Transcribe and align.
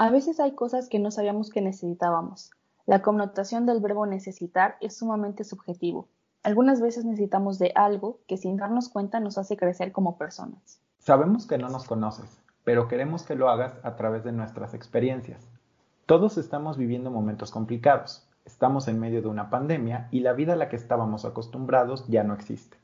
A 0.00 0.10
veces 0.10 0.38
hay 0.38 0.52
cosas 0.52 0.88
que 0.88 1.00
no 1.00 1.10
sabíamos 1.10 1.50
que 1.50 1.60
necesitábamos. 1.60 2.52
La 2.86 3.02
connotación 3.02 3.66
del 3.66 3.80
verbo 3.80 4.06
necesitar 4.06 4.76
es 4.80 4.96
sumamente 4.96 5.42
subjetivo. 5.42 6.06
Algunas 6.44 6.80
veces 6.80 7.04
necesitamos 7.04 7.58
de 7.58 7.72
algo 7.74 8.20
que 8.28 8.36
sin 8.36 8.58
darnos 8.58 8.90
cuenta 8.90 9.18
nos 9.18 9.38
hace 9.38 9.56
crecer 9.56 9.90
como 9.90 10.16
personas. 10.16 10.80
Sabemos 11.00 11.48
que 11.48 11.58
no 11.58 11.68
nos 11.68 11.84
conoces, 11.84 12.40
pero 12.62 12.86
queremos 12.86 13.24
que 13.24 13.34
lo 13.34 13.50
hagas 13.50 13.74
a 13.82 13.96
través 13.96 14.22
de 14.22 14.30
nuestras 14.30 14.72
experiencias. 14.72 15.48
Todos 16.06 16.38
estamos 16.38 16.76
viviendo 16.76 17.10
momentos 17.10 17.50
complicados. 17.50 18.24
Estamos 18.44 18.86
en 18.86 19.00
medio 19.00 19.20
de 19.20 19.26
una 19.26 19.50
pandemia 19.50 20.06
y 20.12 20.20
la 20.20 20.32
vida 20.32 20.52
a 20.52 20.56
la 20.56 20.68
que 20.68 20.76
estábamos 20.76 21.24
acostumbrados 21.24 22.06
ya 22.06 22.22
no 22.22 22.34
existe. 22.34 22.76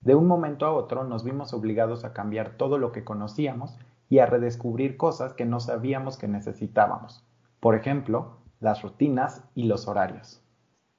De 0.00 0.16
un 0.16 0.26
momento 0.26 0.66
a 0.66 0.72
otro 0.72 1.04
nos 1.04 1.22
vimos 1.22 1.54
obligados 1.54 2.04
a 2.04 2.12
cambiar 2.12 2.56
todo 2.56 2.76
lo 2.76 2.90
que 2.90 3.04
conocíamos 3.04 3.78
y 4.08 4.18
a 4.18 4.26
redescubrir 4.26 4.96
cosas 4.96 5.32
que 5.34 5.44
no 5.44 5.60
sabíamos 5.60 6.16
que 6.16 6.28
necesitábamos. 6.28 7.24
Por 7.60 7.74
ejemplo, 7.74 8.38
las 8.60 8.82
rutinas 8.82 9.42
y 9.54 9.64
los 9.64 9.88
horarios. 9.88 10.42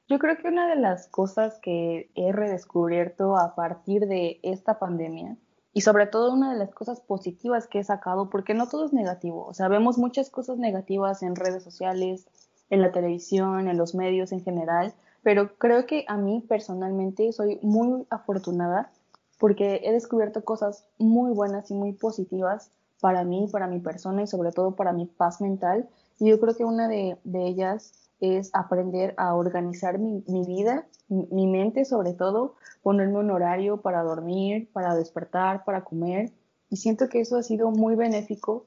Yo 0.09 0.19
creo 0.19 0.37
que 0.37 0.47
una 0.47 0.69
de 0.69 0.77
las 0.77 1.07
cosas 1.07 1.59
que 1.61 2.11
he 2.15 2.31
redescubierto 2.31 3.37
a 3.37 3.55
partir 3.55 4.07
de 4.07 4.39
esta 4.41 4.79
pandemia 4.79 5.35
y 5.73 5.81
sobre 5.81 6.07
todo 6.07 6.33
una 6.33 6.53
de 6.53 6.59
las 6.59 6.73
cosas 6.73 7.01
positivas 7.01 7.67
que 7.67 7.79
he 7.79 7.83
sacado, 7.83 8.29
porque 8.29 8.53
no 8.53 8.67
todo 8.67 8.85
es 8.85 8.93
negativo, 8.93 9.45
o 9.45 9.53
sea, 9.53 9.67
vemos 9.67 9.97
muchas 9.97 10.29
cosas 10.29 10.57
negativas 10.57 11.23
en 11.23 11.35
redes 11.35 11.63
sociales, 11.63 12.25
en 12.69 12.81
la 12.81 12.91
televisión, 12.91 13.67
en 13.67 13.77
los 13.77 13.95
medios 13.95 14.31
en 14.31 14.41
general, 14.41 14.93
pero 15.23 15.57
creo 15.57 15.85
que 15.85 16.05
a 16.07 16.17
mí 16.17 16.43
personalmente 16.47 17.31
soy 17.33 17.59
muy 17.61 18.07
afortunada 18.09 18.91
porque 19.39 19.81
he 19.83 19.91
descubierto 19.91 20.43
cosas 20.43 20.87
muy 20.97 21.33
buenas 21.33 21.69
y 21.69 21.73
muy 21.73 21.93
positivas 21.93 22.71
para 22.99 23.23
mí, 23.23 23.47
para 23.51 23.67
mi 23.67 23.79
persona 23.79 24.23
y 24.23 24.27
sobre 24.27 24.51
todo 24.51 24.75
para 24.75 24.93
mi 24.93 25.05
paz 25.05 25.41
mental. 25.41 25.87
Y 26.19 26.29
yo 26.29 26.39
creo 26.39 26.55
que 26.55 26.65
una 26.65 26.87
de, 26.87 27.17
ellas 27.33 28.09
es 28.19 28.49
aprender 28.53 29.13
a 29.17 29.35
organizar 29.35 29.99
mi, 29.99 30.23
vida, 30.45 30.87
mi, 31.07 31.47
mente 31.47 31.85
sobre 31.85 32.13
todo, 32.13 32.55
ponerme 32.81 33.19
un 33.19 33.29
horario 33.29 33.81
para 33.81 34.01
dormir, 34.01 34.69
para 34.73 34.95
despertar, 34.95 35.63
para 35.63 35.83
comer. 35.83 36.31
Y 36.69 36.77
siento 36.77 37.07
que 37.09 37.21
eso 37.21 37.37
ha 37.37 37.43
sido 37.43 37.69
muy 37.71 37.95
benéfico 37.95 38.65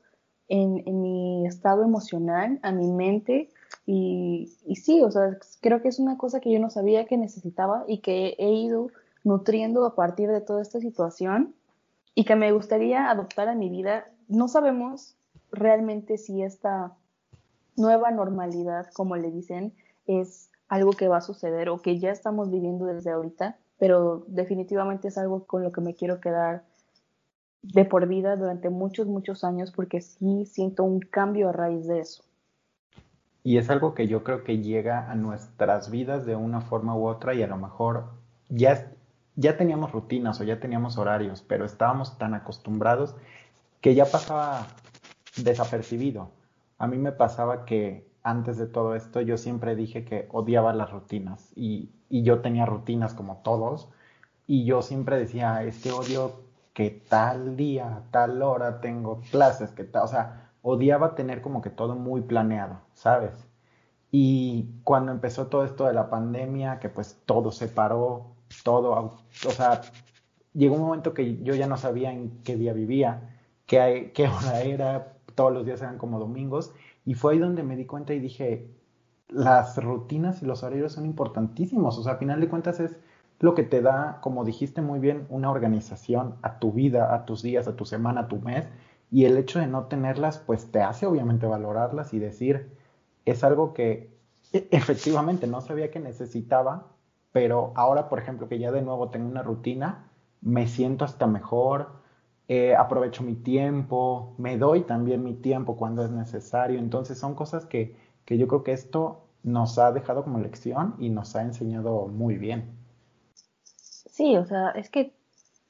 en, 0.49 0.83
mi 1.01 1.47
estado 1.47 1.83
emocional, 1.83 2.61
a 2.63 2.71
mi 2.71 2.93
mente. 2.93 3.51
Y, 3.87 4.57
y, 4.65 4.77
sí, 4.77 5.03
o 5.03 5.11
sea, 5.11 5.37
creo 5.61 5.83
que 5.83 5.89
es 5.89 5.99
una 5.99 6.17
cosa 6.17 6.41
que 6.41 6.53
yo 6.53 6.61
no 6.61 6.71
sabía 6.71 7.07
que 7.07 7.17
necesitaba 7.17 7.85
y 7.89 7.99
que 7.99 8.37
he 8.39 8.53
ido 8.53 8.89
nutriendo 9.25 9.85
a 9.85 9.95
partir 9.95 10.31
de 10.31 10.41
toda 10.41 10.63
esta 10.63 10.81
situación 10.81 11.55
y 12.15 12.25
que 12.25 12.37
me 12.37 12.53
gustaría 12.53 13.11
adoptar 13.11 13.49
a 13.49 13.55
mi 13.55 13.69
vida 13.69 14.07
no 14.31 14.49
sabemos 14.49 15.17
realmente 15.53 16.17
si 16.17 16.43
esta 16.43 16.95
nueva 17.77 18.11
normalidad, 18.11 18.89
como 18.95 19.17
le 19.17 19.31
dicen, 19.31 19.75
es 20.07 20.51
algo 20.69 20.93
que 20.93 21.09
va 21.09 21.19
a 21.19 21.23
suceder 21.23 21.69
o 21.69 21.83
que 21.83 21.99
ya 21.99 22.11
estamos 22.11 22.51
viviendo 22.51 22.87
desde 22.87 23.11
ahorita, 23.11 23.59
pero 23.79 24.25
definitivamente 24.29 25.09
es 25.09 25.19
algo 25.19 25.45
con 25.45 25.63
lo 25.63 25.73
que 25.73 25.81
me 25.81 25.95
quiero 25.95 26.21
quedar 26.21 26.65
de 27.63 27.85
por 27.85 28.07
vida 28.07 28.37
durante 28.37 28.71
muchos, 28.71 29.07
muchos 29.07 29.45
años 29.45 29.71
porque 29.73 30.01
sí 30.01 30.47
siento 30.47 30.85
un 30.85 31.01
cambio 31.01 31.49
a 31.49 31.53
raíz 31.53 31.87
de 31.87 32.01
eso. 32.01 32.23
Y 33.43 33.59
es 33.59 33.69
algo 33.71 33.95
que 33.95 34.07
yo 34.07 34.23
creo 34.23 34.45
que 34.45 34.59
llega 34.59 35.11
a 35.11 35.15
nuestras 35.15 35.91
vidas 35.91 36.25
de 36.27 36.37
una 36.37 36.61
forma 36.61 36.95
u 36.95 37.07
otra 37.07 37.35
y 37.35 37.43
a 37.43 37.47
lo 37.47 37.57
mejor 37.57 38.11
ya, 38.49 38.93
ya 39.35 39.57
teníamos 39.57 39.93
rutinas 39.93 40.41
o 40.41 40.45
ya 40.45 40.61
teníamos 40.61 40.99
horarios, 40.99 41.43
pero 41.43 41.65
estábamos 41.65 42.19
tan 42.19 42.35
acostumbrados 42.35 43.17
que 43.81 43.95
ya 43.95 44.07
pasaba 44.07 44.67
desapercibido. 45.37 46.31
A 46.79 46.87
mí 46.87 46.99
me 46.99 47.13
pasaba 47.13 47.65
que 47.65 48.09
antes 48.23 48.59
de 48.59 48.67
todo 48.67 48.95
esto 48.95 49.21
yo 49.21 49.37
siempre 49.39 49.77
dije 49.77 50.05
que 50.05 50.29
odiaba 50.31 50.73
las 50.73 50.91
rutinas 50.91 51.53
y, 51.57 51.91
yo 52.11 52.41
tenía 52.41 52.67
rutinas 52.67 53.15
como 53.15 53.37
todos 53.37 53.89
y 54.49 54.65
yo 54.65 54.83
siempre 54.83 55.17
decía, 55.17 55.63
es 55.63 55.81
que 55.81 55.93
odio 55.93 56.41
que 56.75 56.91
tal 56.91 57.57
día, 57.57 58.03
tal 58.11 58.43
hora 58.43 58.81
tengo 58.81 59.21
clases, 59.31 59.71
que 59.71 59.85
tal, 59.85 60.05
o 60.05 60.09
sea, 60.09 60.51
odiaba 60.63 61.15
tener 61.15 61.41
como 61.41 61.63
que 61.63 61.71
todo 61.71 61.95
muy 61.95 62.21
planeado, 62.23 62.81
¿sabes? 62.95 63.33
Y 64.11 64.71
cuando 64.83 65.13
empezó 65.13 65.47
todo 65.47 65.65
esto 65.65 65.87
de 65.87 65.93
la 65.93 66.11
pandemia, 66.11 66.81
que 66.81 66.89
pues 66.89 67.17
todo 67.27 67.53
se 67.53 67.69
paró, 67.69 68.27
todo, 68.65 68.91
o 69.47 69.51
sea, 69.51 69.83
llegó 70.53 70.75
un 70.75 70.83
momento 70.83 71.15
que 71.15 71.41
yo 71.45 71.55
ya 71.55 71.69
no 71.69 71.77
sabía 71.77 72.11
en 72.13 72.43
qué 72.43 72.57
día 72.57 72.73
vivía 72.73 73.30
qué, 73.71 74.29
hora 74.29 74.63
era, 74.65 75.13
todos 75.35 75.53
los 75.53 75.65
días 75.65 75.81
eran 75.81 75.99
como 75.99 76.19
domingos, 76.19 76.73
y 77.05 77.15
fue 77.15 77.35
ahí 77.35 77.39
donde 77.39 77.63
me 77.63 77.77
di 77.77 77.87
cuenta 77.87 78.13
y 78.13 78.19
dije, 78.19 78.69
las 79.29 79.83
rutinas 79.83 80.43
y 80.43 80.47
los 80.47 80.63
horarios 80.63 80.93
son 80.93 81.07
importantísimos, 81.07 81.97
o 81.97 82.03
sea, 82.03 82.15
a 82.15 82.17
final 82.17 82.41
de 82.41 82.49
cuentas 82.49 82.81
es 82.81 82.97
lo 83.39 83.55
que 83.55 83.63
te 83.63 83.81
da, 83.81 84.19
como 84.21 84.45
dijiste 84.45 84.83
muy 84.83 84.99
bien, 84.99 85.27
una 85.31 85.51
organización 85.51 86.35
a 86.43 86.59
tu 86.59 86.73
vida, 86.73 87.15
a 87.15 87.25
tus 87.25 87.43
días, 87.43 87.69
a 87.69 87.77
tu 87.77 87.87
semana, 87.87 88.23
a 88.23 88.29
tu 88.29 88.41
mes, 88.41 88.69
y 89.11 89.25
el 89.25 89.37
hecho 89.39 89.61
de 89.61 89.67
no 89.67 89.85
tenerlas, 89.87 90.39
pues 90.39 90.71
te 90.71 90.83
hace 90.83 91.07
obviamente 91.07 91.47
valorarlas 91.47 92.13
y 92.13 92.19
decir, 92.19 92.77
es 93.25 93.45
algo 93.45 93.73
que 93.73 94.13
e, 94.53 94.69
efectivamente 94.73 95.47
no 95.47 95.61
sabía 95.61 95.91
que 95.91 96.01
necesitaba, 96.01 96.89
pero 97.33 97.73
ahora, 97.77 98.09
por 98.09 98.19
ejemplo, 98.19 98.49
que 98.49 98.59
ya 98.59 98.73
de 98.73 98.83
nuevo 98.83 99.11
tengo 99.11 99.29
una 99.29 99.43
rutina, 99.43 100.11
me 100.43 100.67
siento 100.67 101.05
hasta 101.05 101.27
mejor, 101.27 102.00
eh, 102.53 102.75
aprovecho 102.75 103.23
mi 103.23 103.37
tiempo, 103.37 104.35
me 104.37 104.59
doy 104.59 104.81
también 104.81 105.23
mi 105.23 105.35
tiempo 105.35 105.77
cuando 105.77 106.05
es 106.05 106.11
necesario. 106.11 106.81
Entonces 106.81 107.17
son 107.17 107.37
cosas 107.37 107.65
que, 107.65 107.95
yo 108.27 108.49
creo 108.49 108.65
que 108.65 108.73
esto 108.73 109.29
nos 109.45 109.79
ha 109.79 109.93
dejado 109.93 110.25
como 110.25 110.41
lección 110.41 110.97
y 110.99 111.11
nos 111.11 111.37
ha 111.37 111.43
enseñado 111.43 112.09
muy 112.09 112.39
bien. 112.39 112.77
Sí, 113.63 114.37
o 114.37 114.45
sea, 114.47 114.71
es 114.71 114.91
que 114.91 115.15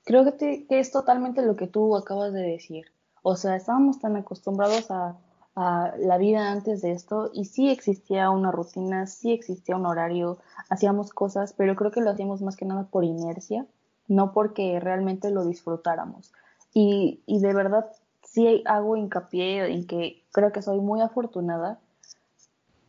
creo 0.04 0.24
que, 0.38 0.64
es 0.70 0.90
totalmente 0.90 1.42
lo 1.42 1.54
que 1.54 1.66
tú 1.66 1.94
acabas 1.98 2.32
de 2.32 2.40
decir. 2.40 2.86
O 3.22 3.36
sea, 3.36 3.56
estábamos 3.56 3.98
tan 3.98 4.16
acostumbrados 4.16 4.90
a, 4.90 5.18
a, 5.56 5.92
la 5.98 6.16
vida 6.16 6.50
antes 6.50 6.80
de 6.80 6.92
esto 6.92 7.30
y 7.34 7.44
sí 7.44 7.68
existía 7.68 8.30
una 8.30 8.52
rutina, 8.52 9.06
sí 9.06 9.32
existía 9.32 9.76
un 9.76 9.84
horario, 9.84 10.38
hacíamos 10.70 11.12
cosas, 11.12 11.52
pero 11.52 11.76
creo 11.76 11.90
que 11.90 12.00
lo 12.00 12.08
hacíamos 12.08 12.40
más 12.40 12.56
que 12.56 12.64
nada 12.64 12.84
por 12.84 13.04
inercia, 13.04 13.66
no 14.08 14.32
porque 14.32 14.80
realmente 14.80 15.30
lo 15.30 15.44
disfrutáramos. 15.44 16.32
Y, 16.72 17.22
y 17.26 17.40
de 17.40 17.52
verdad 17.52 17.86
sí 18.22 18.62
hago 18.66 18.96
hincapié 18.96 19.72
en 19.72 19.86
que 19.86 20.24
creo 20.32 20.52
que 20.52 20.62
soy 20.62 20.80
muy 20.80 21.00
afortunada 21.00 21.80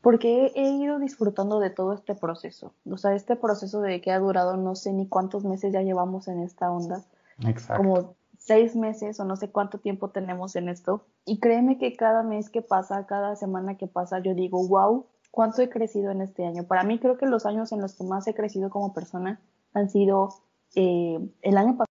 porque 0.01 0.51
he, 0.55 0.69
ido 0.69 0.99
disfrutando 0.99 1.59
de 1.59 1.69
todo 1.69 1.93
este 1.93 2.15
proceso. 2.15 2.73
O 2.89 2.97
sea, 2.97 3.13
este 3.13 3.35
proceso 3.35 3.81
de 3.81 4.01
que 4.01 4.11
ha 4.11 4.19
durado 4.19 4.57
no 4.57 4.75
sé 4.75 4.93
ni 4.93 5.07
cuántos 5.07 5.45
meses 5.45 5.71
ya 5.71 5.81
llevamos 5.81 6.27
en 6.27 6.39
esta 6.39 6.71
onda. 6.71 7.03
Exacto. 7.45 7.83
Como 7.83 8.15
seis 8.39 8.75
meses 8.75 9.19
o 9.19 9.25
no 9.25 9.35
sé 9.35 9.51
cuánto 9.51 9.77
tiempo 9.77 10.09
tenemos 10.09 10.55
en 10.55 10.69
esto. 10.69 11.05
Y 11.25 11.39
créeme 11.39 11.77
que 11.77 11.95
cada 11.95 12.23
mes 12.23 12.49
que 12.49 12.63
pasa, 12.63 13.05
cada 13.05 13.35
semana 13.35 13.77
que 13.77 13.85
pasa, 13.85 14.19
yo 14.19 14.33
digo, 14.33 14.67
wow, 14.67 15.05
cuánto 15.29 15.61
he 15.61 15.69
crecido 15.69 16.09
en 16.09 16.21
este 16.21 16.45
año. 16.45 16.63
Para 16.63 16.83
mí 16.83 16.97
creo 16.97 17.17
que 17.17 17.27
los 17.27 17.45
años 17.45 17.71
en 17.71 17.81
los 17.81 17.93
que 17.93 18.03
más 18.03 18.27
he 18.27 18.33
crecido 18.33 18.71
como 18.71 18.93
persona 18.93 19.39
han 19.73 19.89
sido 19.89 20.29
eh, 20.73 21.19
el 21.43 21.57
año 21.57 21.77
pasado 21.77 21.90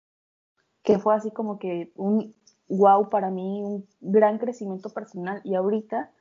que 0.88 1.00
fue 1.00 1.14
así 1.14 1.32
como 1.32 1.60
que 1.60 1.92
un 1.98 2.34
wow 2.70 3.10
para 3.10 3.30
mí, 3.30 3.62
un 3.62 3.86
gran 4.00 4.38
crecimiento 4.38 4.90
personal. 4.90 5.42
Y 5.44 5.56
ahorita 5.56 6.12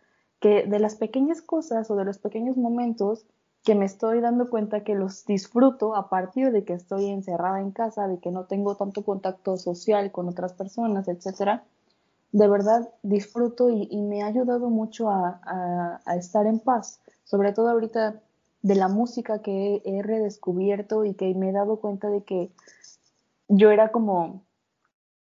que 0.40 0.66
de 0.66 0.80
las 0.80 0.96
pequeñas 0.96 1.40
cosas 1.40 1.88
o 1.88 1.94
de 1.94 2.04
los 2.04 2.18
pequeños 2.18 2.56
momentos 2.56 3.26
que 3.62 3.76
me 3.76 3.84
estoy 3.84 4.20
dando 4.20 4.50
cuenta 4.50 4.82
que 4.82 4.96
los 4.96 5.24
disfruto 5.24 5.94
a 5.94 6.08
partir 6.08 6.50
de 6.50 6.64
que 6.64 6.72
estoy 6.72 7.06
encerrada 7.10 7.60
en 7.60 7.70
casa, 7.70 8.08
de 8.08 8.18
que 8.18 8.32
no 8.32 8.46
tengo 8.46 8.74
tanto 8.74 9.04
contacto 9.04 9.56
social 9.56 10.10
con 10.10 10.28
otras 10.28 10.52
personas, 10.52 11.06
etcétera, 11.06 11.62
de 12.32 12.48
verdad 12.48 12.88
disfruto 13.04 13.70
y, 13.70 13.86
me 14.02 14.24
ha 14.24 14.26
ayudado 14.26 14.68
mucho 14.68 15.10
a, 15.10 16.00
estar 16.16 16.44
en 16.44 16.58
paz, 16.58 17.00
sobre 17.22 17.52
todo 17.52 17.68
ahorita 17.68 18.20
de 18.62 18.74
la 18.74 18.88
música 18.88 19.42
que 19.42 19.80
he 19.84 20.02
redescubierto 20.02 21.04
y 21.04 21.14
que 21.14 21.32
me 21.36 21.50
he 21.50 21.52
dado 21.52 21.76
cuenta 21.76 22.10
de 22.10 22.24
que 22.24 22.50
yo 23.46 23.70
era 23.70 23.92
como 23.92 24.42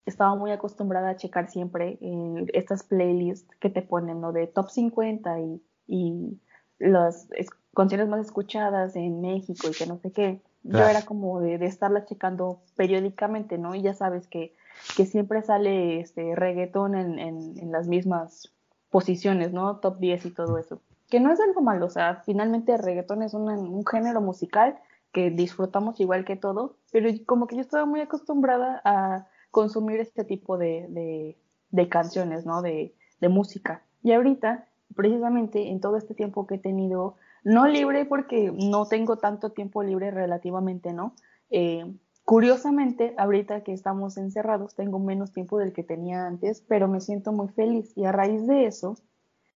estaba 0.07 0.35
muy 0.35 0.51
acostumbrada 0.51 1.11
a 1.11 1.17
checar 1.17 1.51
siempre 1.51 1.99
eh, 2.01 2.47
estas 2.53 2.83
playlists 2.85 3.55
que 3.59 3.71
te 3.71 3.83
ponen, 3.83 4.21
¿no? 4.21 4.33
De 4.33 4.47
top 4.47 4.71
50 4.71 5.41
y, 5.41 5.63
y 5.87 6.39
las 6.79 7.29
canciones 7.75 8.09
más 8.09 8.21
escuchadas 8.21 8.97
en 8.97 9.21
México 9.21 9.69
y 9.69 9.73
que 9.73 9.87
no 9.87 9.99
sé 9.99 10.13
qué. 10.13 10.41
Yo 10.63 10.79
era 10.79 11.03
como 11.03 11.41
de, 11.41 11.59
de, 11.59 11.67
estarlas 11.67 12.07
checando 12.07 12.63
periódicamente, 12.75 13.59
¿no? 13.59 13.75
Y 13.75 13.83
ya 13.83 13.93
sabes 13.93 14.27
que, 14.27 14.55
que 14.97 15.05
siempre 15.05 15.43
sale 15.43 16.01
este 16.01 16.35
reggaetón 16.35 16.95
en, 16.95 17.19
en, 17.19 17.59
en, 17.59 17.71
las 17.71 17.87
mismas 17.87 18.51
posiciones, 18.89 19.53
¿no? 19.53 19.77
Top 19.77 19.99
10 19.99 20.25
y 20.25 20.31
todo 20.31 20.57
eso. 20.57 20.81
Que 21.11 21.21
no 21.21 21.31
es 21.31 21.41
algo 21.41 21.61
malo, 21.61 21.85
o 21.85 21.91
sea, 21.91 22.23
finalmente 22.25 22.73
el 22.73 22.79
reggaetón 22.79 23.23
es 23.23 23.35
un, 23.35 23.51
un 23.51 23.85
género 23.85 24.23
musical 24.23 24.79
que 25.13 25.31
disfrutamos 25.31 26.01
igual 26.01 26.25
que 26.25 26.37
todo, 26.37 26.77
pero 26.91 27.11
como 27.27 27.47
que 27.47 27.57
yo 27.57 27.61
estaba 27.61 27.85
muy 27.85 28.01
acostumbrada 28.01 28.81
a 28.85 29.27
consumir 29.55 30.01
este 30.01 30.25
tipo 30.25 30.59
de, 30.59 31.37
de, 31.71 31.89
canciones, 31.89 32.45
¿no? 32.45 32.61
De, 32.61 32.93
de, 33.21 33.29
música. 33.29 33.83
Y 34.03 34.13
ahorita 34.13 34.67
precisamente 34.95 35.71
en 35.71 35.81
todo 35.81 35.97
este 35.97 36.15
tiempo 36.15 36.47
que 36.47 36.57
he 36.57 36.59
tenido, 36.59 37.15
no 37.45 37.67
libre 37.67 38.05
porque 38.05 38.53
no 38.53 38.87
tengo 38.87 39.17
tanto 39.17 39.51
tiempo 39.53 39.83
libre 39.83 40.11
relativamente, 40.11 40.93
¿no? 40.93 41.15
Eh, 41.51 41.95
curiosamente, 42.25 43.15
ahorita 43.17 43.63
que 43.63 43.73
estamos 43.73 44.17
encerrados, 44.17 44.75
tengo 44.75 44.99
menos 44.99 45.33
tiempo 45.33 45.59
del 45.59 45.73
que 45.73 45.85
tenía 45.85 46.27
antes, 46.27 46.61
pero 46.67 46.89
me 46.89 47.01
siento 47.01 47.33
muy 47.33 47.49
feliz 47.49 47.97
y 47.97 48.05
a 48.05 48.13
raíz 48.13 48.47
de 48.47 48.67
eso 48.67 48.97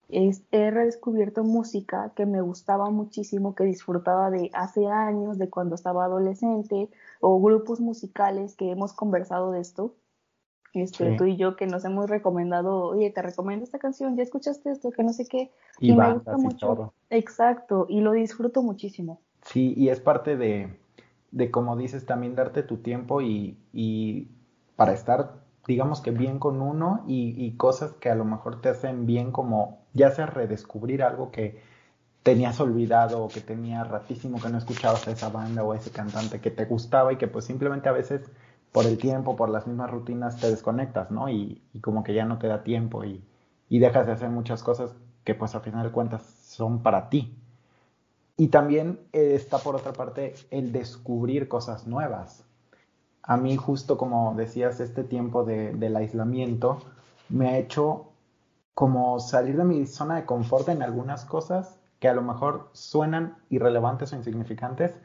he 0.09 0.71
redescubierto 0.71 1.44
música 1.44 2.13
que 2.15 2.25
me 2.25 2.42
gustaba 2.42 2.89
muchísimo, 2.89 3.56
que 3.56 3.65
disfrutaba 3.65 4.30
de 4.30 4.50
hace 4.54 4.88
años, 4.88 5.38
de 5.38 5.50
cuando 5.50 5.75
estaba 5.75 6.06
adolescente, 6.06 6.89
o 7.19 7.42
grupos 7.42 7.80
musicales 7.80 8.56
que 8.56 8.71
hemos 8.71 8.94
conversado 8.94 9.51
de 9.51 9.62
esto 9.62 9.95
este, 10.74 11.15
tú 11.18 11.25
y 11.25 11.38
yo 11.38 11.56
que 11.56 11.65
nos 11.65 11.86
hemos 11.86 12.09
recomendado, 12.09 12.83
oye, 12.83 13.09
te 13.09 13.21
recomiendo 13.21 13.63
esta 13.63 13.80
canción, 13.80 14.15
ya 14.15 14.24
escuchaste 14.24 14.71
esto, 14.71 14.92
que 14.92 15.04
no 15.04 15.13
sé 15.13 15.25
qué. 15.27 15.51
Y, 15.80 15.94
me 15.94 16.13
gusta 16.13 16.38
mucho. 16.38 16.94
Exacto, 17.10 17.86
y 17.89 18.01
lo 18.01 18.12
disfruto 18.12 18.62
muchísimo. 18.62 19.21
Sí, 19.44 19.74
y 19.75 19.89
es 19.89 20.00
parte 20.00 20.38
de, 20.38 20.77
de 21.31 21.51
como 21.51 21.77
dices, 21.77 22.06
también 22.06 22.36
darte 22.36 22.63
tu 22.63 22.77
tiempo 22.77 23.21
y, 23.21 23.57
y 23.74 24.27
para 24.75 24.94
estar, 24.94 25.44
digamos 25.65 26.01
que 26.01 26.12
bien 26.12 26.39
con 26.39 26.62
uno 26.62 27.03
y, 27.07 27.33
y, 27.38 27.56
cosas 27.56 27.94
que 27.94 28.10
a 28.10 28.15
lo 28.15 28.25
mejor 28.25 28.62
te 28.62 28.69
hacen 28.69 29.06
bien 29.06 29.31
como 29.31 29.87
ya 29.97 30.11
sea 30.11 30.27
redescubrir 30.27 31.03
algo 31.03 31.31
que 31.31 31.59
tenías 32.23 32.59
olvidado 32.59 33.23
o 33.23 33.27
que 33.27 33.41
tenía 33.41 33.83
ratísimo 33.83 34.39
que 34.39 34.49
no 34.49 34.57
escuchabas 34.57 35.07
a 35.07 35.11
esa 35.11 35.29
banda 35.29 35.63
o 35.63 35.71
a 35.71 35.77
ese 35.77 35.91
cantante 35.91 36.39
que 36.39 36.51
te 36.51 36.65
gustaba 36.65 37.13
y 37.13 37.17
que 37.17 37.27
pues 37.27 37.45
simplemente 37.45 37.89
a 37.89 37.94
veces 37.94 38.29
por 38.71 38.85
el 38.85 38.97
tiempo, 38.97 39.35
por 39.35 39.49
las 39.49 39.65
mismas 39.65 39.89
rutinas, 39.89 40.39
te 40.39 40.49
desconectas, 40.49 41.09
¿no? 41.09 41.29
Y, 41.29 41.61
como 41.81 42.03
que 42.03 42.13
ya 42.13 42.25
no 42.25 42.38
te 42.38 42.47
da 42.47 42.63
tiempo 42.63 43.03
y, 43.05 43.23
dejas 43.69 44.05
de 44.05 44.13
hacer 44.13 44.29
muchas 44.29 44.61
cosas 44.61 44.91
que 45.23 45.35
pues 45.35 45.55
al 45.55 45.61
final 45.61 45.85
de 45.85 45.91
cuentas 45.91 46.21
son 46.21 46.83
para 46.83 47.09
ti. 47.09 47.38
Y 48.35 48.50
también 48.50 49.00
eh, 49.13 49.33
está 49.33 49.57
por 49.57 49.75
otra 49.75 49.93
parte 49.93 50.35
el 50.51 50.71
descubrir 50.71 51.47
cosas 51.47 51.88
nuevas. 51.88 52.45
A 53.23 53.35
mí 53.35 53.55
justo 53.55 53.97
como 53.97 54.35
decías, 54.35 54.79
este 54.79 55.03
tiempo 55.03 55.43
del 55.43 55.95
aislamiento 55.95 56.79
me 57.29 57.50
ha 57.50 57.57
hecho 57.57 58.11
como 58.77 59.19
salir 59.19 59.57
de 59.57 59.63
mi 59.63 59.88
zona 59.88 60.18
de 60.18 60.25
confort 60.25 60.69
en 60.69 60.83
algunas 60.83 61.25
cosas 61.25 61.79
que 62.00 62.09
a 62.09 62.13
lo 62.13 62.21
mejor 62.21 62.69
suenan 62.74 63.35
irrelevantes 63.50 64.13
o 64.13 64.15
insignificantes, 64.15 64.95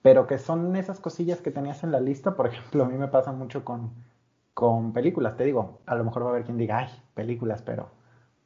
pero 0.00 0.26
que 0.26 0.38
son 0.38 0.76
esas 0.76 0.98
cosillas 0.98 1.42
que 1.42 1.50
tenías 1.50 1.84
en 1.84 1.92
la 1.92 2.00
lista. 2.00 2.34
Por 2.36 2.46
ejemplo, 2.46 2.84
a 2.84 2.88
mí 2.88 2.96
me 2.96 3.08
pasa 3.08 3.30
mucho 3.32 3.66
con, 3.66 3.90
con 4.54 4.94
películas. 4.94 5.36
Te 5.36 5.44
digo, 5.44 5.80
a 5.84 5.94
lo 5.94 6.04
mejor 6.04 6.22
va 6.22 6.28
a 6.28 6.30
haber 6.30 6.44
quien 6.44 6.56
diga, 6.56 6.78
ay, 6.78 6.88
películas, 7.12 7.60
pero, 7.60 7.90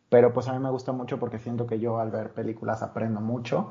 pero 0.09 0.33
pues 0.33 0.49
a 0.49 0.53
mí 0.53 0.59
me 0.59 0.71
gusta 0.71 0.91
mucho 0.91 1.21
porque 1.21 1.39
siento 1.39 1.69
que 1.69 1.79
yo 1.79 2.01
al 2.01 2.11
ver 2.11 2.35
películas 2.35 2.83
aprendo 2.83 3.21
mucho. 3.21 3.71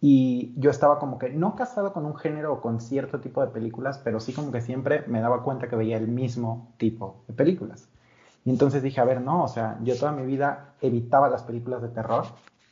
Y 0.00 0.54
yo 0.56 0.70
estaba 0.70 1.00
como 1.00 1.18
que 1.18 1.30
no 1.30 1.56
casado 1.56 1.92
con 1.92 2.06
un 2.06 2.14
género 2.14 2.52
o 2.52 2.60
con 2.60 2.80
cierto 2.80 3.18
tipo 3.18 3.40
de 3.40 3.48
películas, 3.48 3.98
pero 3.98 4.20
sí 4.20 4.32
como 4.32 4.52
que 4.52 4.60
siempre 4.60 5.02
me 5.08 5.20
daba 5.20 5.42
cuenta 5.42 5.66
que 5.66 5.74
veía 5.74 5.96
el 5.96 6.06
mismo 6.06 6.74
tipo 6.78 7.24
de 7.26 7.34
películas. 7.34 7.88
Y 8.48 8.50
entonces 8.50 8.82
dije, 8.82 8.98
a 8.98 9.04
ver, 9.04 9.20
no, 9.20 9.44
o 9.44 9.48
sea, 9.48 9.78
yo 9.82 9.94
toda 9.98 10.10
mi 10.10 10.24
vida 10.24 10.72
evitaba 10.80 11.28
las 11.28 11.42
películas 11.42 11.82
de 11.82 11.88
terror 11.88 12.24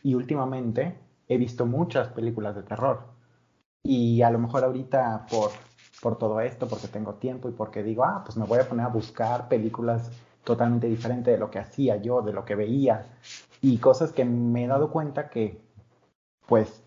y 0.03 0.15
últimamente 0.15 0.97
he 1.29 1.37
visto 1.37 1.67
muchas 1.67 2.09
películas 2.09 2.57
de 2.57 2.63
terror. 2.63 3.01
Y 3.83 4.23
a 4.23 4.31
lo 4.31 4.39
mejor 4.39 4.65
ahorita 4.65 5.27
por, 5.31 5.51
por 6.01 6.17
todo 6.17 6.41
esto, 6.41 6.67
porque 6.67 6.89
tengo 6.89 7.17
tiempo 7.17 7.51
y 7.51 7.53
porque 7.53 7.83
digo, 7.83 8.07
ah, 8.07 8.23
pues 8.25 8.39
me 8.39 8.47
voy 8.47 8.59
a 8.59 8.67
poner 8.67 8.87
a 8.87 8.89
buscar 8.89 9.49
películas 9.49 10.11
totalmente 10.45 10.87
diferentes 10.87 11.35
de 11.35 11.39
lo 11.39 11.51
que 11.51 11.59
hacía 11.59 11.97
yo, 11.97 12.23
de 12.23 12.33
lo 12.33 12.47
que 12.47 12.55
veía, 12.55 13.05
y 13.61 13.77
cosas 13.77 14.13
que 14.13 14.25
me 14.25 14.65
he 14.65 14.69
dado 14.69 14.91
cuenta 14.91 15.29
que, 15.29 15.61
pues, 16.47 16.83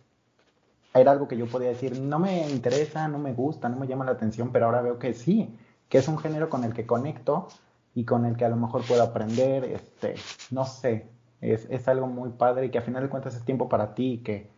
era 0.96 1.12
algo 1.12 1.28
que 1.28 1.38
yo 1.38 1.46
podía 1.46 1.70
decir, 1.70 2.00
no 2.00 2.18
me 2.18 2.50
interesa, 2.50 3.08
no 3.08 3.20
me 3.20 3.34
gusta, 3.34 3.70
no 3.70 3.78
me 3.78 3.86
llama 3.86 4.06
la 4.06 4.14
atención, 4.14 4.52
pero 4.52 4.66
ahora 4.66 4.82
veo 4.82 4.98
que 4.98 5.14
sí, 5.14 5.56
que 5.90 6.00
es 6.00 6.08
un 6.08 6.18
género 6.18 6.50
con 6.50 6.64
el 6.64 6.74
que 6.74 6.88
conecto 6.88 7.50
y 7.96 8.06
con 8.06 8.26
el 8.26 8.38
que 8.38 8.46
a 8.46 8.50
lo 8.50 8.56
mejor 8.56 8.84
puedo 8.86 9.04
aprender, 9.04 9.66
este, 9.66 10.16
no 10.52 10.66
sé, 10.66 11.08
es, 11.42 11.68
es 11.70 11.88
algo 11.88 12.08
muy 12.08 12.30
padre 12.30 12.68
y 12.68 12.70
que 12.70 12.78
a 12.78 12.82
final 12.82 13.04
de 13.04 13.10
cuentas 13.10 13.36
es 13.36 13.44
tiempo 13.44 13.70
para 13.70 13.94
ti 13.94 14.14
y 14.14 14.18
que 14.20 14.50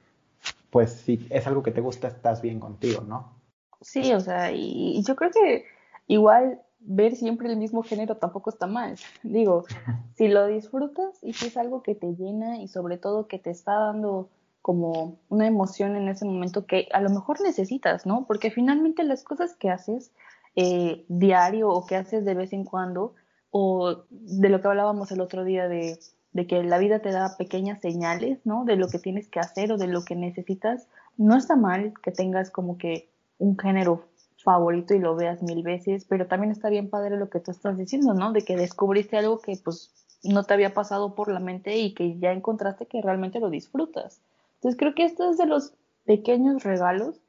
pues 0.71 0.93
si 0.93 1.27
es 1.29 1.45
algo 1.45 1.61
que 1.61 1.71
te 1.71 1.81
gusta, 1.81 2.07
estás 2.07 2.41
bien 2.41 2.59
contigo, 2.59 3.01
¿no? 3.01 3.33
Sí, 3.81 4.13
o 4.13 4.19
sea, 4.19 4.51
y, 4.51 5.03
yo 5.03 5.15
creo 5.15 5.31
que 5.31 5.65
igual 6.07 6.61
ver 6.79 7.15
siempre 7.15 7.49
el 7.49 7.57
mismo 7.57 7.83
género 7.83 8.17
tampoco 8.17 8.49
está 8.49 8.67
mal. 8.67 8.95
Digo, 9.21 9.65
si 10.15 10.27
lo 10.29 10.47
disfrutas 10.47 11.19
y 11.21 11.33
si 11.33 11.47
es 11.47 11.57
algo 11.57 11.83
que 11.83 11.93
te 11.93 12.15
llena 12.15 12.57
y 12.57 12.67
sobre 12.67 12.97
todo 12.97 13.27
que 13.27 13.37
te 13.37 13.49
está 13.49 13.73
dando 13.73 14.29
como 14.61 15.17
una 15.29 15.47
emoción 15.47 15.95
en 15.95 16.07
ese 16.07 16.23
momento 16.23 16.65
que 16.65 16.87
a 16.93 17.01
lo 17.01 17.09
mejor 17.09 17.41
necesitas, 17.41 18.05
¿no? 18.05 18.25
Porque 18.25 18.51
finalmente 18.51 19.03
las 19.03 19.23
cosas 19.23 19.55
que 19.55 19.69
haces 19.69 20.11
eh, 20.55 21.03
diario 21.07 21.69
o 21.69 21.85
que 21.85 21.95
haces 21.95 22.23
de 22.25 22.35
vez 22.35 22.53
en 22.53 22.63
cuando, 22.63 23.15
o 23.51 24.03
de 24.09 24.49
lo 24.49 24.61
que 24.61 24.67
hablábamos 24.67 25.11
el 25.11 25.21
otro 25.21 25.43
día 25.43 25.67
de 25.67 25.99
que 26.47 26.63
la 26.63 26.77
vida 26.77 26.99
te 26.99 27.11
da 27.11 27.35
pequeñas 27.37 27.81
señales, 27.81 28.39
¿no? 28.45 28.65
De 28.65 28.77
lo 28.77 28.87
que 28.87 28.99
tienes 28.99 29.27
que 29.27 29.39
hacer 29.39 29.71
o 29.71 29.77
de 29.77 29.87
lo 29.87 30.03
que 30.03 30.15
necesitas. 30.15 30.87
No 31.17 31.35
está 31.37 31.55
mal 31.55 31.93
que 32.01 32.11
tengas 32.11 32.49
como 32.49 32.77
que 32.77 33.09
un 33.37 33.57
género 33.57 34.05
favorito 34.43 34.95
y 34.95 34.99
lo 34.99 35.15
veas 35.15 35.43
mil 35.43 35.61
veces, 35.61 36.05
pero 36.05 36.27
también 36.27 36.51
está 36.51 36.69
bien 36.69 36.89
padre 36.89 37.17
lo 37.17 37.29
que 37.29 37.39
tú 37.39 37.51
estás 37.51 37.77
diciendo, 37.77 38.13
¿no? 38.13 38.31
De 38.31 38.41
que 38.41 38.55
descubriste 38.55 39.17
algo 39.17 39.39
que 39.39 39.57
pues 39.63 39.91
no 40.23 40.43
te 40.43 40.53
había 40.53 40.73
pasado 40.73 41.13
por 41.13 41.31
la 41.31 41.39
mente 41.39 41.77
y 41.77 41.93
que 41.93 42.17
ya 42.17 42.31
encontraste 42.31 42.85
que 42.85 43.01
realmente 43.01 43.39
lo 43.39 43.49
disfrutas. 43.49 44.21
Entonces 44.55 44.79
creo 44.79 44.95
que 44.95 45.03
esto 45.03 45.29
es 45.29 45.37
de 45.37 45.45
los 45.45 45.73
pequeños 46.05 46.63
regalos 46.63 47.19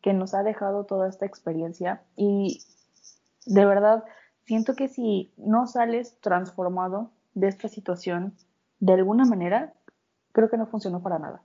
que 0.00 0.12
nos 0.12 0.34
ha 0.34 0.42
dejado 0.42 0.84
toda 0.84 1.08
esta 1.08 1.26
experiencia 1.26 2.02
y 2.16 2.62
de 3.46 3.64
verdad 3.64 4.04
siento 4.52 4.74
que 4.74 4.88
si 4.88 5.32
no 5.38 5.66
sales 5.66 6.20
transformado 6.20 7.10
de 7.32 7.48
esta 7.48 7.68
situación, 7.68 8.34
de 8.80 8.92
alguna 8.92 9.24
manera, 9.24 9.72
creo 10.32 10.50
que 10.50 10.58
no 10.58 10.66
funcionó 10.66 11.02
para 11.02 11.18
nada. 11.18 11.42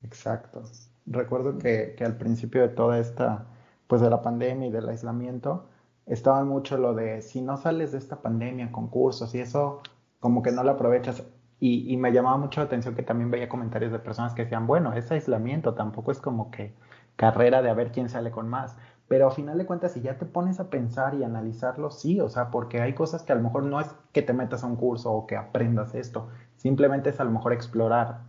Exacto. 0.00 0.62
Recuerdo 1.04 1.58
que, 1.58 1.94
al 2.02 2.16
principio 2.16 2.62
de 2.62 2.68
toda 2.70 3.00
esta, 3.00 3.44
pues 3.86 4.00
de 4.00 4.08
la 4.08 4.22
pandemia 4.22 4.68
y 4.68 4.70
del 4.70 4.88
aislamiento, 4.88 5.66
estaba 6.06 6.42
mucho 6.42 6.78
lo 6.78 6.94
de 6.94 7.20
si 7.20 7.42
no 7.42 7.58
sales 7.58 7.92
de 7.92 7.98
esta 7.98 8.22
pandemia 8.22 8.72
con 8.72 8.88
cursos 8.88 9.34
y 9.34 9.40
eso, 9.40 9.82
como 10.18 10.42
que 10.42 10.50
no 10.50 10.64
lo 10.64 10.70
aprovechas. 10.70 11.22
Y, 11.60 11.92
y, 11.92 11.98
me 11.98 12.12
llamaba 12.12 12.38
mucho 12.38 12.62
la 12.62 12.66
atención 12.66 12.94
que 12.94 13.02
también 13.02 13.30
veía 13.30 13.50
comentarios 13.50 13.92
de 13.92 13.98
personas 13.98 14.32
que 14.32 14.44
decían, 14.44 14.66
bueno, 14.66 14.94
es 14.94 15.10
aislamiento, 15.10 15.74
tampoco 15.74 16.12
es 16.12 16.18
como 16.18 16.50
que 16.50 16.74
carrera 17.16 17.60
de 17.60 17.68
a 17.68 17.74
ver 17.74 17.92
quién 17.92 18.08
sale 18.08 18.30
con 18.30 18.48
más. 18.48 18.78
Pero 19.08 19.26
a 19.26 19.30
final 19.30 19.56
de 19.56 19.64
cuentas, 19.64 19.92
si 19.92 20.02
ya 20.02 20.18
te 20.18 20.26
pones 20.26 20.60
a 20.60 20.68
pensar 20.68 21.14
y 21.14 21.24
analizarlo, 21.24 21.90
sí, 21.90 22.20
o 22.20 22.28
sea, 22.28 22.50
porque 22.50 22.82
hay 22.82 22.92
cosas 22.92 23.22
que 23.22 23.32
a 23.32 23.36
lo 23.36 23.42
mejor 23.42 23.62
no 23.64 23.80
es 23.80 23.88
que 24.12 24.20
te 24.20 24.34
metas 24.34 24.62
a 24.64 24.66
un 24.66 24.76
curso 24.76 25.10
o 25.12 25.26
que 25.26 25.36
aprendas 25.36 25.94
esto, 25.94 26.28
Simplemente 26.58 27.10
es 27.10 27.20
a 27.20 27.24
lo 27.24 27.30
mejor 27.30 27.52
explorar 27.52 28.22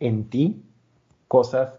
en 0.00 0.28
ti 0.28 0.64
cosas 1.28 1.72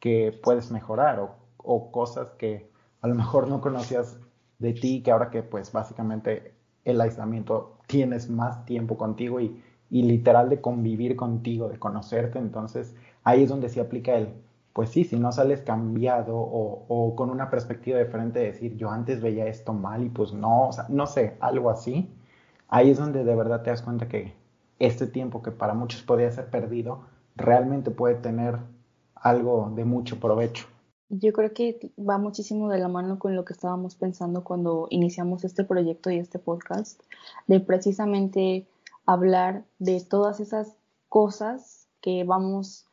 que 0.00 0.38
puedes 0.42 0.70
mejorar 0.70 1.20
o, 1.58 1.90
cosas 1.92 2.30
que 2.32 2.70
a 3.02 3.08
lo 3.08 3.14
mejor 3.14 3.48
no 3.48 3.60
conocías 3.60 4.18
de 4.58 4.72
ti, 4.72 5.02
que 5.02 5.10
ahora 5.10 5.30
que 5.30 5.42
pues 5.42 5.70
básicamente 5.70 6.54
el 6.84 7.00
aislamiento 7.00 7.76
tienes 7.86 8.30
más 8.30 8.64
tiempo 8.64 8.96
contigo 8.96 9.38
y, 9.40 9.60
literal 9.90 10.48
de 10.48 10.60
convivir 10.60 11.14
contigo, 11.14 11.68
de 11.68 11.78
conocerte, 11.78 12.38
entonces 12.38 12.96
ahí 13.22 13.44
es 13.44 13.48
donde 13.48 13.68
se 13.68 13.80
aplica 13.80 14.16
el, 14.16 14.34
pues 14.74 14.90
sí, 14.90 15.04
si 15.04 15.16
no 15.16 15.32
sales 15.32 15.62
cambiado 15.62 16.36
o, 16.36 16.84
o, 16.88 17.16
con 17.16 17.30
una 17.30 17.48
perspectiva 17.48 17.98
diferente 17.98 18.40
de 18.40 18.46
decir, 18.46 18.76
yo 18.76 18.90
antes 18.90 19.22
veía 19.22 19.46
esto 19.46 19.72
mal 19.72 20.04
y 20.04 20.10
pues 20.10 20.34
no, 20.34 20.68
o 20.68 20.72
sea, 20.72 20.84
no 20.90 21.06
sé, 21.06 21.36
algo 21.40 21.70
así, 21.70 22.10
ahí 22.68 22.90
es 22.90 22.98
donde 22.98 23.24
de 23.24 23.34
verdad 23.34 23.62
te 23.62 23.70
das 23.70 23.80
cuenta 23.80 24.08
que, 24.08 24.34
este 24.78 25.06
tiempo 25.06 25.42
que 25.42 25.50
para 25.50 25.74
muchos 25.74 26.02
podría 26.02 26.30
ser 26.30 26.50
perdido, 26.50 27.06
realmente 27.36 27.90
puede 27.90 28.16
tener 28.16 28.58
algo 29.14 29.72
de 29.74 29.84
mucho 29.84 30.18
provecho. 30.20 30.66
Yo 31.08 31.32
creo 31.32 31.52
que 31.52 31.92
va 31.98 32.18
muchísimo 32.18 32.68
de 32.68 32.78
la 32.78 32.88
mano 32.88 33.18
con 33.18 33.36
lo 33.36 33.44
que 33.44 33.52
estábamos 33.52 33.94
pensando 33.94 34.42
cuando 34.42 34.88
iniciamos 34.90 35.44
este 35.44 35.64
proyecto 35.64 36.10
y 36.10 36.18
este 36.18 36.38
podcast, 36.38 37.00
de 37.46 37.60
precisamente 37.60 38.66
hablar 39.06 39.64
de 39.78 40.00
todas 40.00 40.40
esas 40.40 40.76
cosas 41.08 41.88
que 42.00 42.24
vamos 42.24 42.86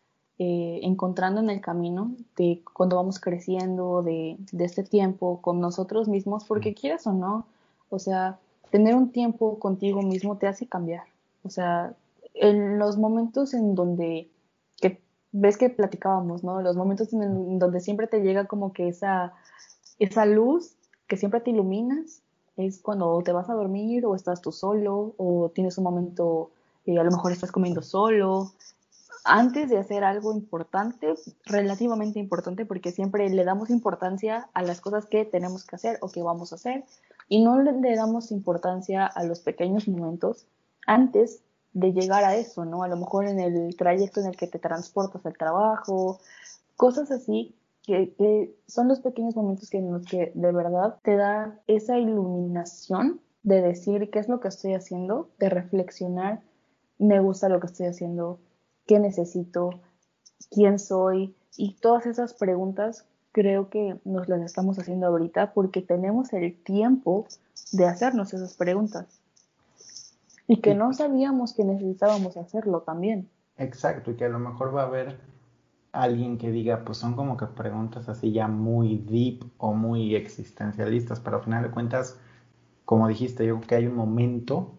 eh, 0.43 0.79
encontrando 0.81 1.39
en 1.39 1.51
el 1.51 1.62
camino, 1.62 2.15
de 2.36 2.63
cuando 2.74 2.95
vamos 2.95 3.19
creciendo, 3.19 4.01
de, 4.01 4.38
de 4.51 4.65
este 4.65 4.81
tiempo 4.81 5.39
con 5.39 5.62
nosotros 5.62 6.07
mismos, 6.07 6.45
porque 6.45 6.74
quieras 6.74 7.05
o 7.05 7.13
no, 7.13 7.45
o 7.91 8.00
sea, 8.00 8.39
tener 8.71 8.95
un 8.95 9.12
tiempo 9.12 9.60
contigo 9.60 10.01
mismo 10.01 10.38
te 10.38 10.48
hace 10.48 10.65
cambiar. 10.65 11.03
O 11.43 11.51
sea, 11.51 11.93
en 12.33 12.79
los 12.79 12.98
momentos 12.98 13.53
en 13.53 13.75
donde, 13.75 14.31
que 14.81 15.00
ves 15.31 15.57
que 15.57 15.69
platicábamos, 15.69 16.43
¿no? 16.43 16.60
Los 16.63 16.75
momentos 16.75 17.13
en 17.13 17.60
donde 17.60 17.79
siempre 17.79 18.07
te 18.07 18.21
llega 18.21 18.45
como 18.45 18.74
que 18.74 18.88
esa, 18.88 19.33
esa 20.00 20.25
luz 20.25 20.74
que 21.05 21.17
siempre 21.17 21.41
te 21.41 21.51
iluminas, 21.51 22.24
es 22.57 22.79
cuando 22.81 23.21
te 23.21 23.31
vas 23.31 23.48
a 23.48 23.53
dormir 23.53 24.07
o 24.07 24.15
estás 24.15 24.41
tú 24.41 24.51
solo 24.51 25.13
o 25.17 25.51
tienes 25.53 25.77
un 25.77 25.83
momento, 25.83 26.50
eh, 26.88 26.98
a 26.98 27.03
lo 27.03 27.12
mejor 27.12 27.31
estás 27.31 27.51
comiendo 27.51 27.83
solo 27.83 28.53
antes 29.23 29.69
de 29.69 29.77
hacer 29.77 30.03
algo 30.03 30.33
importante, 30.33 31.13
relativamente 31.45 32.19
importante, 32.19 32.65
porque 32.65 32.91
siempre 32.91 33.29
le 33.29 33.43
damos 33.43 33.69
importancia 33.69 34.49
a 34.53 34.63
las 34.63 34.81
cosas 34.81 35.05
que 35.05 35.25
tenemos 35.25 35.65
que 35.65 35.75
hacer 35.75 35.97
o 36.01 36.09
que 36.09 36.23
vamos 36.23 36.51
a 36.51 36.55
hacer, 36.55 36.83
y 37.27 37.43
no 37.43 37.61
le 37.61 37.95
damos 37.95 38.31
importancia 38.31 39.05
a 39.05 39.23
los 39.23 39.39
pequeños 39.39 39.87
momentos 39.87 40.47
antes 40.85 41.41
de 41.73 41.93
llegar 41.93 42.23
a 42.23 42.35
eso, 42.35 42.65
¿no? 42.65 42.83
A 42.83 42.87
lo 42.87 42.97
mejor 42.97 43.25
en 43.27 43.39
el 43.39 43.75
trayecto 43.77 44.19
en 44.19 44.27
el 44.27 44.35
que 44.35 44.47
te 44.47 44.59
transportas 44.59 45.25
al 45.25 45.37
trabajo, 45.37 46.19
cosas 46.75 47.11
así 47.11 47.55
que, 47.83 48.53
son 48.67 48.87
los 48.87 48.99
pequeños 48.99 49.35
momentos 49.35 49.73
en 49.73 49.91
los 49.91 50.05
que 50.05 50.31
de 50.35 50.51
verdad 50.51 50.97
te 51.03 51.15
da 51.15 51.59
esa 51.67 51.97
iluminación 51.97 53.21
de 53.43 53.61
decir 53.61 54.09
qué 54.11 54.19
es 54.19 54.29
lo 54.29 54.39
que 54.39 54.49
estoy 54.49 54.73
haciendo, 54.73 55.29
de 55.39 55.49
reflexionar, 55.49 56.41
me 56.99 57.19
gusta 57.19 57.49
lo 57.49 57.59
que 57.59 57.67
estoy 57.67 57.87
haciendo, 57.87 58.39
qué 58.85 59.00
necesito, 59.00 59.81
quién 60.50 60.79
soy 60.79 61.35
y 61.57 61.73
todas 61.75 62.05
esas 62.05 62.33
preguntas 62.33 63.05
creo 63.31 63.69
que 63.69 63.97
nos 64.03 64.27
las 64.27 64.41
estamos 64.41 64.77
haciendo 64.79 65.07
ahorita 65.07 65.53
porque 65.53 65.81
tenemos 65.81 66.33
el 66.33 66.55
tiempo 66.63 67.27
de 67.71 67.85
hacernos 67.85 68.33
esas 68.33 68.55
preguntas 68.55 69.21
y 70.47 70.57
que 70.57 70.75
no 70.75 70.93
sabíamos 70.93 71.53
que 71.53 71.63
necesitábamos 71.63 72.35
hacerlo 72.35 72.81
también. 72.81 73.29
Exacto, 73.57 74.11
y 74.11 74.15
que 74.15 74.25
a 74.25 74.29
lo 74.29 74.39
mejor 74.39 74.75
va 74.75 74.83
a 74.83 74.88
haber 74.88 75.17
alguien 75.93 76.38
que 76.38 76.51
diga, 76.51 76.83
pues 76.83 76.97
son 76.97 77.15
como 77.15 77.38
que 77.38 77.45
preguntas 77.45 78.09
así 78.09 78.31
ya 78.31 78.47
muy 78.47 78.97
deep 78.97 79.45
o 79.57 79.73
muy 79.73 80.15
existencialistas, 80.15 81.19
pero 81.19 81.38
al 81.38 81.43
final 81.43 81.63
de 81.63 81.71
cuentas, 81.71 82.19
como 82.85 83.07
dijiste, 83.07 83.45
yo 83.45 83.57
creo 83.57 83.67
que 83.67 83.75
hay 83.75 83.88
un 83.88 83.95
momento, 83.95 84.73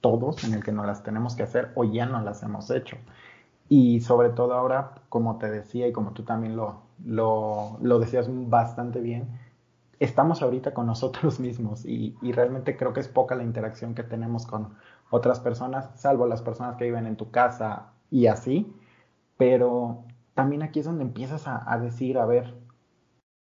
todos, 0.00 0.44
en 0.44 0.54
el 0.54 0.62
que 0.62 0.72
no 0.72 0.84
las 0.84 1.02
tenemos 1.02 1.34
que 1.34 1.42
hacer 1.42 1.72
o 1.74 1.84
ya 1.84 2.06
no 2.06 2.20
las 2.20 2.42
hemos 2.42 2.70
hecho. 2.70 2.96
Y 3.68 4.00
sobre 4.00 4.30
todo 4.30 4.54
ahora, 4.54 4.92
como 5.08 5.38
te 5.38 5.50
decía 5.50 5.88
y 5.88 5.92
como 5.92 6.12
tú 6.12 6.22
también 6.22 6.56
lo, 6.56 6.82
lo, 7.04 7.78
lo 7.80 7.98
decías 7.98 8.28
bastante 8.30 9.00
bien, 9.00 9.28
estamos 9.98 10.42
ahorita 10.42 10.74
con 10.74 10.86
nosotros 10.86 11.40
mismos 11.40 11.84
y, 11.84 12.16
y, 12.22 12.32
realmente 12.32 12.76
creo 12.76 12.92
que 12.92 13.00
es 13.00 13.08
poca 13.08 13.34
la 13.34 13.42
interacción 13.42 13.94
que 13.94 14.02
tenemos 14.02 14.46
con 14.46 14.74
otras 15.10 15.40
personas, 15.40 15.90
salvo 15.96 16.26
las 16.26 16.42
personas 16.42 16.76
que 16.76 16.84
viven 16.84 17.06
en 17.06 17.16
tu 17.16 17.30
casa 17.30 17.92
y 18.10 18.26
así, 18.26 18.72
pero 19.36 20.04
también 20.34 20.62
aquí 20.62 20.80
es 20.80 20.86
donde 20.86 21.04
empiezas 21.04 21.48
a, 21.48 21.70
a 21.70 21.78
decir, 21.78 22.18
a 22.18 22.26
ver, 22.26 22.54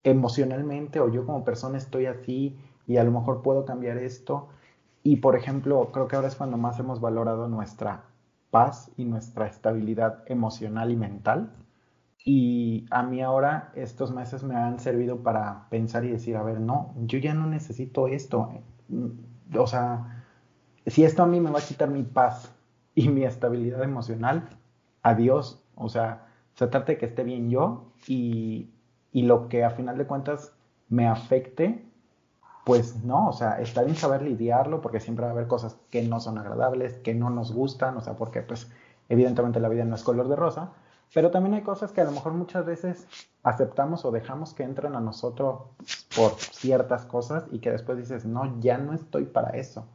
emocionalmente 0.03 0.99
o 0.99 1.09
yo 1.09 1.25
como 1.25 1.43
persona 1.43 1.77
estoy 1.77 2.05
así 2.05 2.57
y 2.87 2.97
a 2.97 3.03
lo 3.03 3.11
mejor 3.11 3.41
puedo 3.41 3.65
cambiar 3.65 3.97
esto. 3.97 4.49
Y 5.03 5.17
por 5.17 5.35
ejemplo, 5.35 5.89
creo 5.91 6.07
que 6.07 6.15
ahora 6.15 6.27
es 6.27 6.35
cuando 6.35 6.57
más 6.57 6.79
hemos 6.79 7.01
valorado 7.01 7.47
nuestra 7.47 8.03
paz 8.53 8.91
y 8.97 9.05
nuestra 9.05 9.47
estabilidad 9.47 10.23
emocional 10.27 10.91
y 10.91 10.95
mental. 10.95 11.51
Y 12.23 12.85
a 12.91 13.01
mí 13.01 13.19
ahora 13.23 13.71
estos 13.75 14.11
meses 14.13 14.43
me 14.43 14.55
han 14.55 14.77
servido 14.79 15.23
para 15.23 15.67
pensar 15.71 16.05
y 16.05 16.11
decir, 16.11 16.37
a 16.37 16.43
ver, 16.43 16.59
no, 16.61 16.93
yo 16.97 17.17
ya 17.17 17.33
no 17.33 17.47
necesito 17.47 18.07
esto. 18.07 18.51
O 19.57 19.65
sea, 19.65 20.23
si 20.85 21.03
esto 21.03 21.23
a 21.23 21.25
mí 21.25 21.39
me 21.39 21.49
va 21.49 21.59
a 21.59 21.63
quitar 21.63 21.89
mi 21.89 22.03
paz 22.03 22.53
y 22.93 23.09
mi 23.09 23.23
estabilidad 23.23 23.83
emocional, 23.83 24.47
adiós. 25.01 25.65
O 25.75 25.89
sea, 25.89 26.27
se 26.53 26.67
trata 26.67 26.91
de 26.91 26.99
que 26.99 27.07
esté 27.07 27.23
bien 27.23 27.49
yo 27.49 27.91
y, 28.07 28.69
y 29.11 29.23
lo 29.23 29.49
que 29.49 29.63
a 29.63 29.71
final 29.71 29.97
de 29.97 30.05
cuentas 30.05 30.53
me 30.89 31.07
afecte, 31.07 31.83
pues 32.65 33.03
no, 33.03 33.29
o 33.29 33.33
sea, 33.33 33.59
está 33.59 33.83
bien 33.83 33.95
saber 33.95 34.21
lidiarlo 34.21 34.81
porque 34.81 34.99
siempre 34.99 35.25
va 35.25 35.31
a 35.31 35.33
haber 35.33 35.47
cosas 35.47 35.77
que 35.89 36.01
no 36.03 36.19
son 36.19 36.37
agradables, 36.37 36.93
que 36.99 37.13
no 37.13 37.29
nos 37.29 37.53
gustan, 37.53 37.97
o 37.97 38.01
sea, 38.01 38.15
porque 38.15 38.41
pues 38.41 38.71
evidentemente 39.09 39.59
la 39.59 39.69
vida 39.69 39.85
no 39.85 39.95
es 39.95 40.03
color 40.03 40.29
de 40.29 40.35
rosa, 40.35 40.71
pero 41.13 41.29
también 41.29 41.53
hay 41.55 41.61
cosas 41.61 41.91
que 41.91 42.01
a 42.01 42.05
lo 42.05 42.11
mejor 42.11 42.33
muchas 42.33 42.65
veces 42.65 43.07
aceptamos 43.43 44.05
o 44.05 44.11
dejamos 44.11 44.53
que 44.53 44.63
entren 44.63 44.95
a 44.95 45.01
nosotros 45.01 45.61
por 46.15 46.31
ciertas 46.39 47.05
cosas 47.05 47.45
y 47.51 47.59
que 47.59 47.71
después 47.71 47.97
dices, 47.97 48.25
no, 48.25 48.59
ya 48.61 48.77
no 48.77 48.93
estoy 48.93 49.25
para 49.25 49.51
eso 49.51 49.85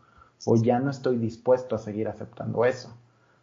o 0.46 0.56
ya 0.56 0.78
no 0.78 0.90
estoy 0.90 1.18
dispuesto 1.18 1.74
a 1.74 1.78
seguir 1.78 2.08
aceptando 2.08 2.64
eso. 2.64 2.94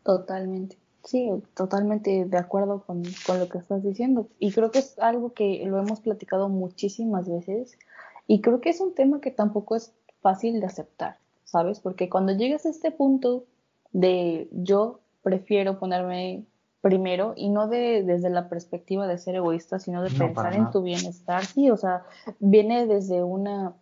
Totalmente. 0.03 0.77
Sí, 1.03 1.29
totalmente 1.53 2.25
de 2.25 2.37
acuerdo 2.37 2.81
con, 2.81 3.03
con, 3.27 3.39
lo 3.39 3.47
que 3.47 3.59
estás 3.59 3.83
diciendo. 3.83 4.27
Y 4.39 4.51
creo 4.51 4.71
que 4.71 4.79
es 4.79 4.97
algo 4.97 5.33
que 5.33 5.63
lo 5.65 5.77
hemos 5.77 5.99
platicado 5.99 6.49
muchísimas 6.49 7.29
veces. 7.29 7.77
Y 8.27 8.41
creo 8.41 8.61
que 8.61 8.69
es 8.69 8.81
un 8.81 8.93
tema 8.93 9.21
que 9.21 9.31
tampoco 9.31 9.75
es 9.75 9.93
fácil 10.21 10.59
de 10.59 10.65
aceptar, 10.65 11.17
¿sabes? 11.43 11.79
Porque 11.79 12.09
cuando 12.09 12.33
llegas 12.33 12.65
a 12.65 12.69
este 12.69 12.91
punto 12.91 13.45
de 13.91 14.49
yo 14.51 14.99
prefiero 15.21 15.79
ponerme 15.79 16.45
primero 16.81 17.33
y 17.35 17.49
no 17.49 17.67
de 17.67 18.03
desde 18.03 18.29
la 18.29 18.49
perspectiva 18.49 19.07
de 19.07 19.17
ser 19.17 19.35
egoísta, 19.35 19.79
sino 19.79 20.03
de 20.03 20.11
pensar 20.11 20.53
en 20.53 20.69
tu 20.71 20.81
bienestar, 20.81 21.45
sí, 21.45 21.71
o 21.71 21.77
sea, 21.77 22.03
viene 22.39 22.85
desde 22.85 23.23
una 23.23 23.73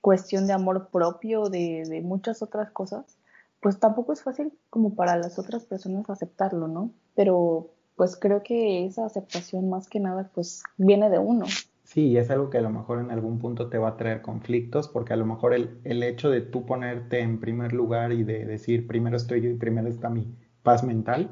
cuestión 0.00 0.46
de 0.46 0.52
amor 0.52 0.88
propio, 0.88 1.48
de, 1.48 1.84
de 1.88 2.00
muchas 2.02 2.42
otras 2.42 2.70
cosas 2.70 3.16
pues 3.64 3.80
tampoco 3.80 4.12
es 4.12 4.22
fácil 4.22 4.52
como 4.68 4.94
para 4.94 5.16
las 5.16 5.38
otras 5.38 5.64
personas 5.64 6.10
aceptarlo, 6.10 6.68
¿no? 6.68 6.90
Pero 7.14 7.70
pues 7.96 8.14
creo 8.14 8.42
que 8.42 8.84
esa 8.84 9.06
aceptación 9.06 9.70
más 9.70 9.88
que 9.88 10.00
nada 10.00 10.30
pues 10.34 10.62
viene 10.76 11.08
de 11.08 11.18
uno. 11.18 11.46
Sí, 11.94 12.16
es 12.16 12.28
algo 12.30 12.50
que 12.50 12.58
a 12.58 12.60
lo 12.60 12.70
mejor 12.70 12.98
en 12.98 13.10
algún 13.12 13.38
punto 13.38 13.68
te 13.68 13.78
va 13.78 13.90
a 13.90 13.96
traer 13.96 14.20
conflictos, 14.20 14.88
porque 14.88 15.12
a 15.12 15.16
lo 15.16 15.26
mejor 15.26 15.54
el, 15.54 15.78
el 15.84 16.02
hecho 16.02 16.28
de 16.28 16.40
tú 16.40 16.66
ponerte 16.66 17.20
en 17.20 17.38
primer 17.38 17.72
lugar 17.72 18.12
y 18.12 18.24
de 18.24 18.44
decir 18.44 18.86
primero 18.88 19.16
estoy 19.16 19.40
yo 19.42 19.50
y 19.50 19.54
primero 19.54 19.88
está 19.88 20.10
mi 20.10 20.34
paz 20.64 20.82
mental, 20.82 21.30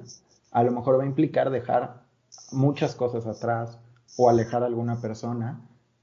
a 0.52 0.62
lo 0.62 0.70
mejor 0.70 0.98
va 0.98 1.02
a 1.02 1.06
implicar 1.06 1.50
dejar 1.50 2.04
muchas 2.52 2.94
cosas 2.94 3.26
atrás 3.26 3.78
o 4.16 4.28
alejar 4.30 4.62
a 4.62 4.66
alguna 4.66 5.00
persona, 5.00 5.60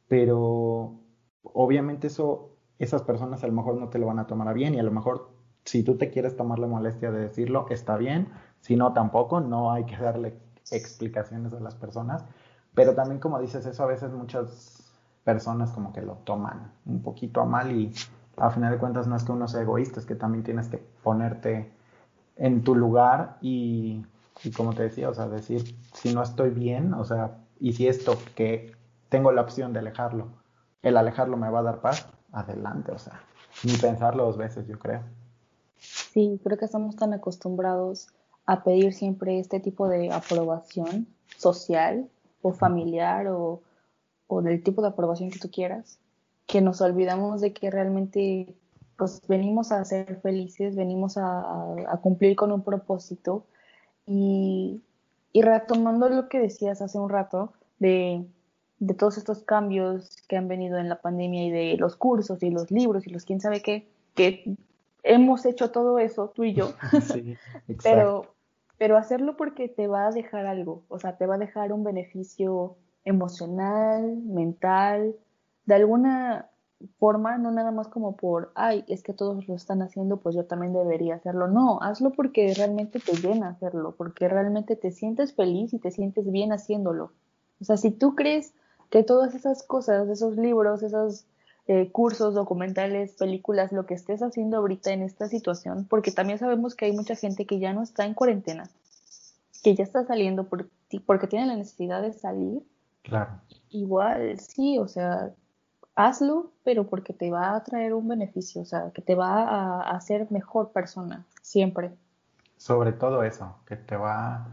pero 0.09 0.99
obviamente 1.43 2.07
eso, 2.07 2.57
esas 2.79 3.03
personas 3.03 3.43
a 3.43 3.47
lo 3.47 3.53
mejor 3.53 3.75
no 3.77 3.89
te 3.89 3.97
lo 3.99 4.07
van 4.07 4.19
a 4.19 4.27
tomar 4.27 4.47
a 4.49 4.53
bien 4.53 4.75
y 4.75 4.79
a 4.79 4.83
lo 4.83 4.91
mejor 4.91 5.29
si 5.63 5.83
tú 5.83 5.97
te 5.97 6.09
quieres 6.09 6.35
tomar 6.35 6.59
la 6.59 6.67
molestia 6.67 7.11
de 7.11 7.21
decirlo, 7.21 7.67
está 7.69 7.95
bien. 7.97 8.29
Si 8.61 8.75
no, 8.75 8.91
tampoco. 8.93 9.39
No 9.39 9.71
hay 9.71 9.85
que 9.85 9.95
darle 9.97 10.33
explicaciones 10.71 11.53
a 11.53 11.59
las 11.59 11.75
personas. 11.75 12.25
Pero 12.73 12.93
también, 12.95 13.19
como 13.19 13.39
dices, 13.39 13.65
eso 13.65 13.83
a 13.83 13.87
veces 13.87 14.11
muchas 14.11 14.93
personas 15.23 15.71
como 15.71 15.91
que 15.93 16.01
lo 16.01 16.13
toman 16.23 16.71
un 16.85 17.01
poquito 17.01 17.41
a 17.41 17.45
mal 17.45 17.71
y 17.71 17.93
a 18.37 18.49
final 18.49 18.71
de 18.71 18.77
cuentas 18.77 19.07
no 19.07 19.15
es 19.15 19.23
que 19.23 19.31
uno 19.31 19.47
sea 19.47 19.61
egoísta, 19.61 19.99
es 19.99 20.05
que 20.05 20.15
también 20.15 20.43
tienes 20.43 20.67
que 20.67 20.77
ponerte 21.03 21.71
en 22.37 22.63
tu 22.63 22.73
lugar 22.75 23.37
y, 23.41 24.05
y 24.43 24.51
como 24.51 24.73
te 24.73 24.83
decía, 24.83 25.09
o 25.09 25.13
sea, 25.13 25.27
decir, 25.27 25.75
si 25.93 26.13
no 26.13 26.23
estoy 26.23 26.51
bien, 26.51 26.93
o 26.93 27.03
sea, 27.03 27.37
y 27.59 27.73
si 27.73 27.87
esto 27.87 28.17
que 28.35 28.71
tengo 29.09 29.31
la 29.31 29.41
opción 29.41 29.73
de 29.73 29.79
alejarlo, 29.79 30.27
el 30.81 30.95
alejarlo 30.95 31.35
me 31.35 31.49
va 31.49 31.59
a 31.59 31.63
dar 31.63 31.81
paz, 31.81 32.07
adelante, 32.31 32.91
o 32.91 32.99
sea, 32.99 33.21
ni 33.63 33.73
pensarlo 33.73 34.25
dos 34.25 34.37
veces, 34.37 34.67
yo 34.67 34.79
creo. 34.79 35.01
Sí, 35.77 36.39
creo 36.43 36.57
que 36.57 36.65
estamos 36.65 36.95
tan 36.95 37.13
acostumbrados 37.13 38.07
a 38.45 38.63
pedir 38.63 38.93
siempre 38.93 39.39
este 39.39 39.59
tipo 39.59 39.87
de 39.87 40.11
aprobación 40.11 41.07
social 41.37 42.09
o 42.41 42.53
familiar 42.53 43.27
o, 43.27 43.61
del 44.41 44.61
tipo 44.63 44.81
de 44.81 44.89
aprobación 44.89 45.31
que 45.31 45.39
tú 45.39 45.49
quieras, 45.49 45.99
que 46.45 46.61
nos 46.61 46.81
olvidamos 46.81 47.41
de 47.41 47.53
que 47.53 47.71
realmente 47.71 48.53
pues 48.95 49.21
venimos 49.27 49.71
a 49.71 49.83
ser 49.85 50.19
felices, 50.21 50.75
venimos 50.75 51.17
a, 51.17 51.99
cumplir 52.01 52.35
con 52.35 52.51
un 52.51 52.63
propósito. 52.63 53.45
Y, 54.05 54.81
y, 55.31 55.41
retomando 55.41 56.09
lo 56.09 56.27
que 56.27 56.39
decías 56.39 56.81
hace 56.81 56.97
un 56.97 57.09
rato 57.09 57.53
de, 57.79 58.25
de 58.79 58.93
todos 58.93 59.17
estos 59.17 59.43
cambios 59.43 60.09
que 60.27 60.37
han 60.37 60.47
venido 60.47 60.77
en 60.77 60.89
la 60.89 61.01
pandemia 61.01 61.45
y 61.45 61.51
de 61.51 61.77
los 61.77 61.95
cursos 61.95 62.41
y 62.43 62.49
los 62.49 62.71
libros 62.71 63.05
y 63.05 63.09
los 63.09 63.25
quién 63.25 63.41
sabe 63.41 63.61
qué, 63.61 63.87
que 64.15 64.55
hemos 65.03 65.45
hecho 65.45 65.71
todo 65.71 65.99
eso, 65.99 66.31
tú 66.33 66.43
y 66.45 66.53
yo, 66.53 66.73
sí, 67.13 67.35
pero, 67.83 68.33
pero 68.79 68.97
hacerlo 68.97 69.37
porque 69.37 69.67
te 69.67 69.87
va 69.87 70.07
a 70.07 70.11
dejar 70.11 70.47
algo, 70.47 70.83
o 70.87 70.97
sea, 70.97 71.17
te 71.17 71.27
va 71.27 71.35
a 71.35 71.37
dejar 71.37 71.73
un 71.73 71.83
beneficio 71.83 72.77
emocional, 73.03 74.17
mental, 74.23 75.15
de 75.65 75.75
alguna 75.75 76.49
forma, 76.97 77.37
no 77.37 77.51
nada 77.51 77.71
más 77.71 77.89
como 77.89 78.15
por, 78.15 78.53
ay, 78.55 78.85
es 78.87 79.03
que 79.03 79.13
todos 79.13 79.47
lo 79.49 79.55
están 79.55 79.81
haciendo, 79.81 80.17
pues 80.17 80.33
yo 80.33 80.45
también 80.45 80.71
debería 80.71 81.15
hacerlo. 81.15 81.47
No, 81.47 81.79
hazlo 81.81 82.11
porque 82.11 82.53
realmente 82.55 82.99
te 82.99 83.17
llena 83.17 83.49
hacerlo, 83.49 83.95
porque 83.97 84.29
realmente 84.29 84.77
te 84.77 84.91
sientes 84.91 85.35
feliz 85.35 85.73
y 85.73 85.79
te 85.79 85.91
sientes 85.91 86.31
bien 86.31 86.53
haciéndolo. 86.53 87.11
O 87.59 87.65
sea, 87.65 87.75
si 87.75 87.91
tú 87.91 88.15
crees 88.15 88.53
que 88.89 89.03
todas 89.03 89.35
esas 89.35 89.61
cosas, 89.61 90.07
esos 90.07 90.37
libros, 90.37 90.81
esas 90.81 91.27
eh, 91.71 91.91
cursos, 91.91 92.33
documentales, 92.33 93.11
películas, 93.13 93.71
lo 93.71 93.85
que 93.85 93.93
estés 93.93 94.23
haciendo 94.23 94.57
ahorita 94.57 94.91
en 94.91 95.03
esta 95.03 95.27
situación, 95.27 95.85
porque 95.87 96.11
también 96.11 96.39
sabemos 96.39 96.73
que 96.73 96.85
hay 96.85 96.93
mucha 96.93 97.13
gente 97.15 97.45
que 97.45 97.59
ya 97.59 97.73
no 97.73 97.83
está 97.83 98.07
en 98.07 98.15
cuarentena, 98.15 98.67
que 99.61 99.75
ya 99.75 99.83
está 99.83 100.03
saliendo 100.03 100.45
por, 100.45 100.67
porque 101.05 101.27
tiene 101.27 101.45
la 101.45 101.55
necesidad 101.55 102.01
de 102.01 102.11
salir. 102.13 102.63
Claro. 103.03 103.33
Igual, 103.69 104.39
sí, 104.39 104.79
o 104.79 104.87
sea, 104.87 105.31
hazlo, 105.93 106.49
pero 106.63 106.87
porque 106.87 107.13
te 107.13 107.29
va 107.29 107.55
a 107.55 107.63
traer 107.63 107.93
un 107.93 108.07
beneficio, 108.07 108.63
o 108.63 108.65
sea, 108.65 108.89
que 108.91 109.03
te 109.03 109.13
va 109.13 109.43
a 109.43 109.91
hacer 109.91 110.25
mejor 110.31 110.71
persona, 110.71 111.27
siempre. 111.43 111.91
Sobre 112.57 112.93
todo 112.93 113.21
eso, 113.21 113.57
que 113.67 113.75
te 113.75 113.95
va 113.95 114.47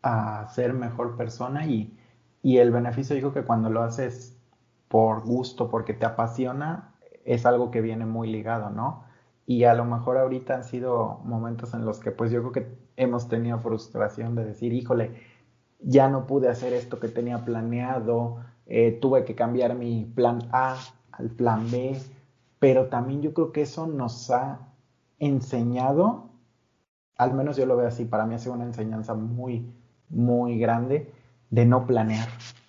a 0.00 0.48
ser 0.48 0.72
mejor 0.72 1.18
persona 1.18 1.66
y, 1.66 1.94
y 2.42 2.56
el 2.56 2.70
beneficio 2.70 3.14
digo 3.14 3.34
que 3.34 3.42
cuando 3.42 3.68
lo 3.68 3.82
haces 3.82 4.31
por 4.92 5.22
gusto, 5.22 5.70
porque 5.70 5.94
te 5.94 6.04
apasiona, 6.04 6.92
es 7.24 7.46
algo 7.46 7.70
que 7.70 7.80
viene 7.80 8.04
muy 8.04 8.30
ligado, 8.30 8.68
¿no? 8.68 9.04
Y 9.46 9.64
a 9.64 9.72
lo 9.72 9.86
mejor 9.86 10.18
ahorita 10.18 10.54
han 10.54 10.64
sido 10.64 11.22
momentos 11.24 11.72
en 11.72 11.86
los 11.86 11.98
que 11.98 12.10
pues 12.10 12.30
yo 12.30 12.40
creo 12.40 12.52
que 12.52 12.76
hemos 12.98 13.26
tenido 13.26 13.58
frustración 13.58 14.34
de 14.34 14.44
decir, 14.44 14.74
híjole, 14.74 15.14
ya 15.80 16.10
no 16.10 16.26
pude 16.26 16.50
hacer 16.50 16.74
esto 16.74 17.00
que 17.00 17.08
tenía 17.08 17.42
planeado, 17.42 18.44
eh, 18.66 18.98
tuve 19.00 19.24
que 19.24 19.34
cambiar 19.34 19.74
mi 19.76 20.04
plan 20.04 20.40
A 20.52 20.76
al 21.12 21.30
plan 21.30 21.70
B, 21.70 21.98
pero 22.58 22.88
también 22.88 23.22
yo 23.22 23.32
creo 23.32 23.50
que 23.50 23.62
eso 23.62 23.86
nos 23.86 24.30
ha 24.30 24.58
enseñado, 25.18 26.28
al 27.16 27.32
menos 27.32 27.56
yo 27.56 27.64
lo 27.64 27.78
veo 27.78 27.88
así, 27.88 28.04
para 28.04 28.26
mí 28.26 28.34
ha 28.34 28.38
sido 28.38 28.56
una 28.56 28.66
enseñanza 28.66 29.14
muy, 29.14 29.72
muy 30.10 30.58
grande 30.58 31.10
de 31.48 31.64
no 31.64 31.86
planear. 31.86 32.28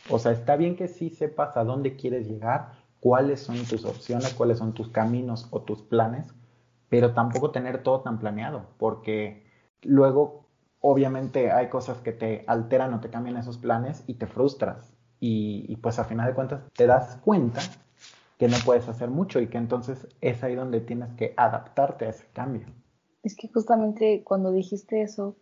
O 0.10 0.20
sea, 0.20 0.32
está 0.32 0.56
bien 0.56 0.76
que 0.76 0.88
sí 0.88 1.10
sepas 1.10 1.56
a 1.56 1.64
dónde 1.64 1.96
quieres 1.96 2.28
llegar, 2.28 2.74
cuáles 3.00 3.42
son 3.42 3.58
tus 3.66 3.86
opciones, 3.86 4.34
cuáles 4.34 4.58
son 4.58 4.74
tus 4.74 4.90
caminos 4.90 5.48
o 5.52 5.62
tus 5.62 5.82
planes, 5.82 6.34
pero 6.90 7.14
tampoco 7.14 7.52
tener 7.52 7.84
todo 7.84 8.02
tan 8.02 8.20
planeado, 8.20 8.66
porque 8.78 9.46
luego 9.82 10.46
obviamente 10.80 11.52
hay 11.52 11.70
cosas 11.70 11.98
que 12.00 12.12
te 12.12 12.44
alteran 12.48 12.94
o 12.94 13.00
te 13.00 13.10
cambian 13.10 13.38
esos 13.38 13.58
planes 13.58 14.04
y 14.08 14.16
te 14.16 14.28
frustras. 14.28 14.94
Y, 15.26 15.78
pues 15.78 16.00
a 16.00 16.04
final 16.04 16.28
de 16.28 16.34
cuentas 16.34 16.62
te 16.76 16.86
das 16.86 17.16
cuenta 17.24 17.62
que 18.38 18.50
no 18.50 18.58
puedes 18.66 18.90
hacer 18.90 19.10
mucho 19.10 19.40
y 19.40 19.48
que 19.48 19.58
entonces 19.58 20.06
es 20.20 20.44
ahí 20.44 20.54
donde 20.54 20.82
tienes 20.82 21.14
que 21.14 21.34
adaptarte 21.38 22.06
a 22.06 22.10
ese 22.10 22.26
cambio. 22.34 22.68
Es 23.24 23.38
que 23.38 23.48
justamente 23.48 24.22
cuando 24.26 24.52
dijiste 24.52 25.02
eso 25.02 25.38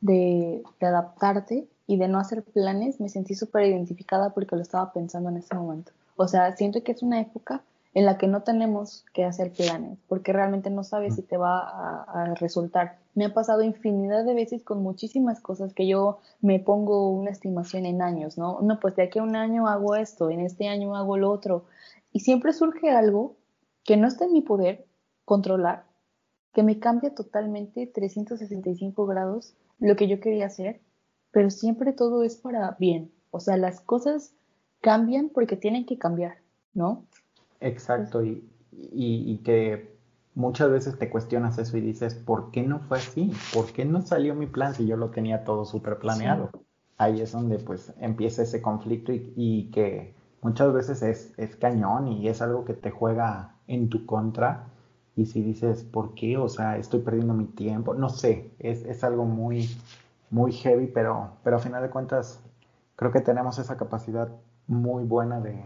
de 0.00 0.62
adaptarte 0.80 1.68
y 1.86 1.96
de 1.96 2.08
no 2.08 2.18
hacer 2.18 2.42
planes, 2.42 3.00
me 3.00 3.08
sentí 3.08 3.34
súper 3.34 3.66
identificada 3.66 4.30
porque 4.30 4.56
lo 4.56 4.62
estaba 4.62 4.92
pensando 4.92 5.30
en 5.30 5.38
ese 5.38 5.54
momento. 5.54 5.92
O 6.16 6.28
sea, 6.28 6.56
siento 6.56 6.82
que 6.82 6.92
es 6.92 7.02
una 7.02 7.20
época 7.20 7.62
en 7.94 8.06
la 8.06 8.16
que 8.16 8.26
no 8.26 8.42
tenemos 8.42 9.04
que 9.12 9.24
hacer 9.24 9.52
planes, 9.52 9.98
porque 10.08 10.32
realmente 10.32 10.70
no 10.70 10.82
sabes 10.82 11.16
si 11.16 11.22
te 11.22 11.36
va 11.36 11.58
a, 12.04 12.34
resultar. 12.36 12.98
Me 13.14 13.26
ha 13.26 13.34
pasado 13.34 13.62
infinidad 13.62 14.24
de 14.24 14.34
veces 14.34 14.62
con 14.62 14.82
muchísimas 14.82 15.40
cosas 15.40 15.74
que 15.74 15.86
yo 15.86 16.18
me 16.40 16.58
pongo 16.58 17.10
una 17.10 17.30
estimación 17.30 17.84
en 17.84 18.00
años, 18.00 18.38
¿no? 18.38 18.60
No, 18.62 18.80
pues 18.80 18.96
de 18.96 19.02
aquí 19.02 19.18
a 19.18 19.22
un 19.22 19.36
año 19.36 19.68
hago 19.68 19.94
esto, 19.94 20.30
en 20.30 20.40
este 20.40 20.68
año 20.68 20.96
hago 20.96 21.18
lo 21.18 21.30
otro, 21.30 21.66
y 22.12 22.20
siempre 22.20 22.54
surge 22.54 22.90
algo 22.90 23.36
que 23.84 23.98
no 23.98 24.08
está 24.08 24.24
en 24.24 24.32
mi 24.32 24.40
poder 24.40 24.86
controlar, 25.26 25.84
que 26.54 26.62
me 26.62 26.78
cambia 26.78 27.14
totalmente 27.14 27.86
365 27.86 29.06
grados 29.06 29.54
lo 29.78 29.96
que 29.96 30.08
yo 30.08 30.20
quería 30.20 30.46
hacer, 30.46 30.80
pero 31.32 31.50
siempre 31.50 31.92
todo 31.92 32.22
es 32.22 32.36
para 32.36 32.76
bien. 32.78 33.10
O 33.30 33.40
sea, 33.40 33.56
las 33.56 33.80
cosas 33.80 34.34
cambian 34.80 35.30
porque 35.30 35.56
tienen 35.56 35.86
que 35.86 35.98
cambiar, 35.98 36.36
¿no? 36.74 37.04
Exacto, 37.60 38.24
y, 38.24 38.44
y, 38.72 39.38
que 39.38 39.96
muchas 40.34 40.70
veces 40.70 40.98
te 40.98 41.08
cuestionas 41.08 41.58
eso 41.58 41.76
y 41.76 41.80
dices, 41.80 42.14
¿por 42.14 42.50
qué 42.50 42.62
no 42.62 42.80
fue 42.80 42.98
así? 42.98 43.32
¿Por 43.54 43.72
qué 43.72 43.84
no 43.84 44.02
salió 44.02 44.34
mi 44.34 44.46
plan 44.46 44.74
si 44.74 44.86
yo 44.86 44.96
lo 44.96 45.10
tenía 45.10 45.44
todo 45.44 45.64
súper 45.64 45.98
planeado? 45.98 46.50
Ahí 46.98 47.20
es 47.20 47.32
donde 47.32 47.58
pues 47.58 47.92
empieza 48.00 48.42
ese 48.42 48.60
conflicto 48.60 49.12
y, 49.12 49.32
y 49.36 49.70
que 49.70 50.14
muchas 50.42 50.72
veces 50.72 51.02
es, 51.02 51.32
es, 51.38 51.56
cañón 51.56 52.08
y 52.08 52.28
es 52.28 52.42
algo 52.42 52.64
que 52.64 52.74
te 52.74 52.90
juega 52.90 53.54
en 53.66 53.88
tu 53.88 54.04
contra. 54.04 54.66
Y 55.14 55.26
si 55.26 55.42
dices, 55.42 55.84
¿por 55.84 56.14
qué? 56.14 56.36
O 56.38 56.48
sea, 56.48 56.78
estoy 56.78 57.00
perdiendo 57.00 57.34
mi 57.34 57.46
tiempo. 57.46 57.94
No 57.94 58.08
sé, 58.08 58.50
es, 58.58 58.84
es 58.84 59.04
algo 59.04 59.24
muy, 59.24 59.68
muy 60.32 60.52
heavy, 60.52 60.88
pero, 60.88 61.36
pero 61.44 61.56
a 61.56 61.60
final 61.60 61.82
de 61.82 61.90
cuentas 61.90 62.40
creo 62.96 63.12
que 63.12 63.20
tenemos 63.20 63.58
esa 63.58 63.76
capacidad 63.76 64.28
muy 64.66 65.04
buena 65.04 65.40
de, 65.40 65.64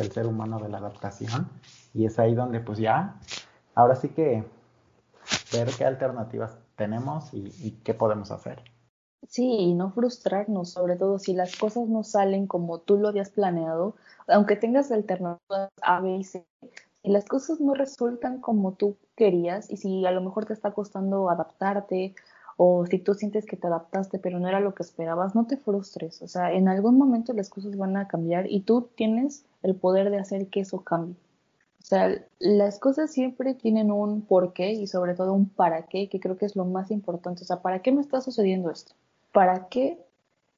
el 0.00 0.12
ser 0.12 0.26
humano 0.26 0.58
de 0.58 0.68
la 0.68 0.78
adaptación 0.78 1.48
y 1.94 2.04
es 2.04 2.18
ahí 2.18 2.34
donde 2.34 2.60
pues 2.60 2.78
ya, 2.78 3.16
ahora 3.74 3.94
sí 3.94 4.10
que 4.10 4.44
ver 5.52 5.68
qué 5.78 5.84
alternativas 5.84 6.58
tenemos 6.76 7.32
y, 7.32 7.80
qué 7.84 7.94
podemos 7.94 8.30
hacer. 8.30 8.62
Sí, 9.28 9.44
y 9.44 9.74
no 9.74 9.92
frustrarnos, 9.92 10.70
sobre 10.70 10.96
todo 10.96 11.18
si 11.18 11.34
las 11.34 11.56
cosas 11.56 11.88
no 11.88 12.02
salen 12.02 12.46
como 12.46 12.80
tú 12.80 12.96
lo 12.96 13.08
habías 13.08 13.30
planeado, 13.30 13.94
aunque 14.26 14.56
tengas 14.56 14.90
alternativas 14.90 15.70
A, 15.82 16.00
B 16.00 16.16
y 16.16 16.24
C, 16.24 16.44
si 17.02 17.10
las 17.10 17.26
cosas 17.26 17.60
no 17.60 17.74
resultan 17.74 18.40
como 18.40 18.72
tú 18.72 18.96
querías 19.14 19.70
y 19.70 19.76
si 19.76 20.04
a 20.04 20.10
lo 20.10 20.20
mejor 20.20 20.46
te 20.46 20.52
está 20.52 20.72
costando 20.72 21.30
adaptarte 21.30 22.14
o 22.62 22.84
si 22.84 22.98
tú 22.98 23.14
sientes 23.14 23.46
que 23.46 23.56
te 23.56 23.68
adaptaste 23.68 24.18
pero 24.18 24.38
no 24.38 24.46
era 24.46 24.60
lo 24.60 24.74
que 24.74 24.82
esperabas, 24.82 25.34
no 25.34 25.46
te 25.46 25.56
frustres. 25.56 26.20
O 26.20 26.28
sea, 26.28 26.52
en 26.52 26.68
algún 26.68 26.98
momento 26.98 27.32
las 27.32 27.48
cosas 27.48 27.74
van 27.78 27.96
a 27.96 28.06
cambiar 28.06 28.52
y 28.52 28.60
tú 28.60 28.90
tienes 28.96 29.46
el 29.62 29.74
poder 29.76 30.10
de 30.10 30.18
hacer 30.18 30.48
que 30.48 30.60
eso 30.60 30.84
cambie. 30.84 31.16
O 31.78 31.86
sea, 31.86 32.22
las 32.38 32.78
cosas 32.78 33.10
siempre 33.10 33.54
tienen 33.54 33.90
un 33.90 34.20
porqué 34.20 34.72
y 34.72 34.86
sobre 34.88 35.14
todo 35.14 35.32
un 35.32 35.48
para 35.48 35.86
qué, 35.86 36.10
que 36.10 36.20
creo 36.20 36.36
que 36.36 36.44
es 36.44 36.54
lo 36.54 36.66
más 36.66 36.90
importante. 36.90 37.44
O 37.44 37.46
sea, 37.46 37.62
¿para 37.62 37.80
qué 37.80 37.92
me 37.92 38.02
está 38.02 38.20
sucediendo 38.20 38.70
esto? 38.70 38.92
¿Para 39.32 39.68
qué 39.68 39.98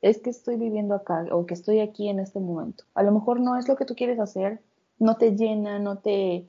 es 0.00 0.18
que 0.18 0.30
estoy 0.30 0.56
viviendo 0.56 0.96
acá 0.96 1.24
o 1.30 1.46
que 1.46 1.54
estoy 1.54 1.78
aquí 1.78 2.08
en 2.08 2.18
este 2.18 2.40
momento? 2.40 2.82
A 2.94 3.04
lo 3.04 3.12
mejor 3.12 3.38
no 3.38 3.56
es 3.56 3.68
lo 3.68 3.76
que 3.76 3.84
tú 3.84 3.94
quieres 3.94 4.18
hacer, 4.18 4.60
no 4.98 5.18
te 5.18 5.36
llena, 5.36 5.78
no 5.78 5.98
te 5.98 6.48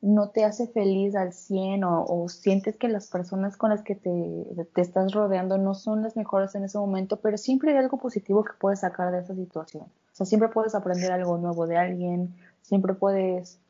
no 0.00 0.30
te 0.30 0.44
hace 0.44 0.68
feliz 0.68 1.16
al 1.16 1.32
100 1.32 1.82
o, 1.84 2.28
sientes 2.28 2.76
que 2.76 2.88
las 2.88 3.08
personas 3.08 3.56
con 3.56 3.70
las 3.70 3.82
que 3.82 3.96
te, 3.96 4.66
te, 4.72 4.80
estás 4.80 5.12
rodeando 5.12 5.58
no 5.58 5.74
son 5.74 6.02
las 6.02 6.16
mejores 6.16 6.54
en 6.54 6.64
ese 6.64 6.78
momento, 6.78 7.20
pero 7.20 7.36
siempre 7.36 7.72
hay 7.72 7.78
algo 7.78 7.98
positivo 7.98 8.44
que 8.44 8.52
puedes 8.58 8.80
sacar 8.80 9.10
de 9.10 9.18
esa 9.18 9.34
situación. 9.34 9.84
O 9.84 10.14
sea, 10.18 10.26
siempre 10.26 10.48
puedes 10.50 10.74
aprender 10.74 11.10
algo 11.10 11.36
nuevo 11.38 11.66
de 11.66 11.78
alguien, 11.78 12.34
siempre 12.62 12.94
puedes 12.94 13.60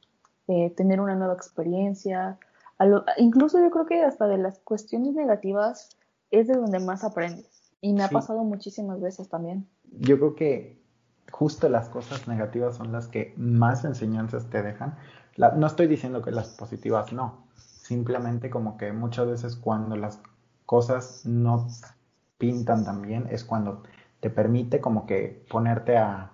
eh, 0.49 0.71
tener 0.77 1.01
una 1.01 1.14
nueva 1.14 1.35
experiencia. 1.35 2.38
incluso 3.17 3.59
yo 3.59 3.71
creo 3.71 3.87
que 3.87 4.03
hasta 4.03 4.27
de 4.27 4.38
las 4.38 4.59
cuestiones 4.59 5.14
negativas 5.14 5.97
es 6.31 6.47
de 6.47 6.55
donde 6.55 6.79
más 6.79 7.05
aprendes. 7.05 7.73
Y 7.81 7.95
me 7.95 8.03
ha 8.03 8.09
pasado 8.09 8.45
muchísimas 8.45 9.01
veces 9.01 9.29
también. 9.29 9.67
Yo 10.01 10.19
creo 10.19 10.35
que 10.35 10.79
justo 11.31 11.69
las 11.69 11.88
cosas 11.88 12.27
negativas 12.27 12.77
son 12.77 12.93
las 12.93 13.09
que 13.09 13.35
más 13.37 13.85
enseñanzas 13.85 14.51
te 14.51 14.62
dejan 14.62 14.97
no 15.38 15.66
estoy 15.66 15.87
diciendo 15.87 16.22
que 16.22 16.33
las 16.33 16.48
positivas 16.48 17.12
no, 17.12 17.44
simplemente 17.57 18.51
como 18.51 18.77
que 18.77 18.92
muchas 18.92 19.27
veces 19.29 19.57
cuando 19.57 19.96
las 19.96 20.20
cosas 20.66 21.24
no 21.24 21.68
pintan 22.38 22.85
tan 22.85 23.03
bien 23.03 23.27
es 23.31 23.44
cuando 23.44 23.83
te 24.20 24.31
permite 24.31 24.81
como 24.81 25.07
que 25.07 25.44
ponerte 25.48 25.96
a, 25.96 26.33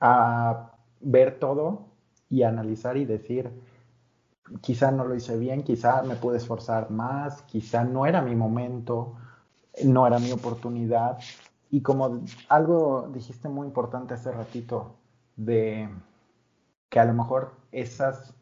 a 0.00 0.72
ver 1.00 1.38
todo 1.38 1.86
y 2.28 2.42
analizar 2.42 2.96
y 2.96 3.04
decir, 3.04 3.50
quizá 4.60 4.90
no 4.90 5.04
lo 5.04 5.14
hice 5.14 5.36
bien, 5.36 5.62
quizá 5.62 6.02
me 6.02 6.16
pude 6.16 6.38
esforzar 6.38 6.90
más, 6.90 7.42
quizá 7.42 7.84
no 7.84 8.06
era 8.06 8.22
mi 8.22 8.34
momento, 8.34 9.16
no 9.84 10.06
era 10.06 10.18
mi 10.18 10.32
oportunidad. 10.32 11.18
Y 11.70 11.82
como 11.82 12.22
algo 12.48 13.10
dijiste 13.12 13.48
muy 13.48 13.66
importante 13.66 14.14
hace 14.14 14.32
ratito, 14.32 14.96
de 15.36 15.88
que 16.88 17.00
a 17.00 17.04
lo 17.04 17.12
mejor 17.14 17.52
esas 17.72 18.35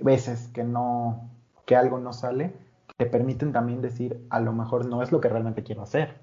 veces 0.00 0.48
que 0.48 0.64
no, 0.64 1.30
que 1.66 1.76
algo 1.76 1.98
no 1.98 2.12
sale, 2.12 2.52
te 2.96 3.06
permiten 3.06 3.52
también 3.52 3.80
decir, 3.80 4.26
a 4.28 4.40
lo 4.40 4.52
mejor 4.52 4.86
no 4.86 5.02
es 5.02 5.12
lo 5.12 5.20
que 5.20 5.28
realmente 5.28 5.62
quiero 5.62 5.82
hacer. 5.82 6.18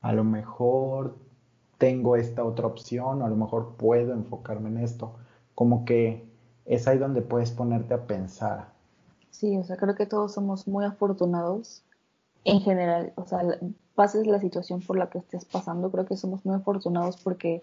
A 0.00 0.12
lo 0.12 0.24
mejor 0.24 1.16
tengo 1.78 2.16
esta 2.16 2.44
otra 2.44 2.66
opción, 2.66 3.20
o 3.20 3.26
a 3.26 3.28
lo 3.28 3.36
mejor 3.36 3.74
puedo 3.76 4.12
enfocarme 4.12 4.68
en 4.70 4.78
esto. 4.78 5.16
Como 5.54 5.84
que 5.84 6.26
es 6.64 6.88
ahí 6.88 6.98
donde 6.98 7.22
puedes 7.22 7.50
ponerte 7.50 7.94
a 7.94 8.06
pensar. 8.06 8.68
Sí, 9.30 9.56
o 9.58 9.64
sea, 9.64 9.76
creo 9.76 9.94
que 9.94 10.06
todos 10.06 10.32
somos 10.32 10.66
muy 10.66 10.84
afortunados 10.84 11.82
en 12.44 12.60
general. 12.60 13.12
O 13.16 13.26
sea, 13.26 13.40
pases 13.94 14.26
la 14.26 14.40
situación 14.40 14.80
por 14.80 14.96
la 14.96 15.10
que 15.10 15.18
estés 15.18 15.44
pasando, 15.44 15.90
creo 15.90 16.06
que 16.06 16.16
somos 16.16 16.44
muy 16.46 16.54
afortunados 16.56 17.16
porque 17.16 17.62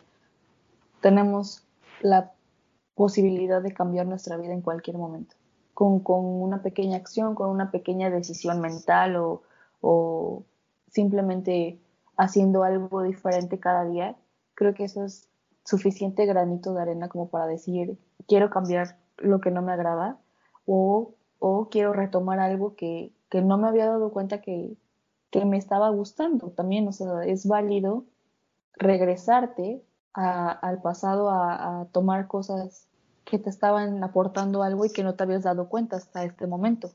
tenemos 1.02 1.63
la 2.02 2.32
posibilidad 2.93 3.62
de 3.62 3.74
cambiar 3.74 4.06
nuestra 4.06 4.38
vida 4.38 4.54
en 4.54 4.62
cualquier 4.62 4.97
momento 4.97 5.36
con, 5.73 6.01
una 6.05 6.62
pequeña 6.62 6.97
acción, 6.97 7.36
con 7.36 7.49
una 7.49 7.71
pequeña 7.71 8.10
decisión 8.10 8.62
mental 8.62 9.15
o, 9.81 10.43
simplemente 10.88 11.79
haciendo 12.17 12.63
algo 12.63 13.01
diferente 13.03 13.60
cada 13.60 13.86
día, 13.86 14.15
creo 14.53 14.73
que 14.73 14.84
eso 14.84 15.05
es 15.05 15.29
suficiente 15.63 16.25
granito 16.25 16.73
de 16.73 16.81
arena 16.81 17.07
como 17.07 17.29
para 17.29 17.47
decir, 17.47 17.97
quiero 18.27 18.49
cambiar 18.49 18.97
lo 19.17 19.39
que 19.39 19.51
no 19.51 19.62
me 19.62 19.71
agrada 19.71 20.19
o, 20.65 21.15
quiero 21.71 21.93
retomar 21.93 22.39
algo 22.39 22.75
que, 22.75 23.13
no 23.34 23.57
me 23.57 23.67
había 23.67 23.88
dado 23.88 24.12
cuenta 24.12 24.41
que, 24.41 24.77
me 25.45 25.57
estaba 25.57 25.89
gustando. 25.89 26.49
También, 26.51 26.88
o 26.89 26.91
sea, 26.91 27.23
es 27.23 27.47
válido 27.47 28.03
regresarte 28.73 29.81
al 30.13 30.81
pasado 30.81 31.29
a, 31.29 31.81
a 31.81 31.86
tomar 31.86 32.27
cosas 32.27 32.90
que 33.25 33.39
te 33.39 33.49
estaban 33.49 34.03
aportando 34.03 34.63
algo 34.63 34.86
y 34.86 34.91
que 34.91 35.03
no 35.03 35.15
te 35.15 35.23
habías 35.23 35.43
dado 35.43 35.69
cuenta 35.69 35.97
hasta 35.97 36.23
este 36.23 36.47
momento. 36.47 36.91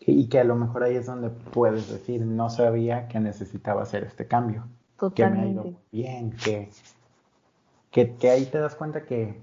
Y 0.00 0.28
que 0.28 0.40
a 0.40 0.44
lo 0.44 0.56
mejor 0.56 0.84
ahí 0.84 0.96
es 0.96 1.06
donde 1.06 1.30
puedes 1.30 1.88
decir, 1.88 2.24
no 2.24 2.50
sabía 2.50 3.08
que 3.08 3.20
necesitaba 3.20 3.82
hacer 3.82 4.04
este 4.04 4.26
cambio. 4.26 4.66
que 5.14 5.26
me 5.26 5.40
ha 5.40 5.46
ido 5.46 5.72
bien, 5.90 6.32
que, 6.44 6.70
que, 7.90 8.16
que 8.16 8.30
ahí 8.30 8.46
te 8.46 8.58
das 8.58 8.74
cuenta 8.74 9.04
que, 9.04 9.40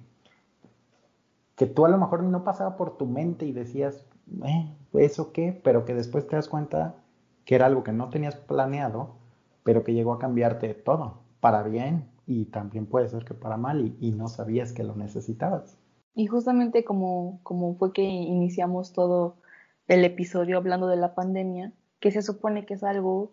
que 1.56 1.66
tú 1.66 1.86
a 1.86 1.90
lo 1.90 1.98
mejor 1.98 2.24
no 2.24 2.44
pasaba 2.44 2.78
por 2.78 2.98
tu 2.98 3.06
mente 3.06 3.46
y 3.46 3.52
decías, 3.52 4.06
eh, 4.46 4.74
¿eso 4.94 5.32
qué? 5.32 5.60
Pero 5.64 5.86
que 5.86 5.94
después 5.94 6.28
te 6.28 6.36
das 6.36 6.48
cuenta 6.48 6.96
que 7.46 7.56
era 7.56 7.66
algo 7.66 7.84
que 7.84 7.92
no 7.92 8.10
tenías 8.10 8.36
planeado, 8.36 9.16
pero 9.64 9.84
que 9.84 9.94
llegó 9.94 10.14
a 10.14 10.20
cambiarte 10.20 10.74
todo, 10.74 11.20
para 11.40 11.64
bien 11.64 12.08
y 12.28 12.46
también 12.46 12.86
puede 12.86 13.08
ser 13.08 13.26
que 13.26 13.34
para 13.34 13.58
mal 13.58 13.96
y, 14.00 14.12
no 14.12 14.28
sabías 14.28 14.72
que 14.72 14.84
lo 14.84 14.96
necesitabas. 14.96 15.79
Y 16.20 16.28
justamente 16.28 16.84
como, 16.84 17.40
como 17.44 17.76
fue 17.76 17.94
que 17.94 18.02
iniciamos 18.02 18.92
todo 18.92 19.38
el 19.88 20.04
episodio 20.04 20.58
hablando 20.58 20.88
de 20.88 20.98
la 20.98 21.16
pandemia, 21.16 21.72
que 22.02 22.12
se 22.12 22.22
supone 22.22 22.66
que 22.66 22.74
es 22.74 22.84
algo 22.84 23.32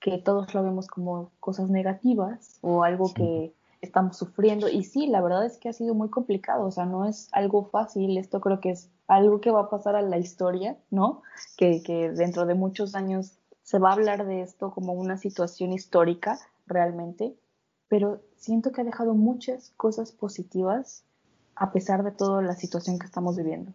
que 0.00 0.18
todos 0.18 0.52
lo 0.52 0.62
vemos 0.62 0.86
como 0.86 1.32
cosas 1.40 1.70
negativas 1.70 2.58
o 2.60 2.84
algo 2.84 3.14
que 3.14 3.54
estamos 3.80 4.18
sufriendo. 4.18 4.68
Y 4.68 4.84
sí, 4.84 5.06
la 5.06 5.22
verdad 5.22 5.46
es 5.46 5.56
que 5.56 5.70
ha 5.70 5.72
sido 5.72 5.94
muy 5.94 6.10
complicado, 6.10 6.66
o 6.66 6.70
sea, 6.70 6.84
no 6.84 7.08
es 7.08 7.30
algo 7.32 7.70
fácil, 7.70 8.18
esto 8.18 8.42
creo 8.42 8.60
que 8.60 8.72
es 8.72 8.90
algo 9.08 9.40
que 9.40 9.50
va 9.50 9.60
a 9.62 9.70
pasar 9.70 9.96
a 9.96 10.02
la 10.02 10.18
historia, 10.18 10.76
¿no? 10.90 11.22
Que, 11.56 11.82
que 11.82 12.10
dentro 12.10 12.44
de 12.44 12.52
muchos 12.52 12.94
años 12.94 13.38
se 13.62 13.78
va 13.78 13.88
a 13.88 13.94
hablar 13.94 14.26
de 14.26 14.42
esto 14.42 14.72
como 14.72 14.92
una 14.92 15.16
situación 15.16 15.72
histórica 15.72 16.38
realmente, 16.66 17.34
pero 17.88 18.20
siento 18.36 18.72
que 18.72 18.82
ha 18.82 18.84
dejado 18.84 19.14
muchas 19.14 19.70
cosas 19.78 20.12
positivas 20.12 21.06
a 21.56 21.72
pesar 21.72 22.04
de 22.04 22.12
toda 22.12 22.42
la 22.42 22.54
situación 22.54 22.98
que 22.98 23.06
estamos 23.06 23.36
viviendo, 23.36 23.72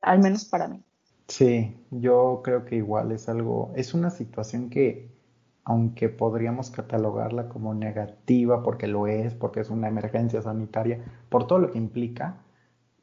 al 0.00 0.18
menos 0.18 0.44
para 0.46 0.66
mí. 0.66 0.82
Sí, 1.28 1.76
yo 1.90 2.40
creo 2.42 2.64
que 2.64 2.76
igual 2.76 3.12
es 3.12 3.28
algo, 3.28 3.70
es 3.76 3.92
una 3.92 4.10
situación 4.10 4.70
que 4.70 5.16
aunque 5.64 6.08
podríamos 6.08 6.70
catalogarla 6.70 7.50
como 7.50 7.74
negativa 7.74 8.62
porque 8.62 8.86
lo 8.86 9.06
es, 9.06 9.34
porque 9.34 9.60
es 9.60 9.68
una 9.68 9.88
emergencia 9.88 10.40
sanitaria, 10.40 11.04
por 11.28 11.46
todo 11.46 11.58
lo 11.58 11.70
que 11.70 11.76
implica, 11.76 12.38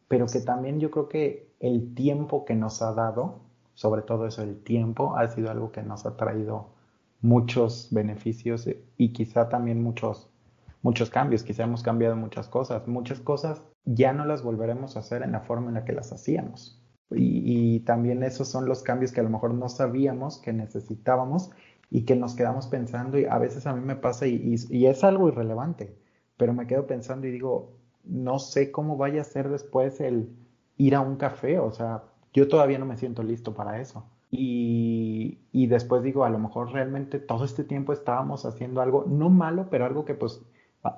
pero 0.08 0.26
que 0.26 0.40
también 0.40 0.80
yo 0.80 0.90
creo 0.90 1.08
que 1.08 1.54
el 1.60 1.94
tiempo 1.94 2.44
que 2.44 2.56
nos 2.56 2.82
ha 2.82 2.94
dado, 2.94 3.42
sobre 3.76 4.02
todo 4.02 4.26
eso, 4.26 4.42
el 4.42 4.64
tiempo, 4.64 5.16
ha 5.16 5.28
sido 5.28 5.52
algo 5.52 5.72
que 5.72 5.84
nos 5.84 6.08
ha 6.08 6.18
traído 6.18 6.70
muchos 7.22 7.90
beneficios 7.92 8.68
y 8.98 9.14
quizá 9.14 9.48
también 9.48 9.84
muchos, 9.84 10.28
muchos 10.82 11.12
cambios, 11.12 11.44
quizá 11.44 11.66
hemos 11.66 11.84
cambiado 11.84 12.16
muchas 12.16 12.48
cosas, 12.48 12.88
muchas 12.88 13.20
cosas 13.20 13.62
ya 13.86 14.14
no 14.14 14.26
las 14.26 14.44
volveremos 14.44 14.96
a 14.96 15.00
hacer 15.00 15.22
en 15.22 15.32
la 15.32 15.42
forma 15.42 15.70
en 15.70 15.76
la 15.76 15.86
que 15.86 15.94
las 15.94 16.12
hacíamos. 16.12 16.82
Y, 17.12 17.82
también 17.82 18.24
esos 18.24 18.48
son 18.48 18.66
los 18.66 18.82
cambios 18.82 19.12
que 19.12 19.20
a 19.20 19.24
lo 19.24 19.30
mejor 19.30 19.54
no 19.54 19.70
sabíamos 19.70 20.40
que 20.40 20.54
necesitábamos 20.54 21.52
y 21.92 22.04
que 22.04 22.16
nos 22.16 22.34
quedamos 22.36 22.66
pensando 22.68 23.20
y 23.20 23.26
a 23.26 23.38
veces 23.38 23.68
a 23.68 23.76
mí 23.76 23.86
me 23.86 23.96
pasa 23.96 24.26
y, 24.26 24.56
es 24.56 25.04
algo 25.04 25.28
irrelevante, 25.28 25.96
pero 26.36 26.54
me 26.54 26.66
quedo 26.66 26.88
pensando 26.88 27.28
y 27.28 27.32
digo, 27.32 27.78
no 28.04 28.40
sé 28.40 28.72
cómo 28.72 28.98
vaya 28.98 29.22
a 29.22 29.26
ser 29.26 29.50
después 29.50 30.02
el 30.02 30.36
ir 30.78 30.96
a 30.96 31.02
un 31.02 31.18
café, 31.18 31.60
o 31.60 31.72
sea, 31.72 32.04
yo 32.34 32.48
todavía 32.48 32.80
no 32.80 32.86
me 32.86 32.98
siento 32.98 33.24
listo 33.24 33.54
para 33.54 33.80
eso. 33.80 34.06
Y, 34.32 35.40
y 35.52 35.68
después 35.68 36.04
digo, 36.04 36.26
a 36.26 36.30
lo 36.30 36.40
mejor 36.40 36.72
realmente 36.74 37.20
todo 37.20 37.46
este 37.46 37.64
tiempo 37.64 37.94
estábamos 37.94 38.46
haciendo 38.46 38.82
algo, 38.82 39.06
no 39.08 39.30
malo, 39.30 39.68
pero 39.70 39.86
algo 39.86 40.06
que 40.06 40.16
pues, 40.16 40.42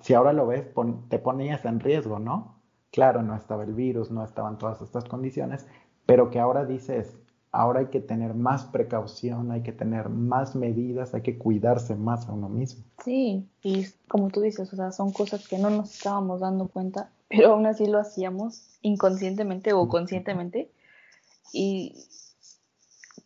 si 0.02 0.13
ahora 0.13 0.34
lo 0.34 0.47
ves, 0.47 0.65
te 1.10 1.19
ponías 1.19 1.65
en 1.65 1.80
riesgo, 1.80 2.17
¿no? 2.17 2.57
Claro, 2.97 3.21
no 3.21 3.36
estaba 3.36 3.63
el 3.63 3.75
virus, 3.75 4.10
no 4.10 4.23
estaban 4.23 4.57
todas 4.57 4.81
estas 4.81 5.03
condiciones, 5.03 5.67
pero 6.07 6.31
que 6.31 6.39
ahora 6.39 6.65
dices, 6.65 7.15
ahora 7.51 7.81
hay 7.81 7.86
que 7.89 7.99
tener 7.99 8.33
más 8.33 8.65
precaución, 8.65 9.51
hay 9.51 9.62
que 9.62 9.71
tener 9.71 10.10
más 10.10 10.55
medidas, 10.55 11.13
hay 11.13 11.21
que 11.21 11.38
cuidarse 11.38 11.95
más 11.95 12.27
a 12.27 12.33
uno 12.33 12.49
mismo. 12.49 12.83
Sí, 13.05 13.47
y 13.62 13.86
como 14.07 14.29
tú 14.29 14.41
dices, 14.41 14.73
o 14.73 14.75
sea, 14.75 14.91
son 14.91 15.12
cosas 15.12 15.47
que 15.47 15.60
no 15.60 15.69
nos 15.69 15.93
estábamos 15.93 16.39
dando 16.39 16.69
cuenta, 16.69 17.12
pero 17.29 17.51
aún 17.51 17.67
así 17.67 17.86
lo 17.86 17.99
hacíamos 17.99 18.79
inconscientemente 18.81 19.73
o 19.73 19.88
conscientemente. 19.88 20.71
Y 21.53 22.03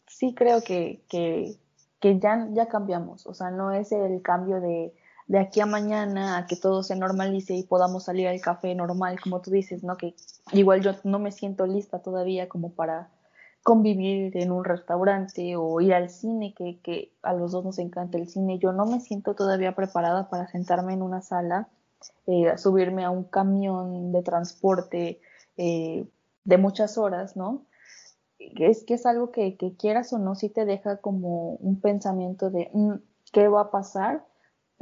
sí 0.05 0.35
creo 0.35 0.61
que, 0.63 1.01
que, 1.07 1.55
que 2.01 2.19
ya, 2.19 2.45
ya 2.51 2.67
cambiamos, 2.67 3.25
o 3.25 3.33
sea, 3.33 3.51
no 3.51 3.71
es 3.71 3.93
el 3.93 4.21
cambio 4.21 4.59
de, 4.59 4.93
de 5.31 5.39
aquí 5.39 5.61
a 5.61 5.65
mañana 5.65 6.37
a 6.37 6.45
que 6.45 6.57
todo 6.57 6.83
se 6.83 6.93
normalice 6.97 7.53
y 7.53 7.63
podamos 7.63 8.03
salir 8.03 8.27
al 8.27 8.41
café 8.41 8.75
normal, 8.75 9.17
como 9.21 9.39
tú 9.39 9.49
dices, 9.49 9.81
¿no? 9.81 9.95
Que 9.95 10.13
igual 10.51 10.81
yo 10.81 10.91
no 11.05 11.19
me 11.19 11.31
siento 11.31 11.65
lista 11.65 11.99
todavía 11.99 12.49
como 12.49 12.73
para 12.73 13.09
convivir 13.63 14.35
en 14.35 14.51
un 14.51 14.65
restaurante 14.65 15.55
o 15.55 15.79
ir 15.79 15.93
al 15.93 16.09
cine, 16.09 16.53
que, 16.53 16.81
que, 16.81 17.13
a 17.21 17.31
los 17.33 17.53
dos 17.53 17.63
nos 17.63 17.79
encanta 17.79 18.17
el 18.17 18.27
cine. 18.27 18.59
Yo 18.59 18.73
no 18.73 18.85
me 18.85 18.99
siento 18.99 19.33
todavía 19.33 19.73
preparada 19.73 20.29
para 20.29 20.49
sentarme 20.49 20.95
en 20.95 21.01
una 21.01 21.21
sala, 21.21 21.69
eh, 22.27 22.57
subirme 22.57 23.05
a 23.05 23.09
un 23.09 23.23
camión 23.23 24.11
de 24.11 24.23
transporte 24.23 25.21
eh, 25.55 26.09
de 26.43 26.57
muchas 26.57 26.97
horas, 26.97 27.37
¿no? 27.37 27.63
Es 28.37 28.83
que 28.83 28.95
es 28.95 29.05
algo 29.05 29.31
que, 29.31 29.55
que, 29.55 29.77
quieras 29.77 30.11
o 30.11 30.19
no, 30.19 30.35
sí 30.35 30.49
te 30.49 30.65
deja 30.65 30.97
como 30.97 31.53
un 31.53 31.79
pensamiento 31.79 32.49
de 32.49 32.69
mm, 32.73 32.95
qué 33.31 33.47
va 33.47 33.61
a 33.61 33.71
pasar, 33.71 34.25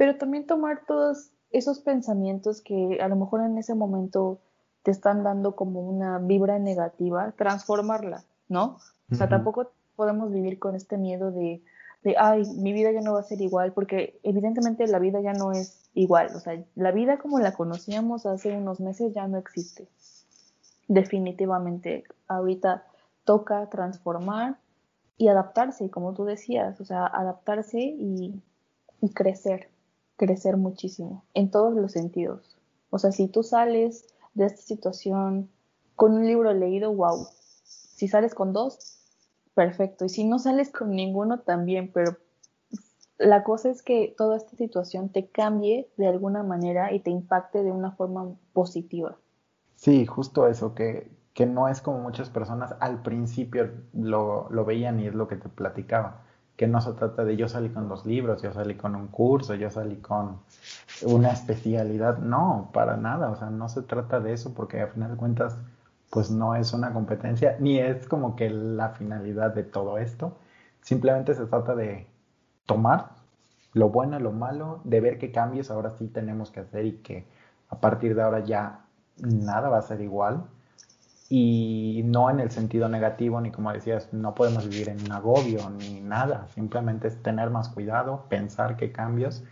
pero 0.00 0.16
también 0.16 0.46
tomar 0.46 0.86
todos 0.86 1.28
esos 1.50 1.80
pensamientos 1.80 2.62
que 2.62 3.00
a 3.02 3.08
lo 3.08 3.16
mejor 3.16 3.42
en 3.42 3.58
ese 3.58 3.74
momento 3.74 4.40
te 4.82 4.90
están 4.90 5.22
dando 5.22 5.54
como 5.54 5.82
una 5.82 6.18
vibra 6.18 6.58
negativa, 6.58 7.32
transformarla 7.32 8.24
¿no? 8.48 8.78
O 9.12 9.14
sea, 9.14 9.28
tampoco 9.28 9.72
podemos 9.96 10.32
vivir 10.32 10.58
con 10.58 10.74
este 10.74 10.96
miedo 10.96 11.32
de, 11.32 11.62
de, 12.02 12.14
ay, 12.16 12.44
mi 12.56 12.72
vida 12.72 12.92
ya 12.92 13.02
no 13.02 13.12
va 13.12 13.20
a 13.20 13.24
ser 13.24 13.42
igual, 13.42 13.74
porque 13.74 14.18
evidentemente 14.22 14.86
la 14.86 15.00
vida 15.00 15.20
ya 15.20 15.34
no 15.34 15.52
es 15.52 15.90
igual, 15.92 16.34
o 16.34 16.40
sea, 16.40 16.58
la 16.76 16.92
vida 16.92 17.18
como 17.18 17.38
la 17.38 17.52
conocíamos 17.52 18.24
hace 18.24 18.56
unos 18.56 18.80
meses 18.80 19.12
ya 19.12 19.28
no 19.28 19.36
existe. 19.36 19.86
Definitivamente, 20.88 22.04
ahorita 22.26 22.86
toca 23.24 23.68
transformar 23.68 24.56
y 25.18 25.28
adaptarse, 25.28 25.90
como 25.90 26.14
tú 26.14 26.24
decías, 26.24 26.80
o 26.80 26.86
sea, 26.86 27.04
adaptarse 27.04 27.80
y, 27.80 28.40
y 29.02 29.10
crecer, 29.10 29.68
crecer 30.20 30.58
muchísimo, 30.58 31.24
en 31.32 31.50
todos 31.50 31.74
los 31.74 31.92
sentidos. 31.92 32.58
O 32.90 32.98
sea, 32.98 33.10
si 33.10 33.26
tú 33.26 33.42
sales 33.42 34.04
de 34.34 34.44
esta 34.44 34.60
situación 34.60 35.48
con 35.96 36.12
un 36.12 36.26
libro 36.26 36.52
leído, 36.52 36.92
wow, 36.92 37.26
si 37.64 38.06
sales 38.06 38.34
con 38.34 38.52
dos, 38.52 38.98
perfecto. 39.54 40.04
Y 40.04 40.10
si 40.10 40.24
no 40.24 40.38
sales 40.38 40.70
con 40.70 40.90
ninguno, 40.90 41.40
también. 41.40 41.90
Pero 41.94 42.18
la 43.16 43.44
cosa 43.44 43.70
es 43.70 43.82
que 43.82 44.14
toda 44.14 44.36
esta 44.36 44.58
situación 44.58 45.08
te 45.08 45.26
cambie 45.28 45.88
de 45.96 46.06
alguna 46.06 46.42
manera 46.42 46.92
y 46.92 47.00
te 47.00 47.08
impacte 47.08 47.62
de 47.62 47.72
una 47.72 47.92
forma 47.92 48.36
positiva. 48.52 49.16
Sí, 49.76 50.04
justo 50.04 50.46
eso, 50.48 50.74
que, 50.74 51.10
que 51.32 51.46
no 51.46 51.66
es 51.66 51.80
como 51.80 51.98
muchas 52.00 52.28
personas 52.28 52.74
al 52.80 53.00
principio 53.00 53.70
lo, 53.94 54.50
lo 54.50 54.66
veían 54.66 55.00
y 55.00 55.06
es 55.06 55.14
lo 55.14 55.28
que 55.28 55.36
te 55.36 55.48
platicaba 55.48 56.26
que 56.60 56.68
no 56.68 56.82
se 56.82 56.92
trata 56.92 57.24
de 57.24 57.38
yo 57.38 57.48
salí 57.48 57.70
con 57.70 57.88
dos 57.88 58.04
libros, 58.04 58.42
yo 58.42 58.52
salí 58.52 58.74
con 58.74 58.94
un 58.94 59.06
curso, 59.06 59.54
yo 59.54 59.70
salí 59.70 59.96
con 59.96 60.40
una 61.00 61.30
especialidad. 61.30 62.18
No, 62.18 62.68
para 62.74 62.98
nada. 62.98 63.30
O 63.30 63.36
sea, 63.36 63.48
no 63.48 63.70
se 63.70 63.80
trata 63.80 64.20
de 64.20 64.34
eso 64.34 64.52
porque 64.52 64.78
al 64.82 64.90
final 64.90 65.12
de 65.12 65.16
cuentas 65.16 65.56
pues 66.10 66.30
no 66.30 66.54
es 66.54 66.74
una 66.74 66.92
competencia 66.92 67.56
ni 67.60 67.78
es 67.78 68.06
como 68.06 68.36
que 68.36 68.50
la 68.50 68.90
finalidad 68.90 69.54
de 69.54 69.62
todo 69.62 69.96
esto. 69.96 70.36
Simplemente 70.82 71.34
se 71.34 71.46
trata 71.46 71.74
de 71.74 72.06
tomar 72.66 73.12
lo 73.72 73.88
bueno, 73.88 74.20
lo 74.20 74.30
malo, 74.30 74.82
de 74.84 75.00
ver 75.00 75.18
qué 75.18 75.32
cambios 75.32 75.70
ahora 75.70 75.92
sí 75.92 76.08
tenemos 76.08 76.50
que 76.50 76.60
hacer 76.60 76.84
y 76.84 76.92
que 76.98 77.26
a 77.70 77.80
partir 77.80 78.14
de 78.14 78.20
ahora 78.20 78.40
ya 78.40 78.84
nada 79.16 79.70
va 79.70 79.78
a 79.78 79.82
ser 79.82 80.02
igual. 80.02 80.44
Y 81.32 82.02
no 82.04 82.28
en 82.28 82.40
el 82.40 82.50
sentido 82.50 82.88
negativo, 82.88 83.40
ni 83.40 83.52
como 83.52 83.72
decías, 83.72 84.12
no 84.12 84.34
podemos 84.34 84.68
vivir 84.68 84.88
en 84.88 85.00
un 85.04 85.12
agobio 85.12 85.70
ni 85.70 86.00
nada. 86.00 86.48
Simplemente 86.54 87.06
es 87.06 87.22
tener 87.22 87.50
más 87.50 87.68
cuidado, 87.68 88.24
pensar 88.28 88.76
qué 88.76 88.90
cambios 88.90 89.44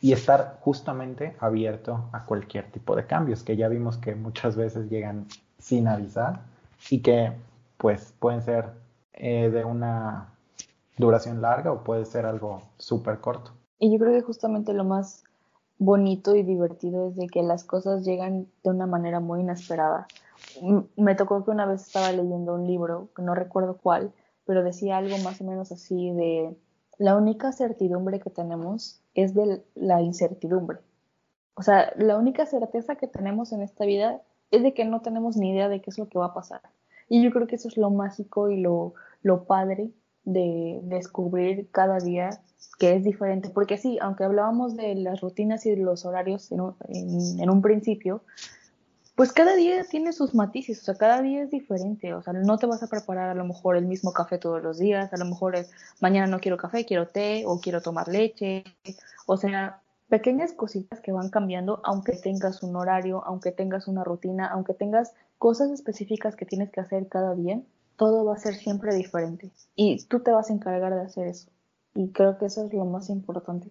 y 0.00 0.12
estar 0.12 0.58
justamente 0.60 1.34
abierto 1.40 2.08
a 2.12 2.24
cualquier 2.24 2.70
tipo 2.70 2.94
de 2.94 3.06
cambios, 3.06 3.42
que 3.42 3.56
ya 3.56 3.68
vimos 3.68 3.98
que 3.98 4.14
muchas 4.14 4.54
veces 4.54 4.88
llegan 4.88 5.26
sin 5.58 5.88
avisar 5.88 6.40
y 6.88 7.00
que 7.00 7.32
pues 7.78 8.14
pueden 8.20 8.42
ser 8.42 8.70
eh, 9.14 9.50
de 9.50 9.64
una 9.64 10.28
duración 10.98 11.42
larga 11.42 11.72
o 11.72 11.82
puede 11.82 12.04
ser 12.04 12.26
algo 12.26 12.62
súper 12.78 13.18
corto. 13.18 13.50
Y 13.78 13.92
yo 13.92 13.98
creo 13.98 14.12
que 14.12 14.22
justamente 14.22 14.72
lo 14.72 14.84
más 14.84 15.24
bonito 15.78 16.36
y 16.36 16.42
divertido 16.42 17.08
es 17.08 17.16
de 17.16 17.26
que 17.26 17.42
las 17.42 17.64
cosas 17.64 18.04
llegan 18.04 18.46
de 18.62 18.70
una 18.70 18.86
manera 18.86 19.20
muy 19.20 19.40
inesperada. 19.40 20.06
Me 20.96 21.14
tocó 21.14 21.44
que 21.44 21.50
una 21.50 21.66
vez 21.66 21.86
estaba 21.86 22.12
leyendo 22.12 22.54
un 22.54 22.66
libro, 22.66 23.08
que 23.14 23.22
no 23.22 23.34
recuerdo 23.34 23.76
cuál, 23.76 24.12
pero 24.44 24.62
decía 24.62 24.98
algo 24.98 25.16
más 25.18 25.40
o 25.40 25.44
menos 25.44 25.72
así 25.72 26.12
de 26.12 26.56
la 26.98 27.16
única 27.16 27.52
certidumbre 27.52 28.20
que 28.20 28.30
tenemos 28.30 29.00
es 29.14 29.34
de 29.34 29.64
la 29.74 30.00
incertidumbre. 30.02 30.78
O 31.54 31.62
sea, 31.62 31.92
la 31.96 32.18
única 32.18 32.46
certeza 32.46 32.96
que 32.96 33.06
tenemos 33.06 33.52
en 33.52 33.62
esta 33.62 33.84
vida 33.84 34.22
es 34.50 34.62
de 34.62 34.74
que 34.74 34.84
no 34.84 35.00
tenemos 35.02 35.36
ni 35.36 35.50
idea 35.50 35.68
de 35.68 35.80
qué 35.80 35.90
es 35.90 35.98
lo 35.98 36.08
que 36.08 36.18
va 36.18 36.26
a 36.26 36.34
pasar. 36.34 36.62
Y 37.08 37.22
yo 37.22 37.30
creo 37.30 37.46
que 37.46 37.56
eso 37.56 37.68
es 37.68 37.76
lo 37.76 37.90
mágico 37.90 38.48
y 38.48 38.60
lo, 38.60 38.94
lo 39.22 39.44
padre 39.44 39.90
de 40.24 40.80
descubrir 40.84 41.68
cada 41.70 41.98
día 41.98 42.30
que 42.78 42.94
es 42.94 43.04
diferente, 43.04 43.50
porque 43.50 43.76
sí, 43.76 43.98
aunque 44.00 44.24
hablábamos 44.24 44.76
de 44.76 44.94
las 44.96 45.20
rutinas 45.20 45.64
y 45.66 45.70
de 45.70 45.76
los 45.76 46.04
horarios 46.04 46.50
en 46.50 46.60
un, 46.60 46.74
en 46.88 47.50
un 47.50 47.62
principio, 47.62 48.22
pues 49.14 49.32
cada 49.32 49.54
día 49.54 49.84
tiene 49.84 50.12
sus 50.12 50.34
matices, 50.34 50.80
o 50.82 50.84
sea, 50.84 50.96
cada 50.96 51.22
día 51.22 51.42
es 51.42 51.50
diferente, 51.50 52.14
o 52.14 52.22
sea, 52.22 52.32
no 52.32 52.58
te 52.58 52.66
vas 52.66 52.82
a 52.82 52.88
preparar 52.88 53.28
a 53.28 53.34
lo 53.34 53.44
mejor 53.44 53.76
el 53.76 53.86
mismo 53.86 54.12
café 54.12 54.38
todos 54.38 54.62
los 54.62 54.78
días, 54.78 55.12
a 55.12 55.16
lo 55.16 55.24
mejor 55.24 55.54
es, 55.54 55.70
mañana 56.00 56.26
no 56.26 56.40
quiero 56.40 56.56
café, 56.56 56.84
quiero 56.84 57.06
té 57.06 57.44
o 57.46 57.60
quiero 57.60 57.80
tomar 57.80 58.08
leche, 58.08 58.64
o 59.26 59.36
sea, 59.36 59.80
pequeñas 60.08 60.52
cositas 60.52 61.00
que 61.00 61.12
van 61.12 61.30
cambiando 61.30 61.80
aunque 61.84 62.12
tengas 62.12 62.62
un 62.62 62.74
horario, 62.74 63.24
aunque 63.24 63.52
tengas 63.52 63.86
una 63.86 64.02
rutina, 64.02 64.46
aunque 64.48 64.74
tengas 64.74 65.12
cosas 65.38 65.70
específicas 65.70 66.34
que 66.34 66.44
tienes 66.44 66.70
que 66.70 66.80
hacer 66.80 67.08
cada 67.08 67.34
día, 67.34 67.60
todo 67.96 68.24
va 68.24 68.34
a 68.34 68.38
ser 68.38 68.54
siempre 68.54 68.94
diferente 68.94 69.52
y 69.76 70.04
tú 70.06 70.20
te 70.20 70.32
vas 70.32 70.50
a 70.50 70.52
encargar 70.52 70.92
de 70.92 71.02
hacer 71.02 71.28
eso. 71.28 71.50
Y 71.94 72.08
creo 72.08 72.36
que 72.38 72.46
eso 72.46 72.64
es 72.66 72.74
lo 72.74 72.84
más 72.84 73.08
importante. 73.08 73.70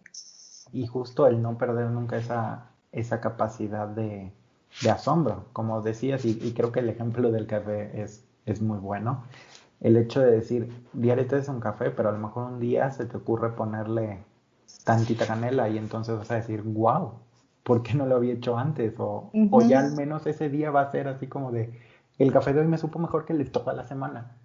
Y 0.72 0.88
justo 0.88 1.28
el 1.28 1.42
no 1.42 1.58
perder 1.58 1.90
nunca 1.90 2.18
esa, 2.18 2.70
esa 2.94 3.20
capacidad 3.20 3.88
de, 3.90 4.32
de 4.82 4.90
asombro, 4.90 5.46
como 5.54 5.82
decías, 5.82 6.26
y, 6.26 6.54
creo 6.54 6.72
que 6.72 6.80
el 6.80 6.90
ejemplo 6.90 7.32
del 7.32 7.48
café 7.48 8.02
es, 8.02 8.26
es 8.46 8.62
muy 8.62 8.80
bueno. 8.80 9.24
El 9.80 9.98
hecho 9.98 10.22
de 10.22 10.32
decir, 10.32 10.70
diario 10.94 11.28
te 11.28 11.38
es 11.38 11.48
un 11.48 11.60
café, 11.60 11.92
pero 11.92 12.10
a 12.10 12.12
lo 12.12 12.18
mejor 12.18 12.52
un 12.52 12.60
día 12.60 12.90
se 12.92 13.06
te 13.06 13.18
ocurre 13.18 13.52
ponerle 13.52 14.24
tantita 14.84 15.28
canela 15.28 15.70
y 15.70 15.78
entonces 15.78 16.18
vas 16.18 16.32
a 16.32 16.36
decir, 16.36 16.62
wow, 16.64 17.14
¿por 17.64 17.84
qué 17.84 17.94
no 17.94 18.06
lo 18.06 18.16
había 18.16 18.34
hecho 18.34 18.58
antes? 18.58 18.94
O, 18.98 19.30
o 19.52 19.62
ya 19.62 19.80
al 19.80 19.96
menos 19.96 20.26
ese 20.26 20.50
día 20.50 20.72
va 20.72 20.82
a 20.82 20.92
ser 20.92 21.08
así 21.08 21.28
como 21.28 21.52
de, 21.52 21.80
el 22.18 22.32
café 22.32 22.54
de 22.54 22.62
hoy 22.62 22.68
me 22.68 22.78
supo 22.78 23.00
mejor 23.00 23.26
que 23.26 23.34
el 23.34 23.40
de 23.40 23.46
toda 23.46 23.74
la 23.74 23.86
semana. 23.86 24.38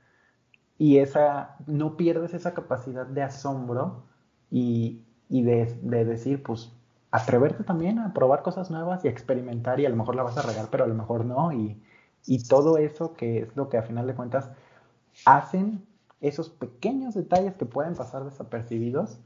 Y 0.76 0.98
esa, 0.98 1.56
no 1.66 1.96
pierdes 1.96 2.34
esa 2.34 2.54
capacidad 2.54 3.06
de 3.06 3.22
asombro 3.22 4.04
y, 4.50 5.04
y 5.28 5.42
de, 5.42 5.78
de 5.82 6.04
decir, 6.04 6.42
pues 6.42 6.72
atreverte 7.10 7.64
también 7.64 7.98
a 7.98 8.12
probar 8.12 8.42
cosas 8.42 8.70
nuevas 8.70 9.04
y 9.04 9.08
experimentar 9.08 9.80
y 9.80 9.86
a 9.86 9.88
lo 9.88 9.96
mejor 9.96 10.14
la 10.14 10.22
vas 10.22 10.36
a 10.38 10.42
regar, 10.42 10.68
pero 10.70 10.84
a 10.84 10.86
lo 10.86 10.94
mejor 10.94 11.24
no. 11.24 11.52
Y, 11.52 11.80
y 12.26 12.44
todo 12.44 12.78
eso 12.78 13.14
que 13.14 13.40
es 13.40 13.56
lo 13.56 13.68
que 13.68 13.78
a 13.78 13.82
final 13.82 14.06
de 14.06 14.14
cuentas 14.14 14.50
hacen 15.24 15.86
esos 16.20 16.50
pequeños 16.50 17.14
detalles 17.14 17.54
que 17.54 17.64
pueden 17.64 17.94
pasar 17.94 18.24
desapercibidos, 18.24 19.18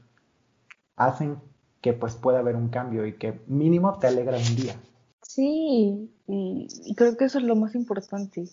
hacen 0.95 1.39
que 1.81 1.93
pues 1.93 2.15
pueda 2.15 2.39
haber 2.39 2.55
un 2.55 2.69
cambio 2.69 3.05
y 3.05 3.17
que 3.17 3.41
mínimo 3.47 3.97
te 3.99 4.07
alegra 4.07 4.37
un 4.37 4.55
día. 4.55 4.75
Sí, 5.21 6.09
y, 6.27 6.67
y 6.85 6.95
creo 6.95 7.17
que 7.17 7.25
eso 7.25 7.39
es 7.39 7.43
lo 7.43 7.55
más 7.55 7.75
importante, 7.75 8.45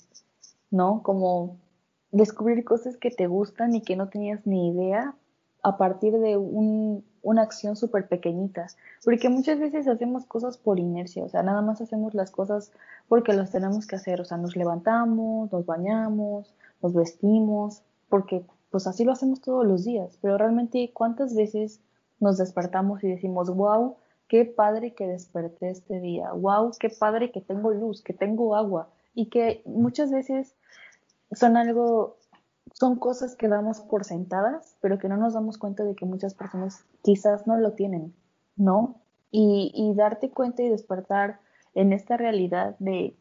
¿no? 0.71 1.03
Como 1.03 1.59
descubrir 2.11 2.65
cosas 2.65 2.97
que 2.97 3.11
te 3.11 3.27
gustan 3.27 3.75
y 3.75 3.83
que 3.83 3.97
no 3.97 4.09
tenías 4.09 4.47
ni 4.47 4.71
idea 4.71 5.15
a 5.63 5.77
partir 5.77 6.15
de 6.15 6.37
un, 6.37 7.05
una 7.23 7.43
acción 7.43 7.77
súper 7.77 8.09
pequeñita, 8.09 8.69
porque 9.05 9.29
muchas 9.29 9.59
veces 9.59 9.87
hacemos 9.87 10.25
cosas 10.27 10.57
por 10.57 10.79
inercia, 10.79 11.25
o 11.25 11.29
sea, 11.29 11.43
nada 11.43 11.63
más 11.63 11.81
hacemos 11.81 12.15
las 12.15 12.31
cosas 12.31 12.73
porque 13.09 13.33
las 13.33 13.51
tenemos 13.51 13.87
que 13.87 13.97
hacer, 13.97 14.21
o 14.21 14.25
sea, 14.25 14.39
nos 14.39 14.57
levantamos, 14.57 15.53
nos 15.53 15.67
bañamos, 15.67 16.55
nos 16.83 16.95
vestimos, 16.95 17.83
porque 18.09 18.45
pues 18.71 18.87
así 18.87 19.05
lo 19.05 19.13
hacemos 19.13 19.41
todos 19.41 19.67
los 19.67 19.85
días, 19.85 20.19
pero 20.23 20.39
realmente 20.39 20.91
cuántas 20.95 21.35
veces 21.35 21.81
nos 22.21 22.39
despertamos 22.39 23.03
y 23.05 23.09
decimos, 23.09 23.55
wow, 23.55 23.97
qué 24.29 24.45
padre 24.45 24.95
que 24.95 25.07
desperté 25.07 25.71
este 25.71 26.01
día, 26.01 26.33
wow, 26.33 26.71
qué 26.79 26.89
padre 26.89 27.33
que 27.33 27.41
tengo 27.41 27.73
luz, 27.73 28.03
que 28.03 28.13
tengo 28.13 28.55
agua, 28.55 28.89
y 29.15 29.27
que 29.27 29.63
muchas 29.65 30.11
veces 30.11 30.55
son 31.33 31.57
algo 31.57 32.17
son 32.81 32.97
cosas 32.97 33.37
que 33.37 33.47
damos 33.47 33.83
por 33.83 34.07
sentadas, 34.07 34.75
pero 34.81 34.99
que 34.99 35.11
no 35.11 35.19
nos 35.19 35.35
damos 35.35 35.59
cuenta 35.59 35.85
de 35.85 35.95
que 35.95 36.07
muchas 36.07 36.33
personas 36.33 36.83
quizás 37.03 37.47
no 37.47 37.59
lo 37.59 37.73
tienen, 37.73 38.15
¿no? 38.57 39.03
Y, 39.31 39.71
y 39.75 39.95
darte 39.95 40.31
cuenta 40.31 40.63
y 40.63 40.71
despertar 40.71 41.41
en 41.75 41.93
esta 41.93 42.17
realidad 42.17 42.77
de, 42.79 43.15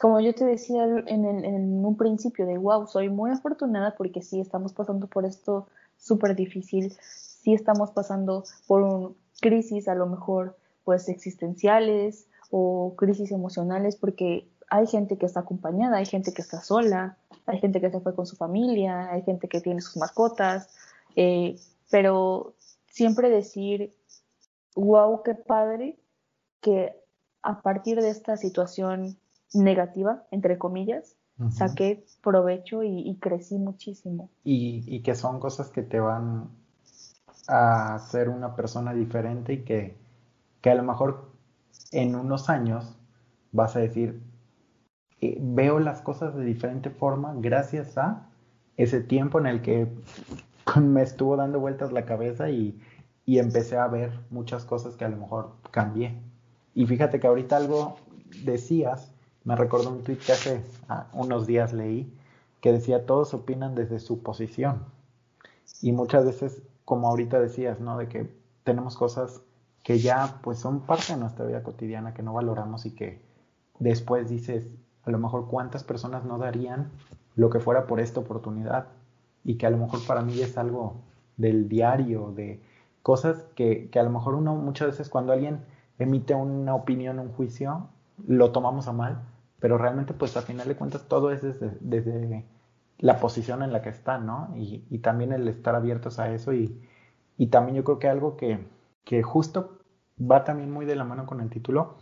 como 0.00 0.18
yo 0.20 0.34
te 0.34 0.46
decía 0.46 0.84
en, 0.84 1.26
en 1.26 1.84
un 1.84 1.96
principio, 1.98 2.46
de 2.46 2.56
wow, 2.56 2.86
soy 2.86 3.10
muy 3.10 3.30
afortunada 3.30 3.94
porque 3.98 4.22
sí 4.22 4.40
estamos 4.40 4.72
pasando 4.72 5.08
por 5.08 5.26
esto 5.26 5.66
súper 5.98 6.34
difícil, 6.34 6.90
sí 7.02 7.52
estamos 7.52 7.90
pasando 7.90 8.44
por 8.66 8.82
un 8.82 9.14
crisis 9.42 9.88
a 9.88 9.94
lo 9.94 10.06
mejor 10.06 10.56
pues 10.84 11.10
existenciales 11.10 12.28
o 12.50 12.94
crisis 12.96 13.30
emocionales 13.30 13.94
porque 13.96 14.48
hay 14.70 14.86
gente 14.86 15.18
que 15.18 15.26
está 15.26 15.40
acompañada, 15.40 15.98
hay 15.98 16.06
gente 16.06 16.32
que 16.32 16.40
está 16.40 16.62
sola, 16.62 17.18
hay 17.46 17.58
gente 17.60 17.80
que 17.80 17.90
se 17.90 18.00
fue 18.00 18.14
con 18.14 18.26
su 18.26 18.36
familia, 18.36 19.10
hay 19.10 19.22
gente 19.22 19.48
que 19.48 19.60
tiene 19.60 19.80
sus 19.80 19.96
mascotas, 19.96 20.68
eh, 21.14 21.56
pero 21.90 22.54
siempre 22.88 23.30
decir, 23.30 23.94
wow, 24.74 25.22
qué 25.22 25.34
padre 25.34 25.98
que 26.60 26.96
a 27.42 27.62
partir 27.62 28.00
de 28.00 28.10
esta 28.10 28.36
situación 28.36 29.16
negativa, 29.54 30.24
entre 30.30 30.58
comillas, 30.58 31.14
saqué 31.50 32.04
provecho 32.22 32.82
y, 32.82 33.14
crecí 33.20 33.58
muchísimo. 33.58 34.30
Y, 34.42 34.82
y, 34.86 35.02
que 35.02 35.14
son 35.14 35.38
cosas 35.38 35.68
que 35.68 35.82
te 35.82 36.00
van 36.00 36.48
a 37.46 37.94
hacer 37.94 38.28
una 38.28 38.56
persona 38.56 38.94
diferente 38.94 39.52
y 39.52 39.64
que, 39.64 39.94
que 40.60 40.70
a 40.70 40.74
lo 40.74 40.82
mejor 40.82 41.30
en 41.92 42.16
unos 42.16 42.48
años 42.48 42.96
vas 43.52 43.76
a 43.76 43.80
decir, 43.80 44.20
eh, 45.20 45.38
veo 45.40 45.78
las 45.78 46.02
cosas 46.02 46.34
de 46.34 46.44
diferente 46.44 46.90
forma 46.90 47.34
gracias 47.36 47.96
a 47.98 48.28
ese 48.76 49.00
tiempo 49.00 49.38
en 49.38 49.46
el 49.46 49.62
que 49.62 49.88
me 50.80 51.02
estuvo 51.02 51.36
dando 51.36 51.60
vueltas 51.60 51.92
la 51.92 52.04
cabeza 52.04 52.50
y, 52.50 52.78
y 53.24 53.38
empecé 53.38 53.76
a 53.76 53.88
ver 53.88 54.12
muchas 54.30 54.64
cosas 54.64 54.96
que 54.96 55.04
a 55.04 55.08
lo 55.08 55.16
mejor 55.16 55.52
cambié. 55.70 56.14
Y 56.74 56.86
fíjate 56.86 57.20
que 57.20 57.26
ahorita 57.26 57.56
algo 57.56 57.96
decías, 58.44 59.12
me 59.44 59.56
recordó 59.56 59.90
un 59.90 60.02
tweet 60.02 60.18
que 60.18 60.32
hace 60.32 60.62
ah, 60.88 61.06
unos 61.12 61.46
días 61.46 61.72
leí, 61.72 62.12
que 62.60 62.72
decía, 62.72 63.06
todos 63.06 63.32
opinan 63.32 63.74
desde 63.74 64.00
su 64.00 64.22
posición. 64.22 64.84
Y 65.82 65.92
muchas 65.92 66.24
veces, 66.24 66.62
como 66.84 67.08
ahorita 67.08 67.40
decías, 67.40 67.80
¿no? 67.80 67.96
De 67.96 68.08
que 68.08 68.30
tenemos 68.64 68.96
cosas 68.96 69.40
que 69.82 69.98
ya 70.00 70.40
pues 70.42 70.58
son 70.58 70.80
parte 70.80 71.12
de 71.12 71.20
nuestra 71.20 71.46
vida 71.46 71.62
cotidiana, 71.62 72.12
que 72.12 72.22
no 72.22 72.32
valoramos 72.32 72.86
y 72.86 72.90
que 72.90 73.22
después 73.78 74.28
dices, 74.28 74.66
a 75.06 75.10
lo 75.10 75.18
mejor 75.18 75.46
cuántas 75.48 75.84
personas 75.84 76.24
no 76.24 76.38
darían 76.38 76.90
lo 77.36 77.48
que 77.48 77.60
fuera 77.60 77.86
por 77.86 78.00
esta 78.00 78.20
oportunidad 78.20 78.88
y 79.44 79.56
que 79.56 79.66
a 79.66 79.70
lo 79.70 79.78
mejor 79.78 80.00
para 80.06 80.22
mí 80.22 80.40
es 80.40 80.58
algo 80.58 80.96
del 81.36 81.68
diario, 81.68 82.32
de 82.34 82.60
cosas 83.02 83.44
que, 83.54 83.88
que 83.90 84.00
a 84.00 84.02
lo 84.02 84.10
mejor 84.10 84.34
uno 84.34 84.54
muchas 84.56 84.88
veces 84.88 85.08
cuando 85.08 85.32
alguien 85.32 85.60
emite 85.98 86.34
una 86.34 86.74
opinión, 86.74 87.20
un 87.20 87.30
juicio, 87.30 87.88
lo 88.26 88.50
tomamos 88.52 88.88
a 88.88 88.92
mal, 88.92 89.22
pero 89.60 89.78
realmente 89.78 90.12
pues 90.12 90.36
a 90.36 90.42
final 90.42 90.66
de 90.66 90.76
cuentas 90.76 91.06
todo 91.08 91.30
es 91.30 91.42
desde, 91.80 92.44
la 92.98 93.20
posición 93.20 93.62
en 93.62 93.72
la 93.72 93.82
que 93.82 93.90
está, 93.90 94.18
¿no? 94.18 94.52
Y, 94.56 94.84
y, 94.88 94.98
también 94.98 95.32
el 95.32 95.46
estar 95.48 95.74
abiertos 95.74 96.18
a 96.18 96.32
eso 96.32 96.54
y, 96.54 96.80
y 97.36 97.48
también 97.48 97.76
yo 97.76 97.84
creo 97.84 97.98
que 97.98 98.08
algo 98.08 98.36
que, 98.38 98.66
que 99.04 99.22
justo 99.22 99.78
va 100.18 100.44
también 100.44 100.70
muy 100.70 100.86
de 100.86 100.96
la 100.96 101.04
mano 101.04 101.26
con 101.26 101.40
el 101.40 101.50
título, 101.50 101.96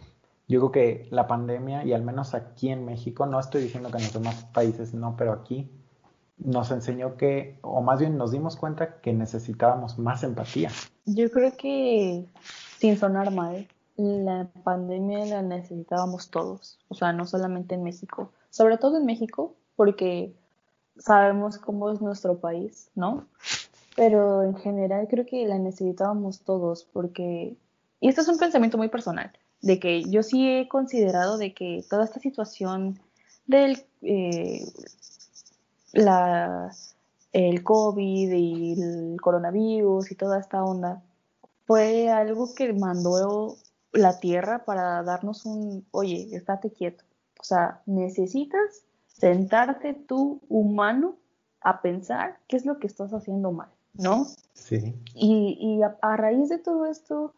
yo 0.46 0.60
creo 0.60 0.72
que 0.72 1.08
la 1.10 1.26
pandemia, 1.26 1.84
y 1.84 1.92
al 1.92 2.02
menos 2.02 2.34
aquí 2.34 2.68
en 2.70 2.84
México, 2.84 3.26
no 3.26 3.40
estoy 3.40 3.62
diciendo 3.62 3.90
que 3.90 3.98
en 3.98 4.04
los 4.04 4.12
demás 4.12 4.44
países 4.52 4.94
no, 4.94 5.16
pero 5.16 5.32
aquí 5.32 5.70
nos 6.36 6.70
enseñó 6.70 7.16
que, 7.16 7.58
o 7.62 7.80
más 7.80 8.00
bien 8.00 8.16
nos 8.16 8.32
dimos 8.32 8.56
cuenta 8.56 9.00
que 9.00 9.12
necesitábamos 9.12 9.98
más 9.98 10.22
empatía. 10.22 10.70
Yo 11.06 11.30
creo 11.30 11.56
que, 11.56 12.26
sin 12.78 12.98
sonar 12.98 13.30
mal, 13.30 13.66
la 13.96 14.48
pandemia 14.64 15.24
la 15.26 15.42
necesitábamos 15.42 16.30
todos, 16.30 16.78
o 16.88 16.94
sea, 16.94 17.12
no 17.12 17.26
solamente 17.26 17.76
en 17.76 17.84
México, 17.84 18.32
sobre 18.50 18.76
todo 18.78 18.98
en 18.98 19.06
México, 19.06 19.54
porque 19.76 20.34
sabemos 20.98 21.58
cómo 21.58 21.90
es 21.90 22.00
nuestro 22.00 22.38
país, 22.38 22.90
¿no? 22.94 23.26
Pero 23.96 24.42
en 24.42 24.56
general 24.56 25.06
creo 25.08 25.24
que 25.24 25.46
la 25.46 25.58
necesitábamos 25.58 26.40
todos, 26.40 26.84
porque, 26.92 27.56
y 28.00 28.08
esto 28.08 28.22
es 28.22 28.28
un 28.28 28.38
pensamiento 28.38 28.76
muy 28.76 28.88
personal, 28.88 29.30
de 29.64 29.80
que 29.80 30.02
yo 30.04 30.22
sí 30.22 30.46
he 30.46 30.68
considerado 30.68 31.38
de 31.38 31.54
que 31.54 31.82
toda 31.88 32.04
esta 32.04 32.20
situación 32.20 33.00
del 33.46 33.82
eh, 34.02 34.62
la, 35.94 36.70
el 37.32 37.62
COVID 37.62 38.30
y 38.30 38.72
el 38.72 39.20
coronavirus 39.22 40.10
y 40.10 40.16
toda 40.16 40.38
esta 40.38 40.62
onda 40.62 41.02
fue 41.66 42.10
algo 42.10 42.54
que 42.54 42.74
mandó 42.74 43.56
la 43.92 44.20
Tierra 44.20 44.66
para 44.66 45.02
darnos 45.02 45.46
un, 45.46 45.86
oye, 45.92 46.28
estate 46.32 46.70
quieto. 46.70 47.04
O 47.40 47.44
sea, 47.44 47.80
necesitas 47.86 48.84
sentarte 49.06 49.94
tú, 49.94 50.42
humano, 50.50 51.16
a 51.62 51.80
pensar 51.80 52.38
qué 52.48 52.56
es 52.56 52.66
lo 52.66 52.78
que 52.78 52.86
estás 52.86 53.14
haciendo 53.14 53.50
mal, 53.50 53.70
¿no? 53.94 54.26
Sí. 54.52 54.94
Y, 55.14 55.56
y 55.58 55.80
a 55.82 56.16
raíz 56.16 56.50
de 56.50 56.58
todo 56.58 56.84
esto, 56.84 57.34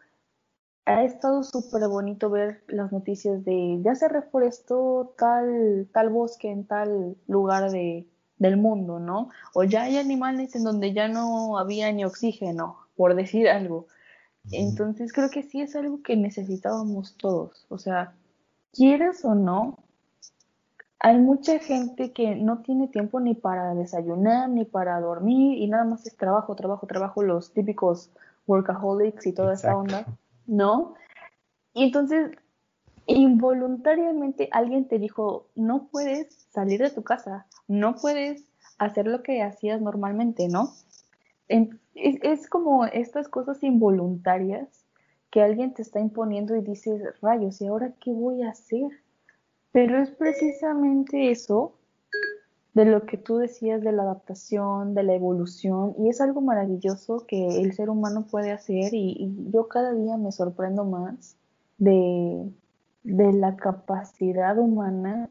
ha 0.86 1.02
estado 1.02 1.42
súper 1.42 1.88
bonito 1.88 2.30
ver 2.30 2.62
las 2.68 2.92
noticias 2.92 3.44
de 3.44 3.80
ya 3.82 3.94
se 3.96 4.08
reforestó 4.08 5.14
tal, 5.18 5.88
tal 5.92 6.10
bosque 6.10 6.48
en 6.50 6.64
tal 6.64 7.16
lugar 7.26 7.70
de, 7.72 8.06
del 8.38 8.56
mundo, 8.56 9.00
¿no? 9.00 9.30
O 9.52 9.64
ya 9.64 9.82
hay 9.82 9.98
animales 9.98 10.54
en 10.54 10.62
donde 10.62 10.92
ya 10.92 11.08
no 11.08 11.58
había 11.58 11.90
ni 11.92 12.04
oxígeno, 12.04 12.76
por 12.96 13.16
decir 13.16 13.48
algo. 13.48 13.88
Entonces 14.52 15.12
creo 15.12 15.28
que 15.28 15.42
sí 15.42 15.60
es 15.60 15.74
algo 15.74 16.02
que 16.02 16.16
necesitábamos 16.16 17.16
todos. 17.16 17.66
O 17.68 17.78
sea, 17.78 18.14
quieras 18.72 19.24
o 19.24 19.34
no, 19.34 19.78
hay 21.00 21.18
mucha 21.18 21.58
gente 21.58 22.12
que 22.12 22.36
no 22.36 22.62
tiene 22.62 22.86
tiempo 22.86 23.18
ni 23.18 23.34
para 23.34 23.74
desayunar, 23.74 24.48
ni 24.50 24.64
para 24.64 25.00
dormir, 25.00 25.58
y 25.58 25.66
nada 25.66 25.84
más 25.84 26.06
es 26.06 26.16
trabajo, 26.16 26.54
trabajo, 26.54 26.86
trabajo, 26.86 27.24
los 27.24 27.52
típicos 27.52 28.10
workaholics 28.46 29.26
y 29.26 29.32
toda 29.32 29.54
esa 29.54 29.76
onda, 29.76 30.06
¿no? 30.46 30.94
Y 31.72 31.84
entonces, 31.84 32.30
involuntariamente 33.06 34.48
alguien 34.52 34.88
te 34.88 34.98
dijo, 34.98 35.48
no 35.54 35.88
puedes 35.88 36.34
salir 36.50 36.80
de 36.80 36.90
tu 36.90 37.02
casa, 37.02 37.46
no 37.68 37.96
puedes 37.96 38.44
hacer 38.78 39.06
lo 39.06 39.22
que 39.22 39.42
hacías 39.42 39.80
normalmente, 39.80 40.48
¿no? 40.48 40.72
Es, 41.48 41.68
es 41.94 42.48
como 42.48 42.86
estas 42.86 43.28
cosas 43.28 43.62
involuntarias 43.62 44.84
que 45.30 45.42
alguien 45.42 45.74
te 45.74 45.82
está 45.82 46.00
imponiendo 46.00 46.56
y 46.56 46.62
dices, 46.62 47.02
rayos, 47.20 47.60
¿y 47.60 47.66
ahora 47.66 47.92
qué 48.00 48.10
voy 48.10 48.42
a 48.42 48.50
hacer? 48.50 48.90
Pero 49.70 49.98
es 49.98 50.10
precisamente 50.10 51.30
eso 51.30 51.75
de 52.76 52.84
lo 52.84 53.06
que 53.06 53.16
tú 53.16 53.38
decías 53.38 53.80
de 53.80 53.90
la 53.90 54.02
adaptación, 54.02 54.94
de 54.94 55.02
la 55.02 55.14
evolución, 55.14 55.94
y 55.98 56.10
es 56.10 56.20
algo 56.20 56.42
maravilloso 56.42 57.24
que 57.26 57.62
el 57.62 57.72
ser 57.72 57.88
humano 57.88 58.26
puede 58.30 58.52
hacer 58.52 58.92
y, 58.92 59.34
yo 59.50 59.66
cada 59.66 59.94
día 59.94 60.18
me 60.18 60.30
sorprendo 60.30 60.84
más 60.84 61.36
de, 61.78 62.52
la 63.02 63.56
capacidad 63.56 64.58
humana 64.58 65.30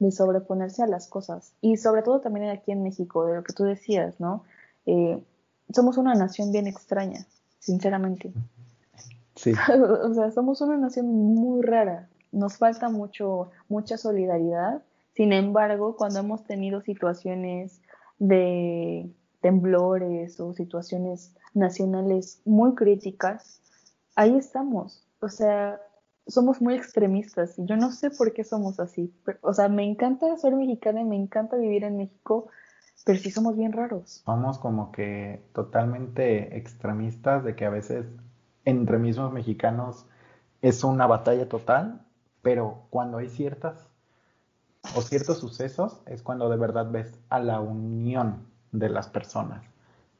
de 0.00 0.12
sobreponerse 0.12 0.82
a 0.82 0.86
las 0.86 1.08
cosas. 1.08 1.54
Y 1.62 1.78
sobre 1.78 2.02
todo 2.02 2.20
también 2.20 2.50
aquí 2.50 2.72
en 2.72 2.82
México, 2.82 3.24
de 3.24 3.36
lo 3.36 3.42
que 3.42 3.54
tú 3.54 3.64
decías, 3.64 4.20
¿no? 4.20 4.44
Eh, 4.84 5.18
somos 5.72 5.96
una 5.96 6.14
nación 6.14 6.52
bien 6.52 6.66
extraña, 6.66 7.26
sinceramente. 7.58 8.34
Sí. 9.34 9.52
o 10.04 10.12
sea, 10.12 10.30
somos 10.30 10.60
una 10.60 10.76
nación 10.76 11.06
muy 11.06 11.62
rara 11.62 12.10
nos 12.32 12.56
falta 12.56 12.88
mucho, 12.88 13.50
mucha 13.68 13.98
solidaridad. 13.98 14.82
Sin 15.14 15.32
embargo, 15.32 15.96
cuando 15.96 16.20
hemos 16.20 16.44
tenido 16.44 16.80
situaciones 16.80 17.82
de 18.18 19.10
temblores 19.40 20.40
o 20.40 20.52
situaciones 20.54 21.34
nacionales 21.54 22.40
muy 22.44 22.74
críticas, 22.74 23.60
ahí 24.14 24.36
estamos. 24.36 25.06
O 25.20 25.28
sea, 25.28 25.80
somos 26.26 26.62
muy 26.62 26.74
extremistas 26.74 27.58
y 27.58 27.66
yo 27.66 27.76
no 27.76 27.90
sé 27.90 28.10
por 28.10 28.32
qué 28.32 28.44
somos 28.44 28.80
así. 28.80 29.12
o 29.42 29.52
sea, 29.52 29.68
me 29.68 29.84
encanta 29.84 30.36
ser 30.36 30.54
mexicana 30.54 31.00
y 31.00 31.04
me 31.04 31.16
encanta 31.16 31.56
vivir 31.56 31.84
en 31.84 31.96
México, 31.96 32.48
pero 33.04 33.18
sí 33.18 33.30
somos 33.30 33.56
bien 33.56 33.72
raros. 33.72 34.22
Somos 34.24 34.58
como 34.58 34.92
que 34.92 35.42
totalmente 35.52 36.56
extremistas 36.56 37.44
de 37.44 37.56
que 37.56 37.66
a 37.66 37.70
veces 37.70 38.06
entre 38.64 38.98
mismos 38.98 39.32
mexicanos 39.32 40.06
es 40.62 40.84
una 40.84 41.06
batalla 41.06 41.48
total 41.48 42.06
pero 42.42 42.86
cuando 42.90 43.18
hay 43.18 43.28
ciertas 43.28 43.88
o 44.96 45.02
ciertos 45.02 45.38
sucesos 45.38 46.00
es 46.06 46.22
cuando 46.22 46.48
de 46.48 46.56
verdad 46.56 46.90
ves 46.90 47.18
a 47.28 47.40
la 47.40 47.60
unión 47.60 48.46
de 48.72 48.88
las 48.88 49.08
personas. 49.08 49.62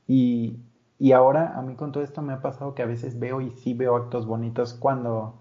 Y, 0.07 0.59
y, 0.99 1.13
ahora 1.13 1.57
a 1.57 1.63
mí 1.63 1.75
con 1.75 1.93
todo 1.93 2.03
esto 2.03 2.23
me 2.23 2.33
ha 2.33 2.41
pasado 2.41 2.75
que 2.75 2.83
a 2.83 2.87
veces 2.87 3.19
veo 3.19 3.41
y 3.41 3.51
sí 3.51 3.75
veo 3.75 3.97
actos 3.97 4.27
bonitos 4.27 4.75
cuando 4.75 5.35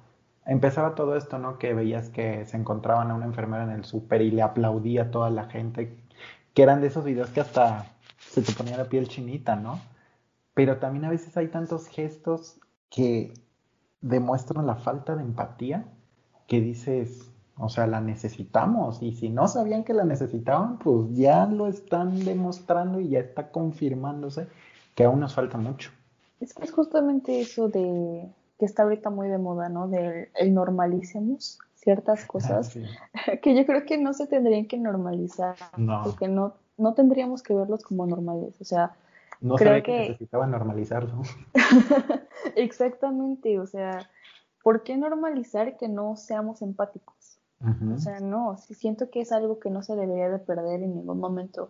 empezaba 0.45 0.95
todo 0.95 1.15
esto, 1.15 1.39
¿no? 1.39 1.57
Que 1.57 1.73
veías 1.73 2.09
que 2.09 2.45
se 2.45 2.57
encontraban 2.57 3.11
a 3.11 3.15
una 3.15 3.25
enfermera 3.25 3.63
en 3.63 3.71
el 3.71 3.85
súper 3.85 4.21
y 4.21 4.31
le 4.31 4.41
aplaudía 4.41 5.03
a 5.03 5.11
toda 5.11 5.29
la 5.29 5.45
gente, 5.45 5.97
que 6.53 6.63
eran 6.63 6.81
de 6.81 6.87
esos 6.87 7.05
videos 7.05 7.29
que 7.29 7.41
hasta 7.41 7.85
se 8.17 8.41
te 8.41 8.53
ponía 8.53 8.77
la 8.77 8.85
piel 8.85 9.07
chinita, 9.07 9.55
¿no? 9.55 9.79
Pero 10.53 10.77
también 10.77 11.05
a 11.05 11.09
veces 11.09 11.37
hay 11.37 11.47
tantos 11.47 11.87
gestos 11.87 12.59
que 12.89 13.33
demuestran 14.01 14.67
la 14.67 14.75
falta 14.75 15.15
de 15.15 15.21
empatía 15.21 15.85
que 16.47 16.59
dices, 16.59 17.30
o 17.61 17.69
sea, 17.69 17.87
la 17.87 18.01
necesitamos 18.01 19.01
y 19.01 19.13
si 19.13 19.29
no 19.29 19.47
sabían 19.47 19.83
que 19.83 19.93
la 19.93 20.03
necesitaban, 20.03 20.79
pues 20.79 21.13
ya 21.13 21.45
lo 21.45 21.67
están 21.67 22.23
demostrando 22.25 22.99
y 22.99 23.09
ya 23.09 23.19
está 23.19 23.51
confirmándose 23.51 24.47
que 24.95 25.03
aún 25.03 25.19
nos 25.19 25.33
falta 25.33 25.57
mucho. 25.57 25.91
Es 26.39 26.53
que 26.53 26.63
es 26.63 26.71
justamente 26.71 27.39
eso 27.39 27.69
de 27.69 28.27
que 28.57 28.65
está 28.65 28.83
ahorita 28.83 29.09
muy 29.09 29.27
de 29.27 29.37
moda, 29.37 29.69
¿no? 29.69 29.87
De 29.87 30.29
el 30.35 30.53
normalicemos 30.53 31.59
ciertas 31.75 32.25
cosas 32.25 32.77
que 33.41 33.55
yo 33.55 33.65
creo 33.65 33.85
que 33.85 33.97
no 33.97 34.13
se 34.13 34.27
tendrían 34.27 34.67
que 34.67 34.77
normalizar, 34.77 35.55
no. 35.77 36.01
porque 36.03 36.27
no, 36.27 36.55
no 36.77 36.93
tendríamos 36.93 37.43
que 37.43 37.53
verlos 37.53 37.83
como 37.83 38.05
normales, 38.05 38.59
o 38.61 38.63
sea, 38.63 38.95
no 39.39 39.55
creo 39.55 39.81
que 39.81 40.09
necesitaba 40.09 40.45
normalizarlo. 40.45 41.23
Exactamente, 42.55 43.59
o 43.59 43.65
sea, 43.65 44.07
¿por 44.63 44.83
qué 44.83 44.95
normalizar 44.97 45.77
que 45.77 45.87
no 45.87 46.15
seamos 46.15 46.61
empáticos? 46.61 47.15
O 47.63 47.97
sea, 47.99 48.19
no, 48.19 48.57
sí 48.57 48.73
siento 48.73 49.09
que 49.11 49.21
es 49.21 49.31
algo 49.31 49.59
que 49.59 49.69
no 49.69 49.83
se 49.83 49.95
debería 49.95 50.29
de 50.29 50.39
perder 50.39 50.81
en 50.81 50.95
ningún 50.95 51.19
momento. 51.19 51.69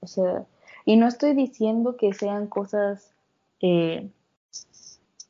O 0.00 0.06
sea, 0.06 0.46
y 0.84 0.96
no 0.96 1.08
estoy 1.08 1.34
diciendo 1.34 1.96
que 1.96 2.12
sean 2.12 2.46
cosas, 2.46 3.12
eh, 3.60 4.10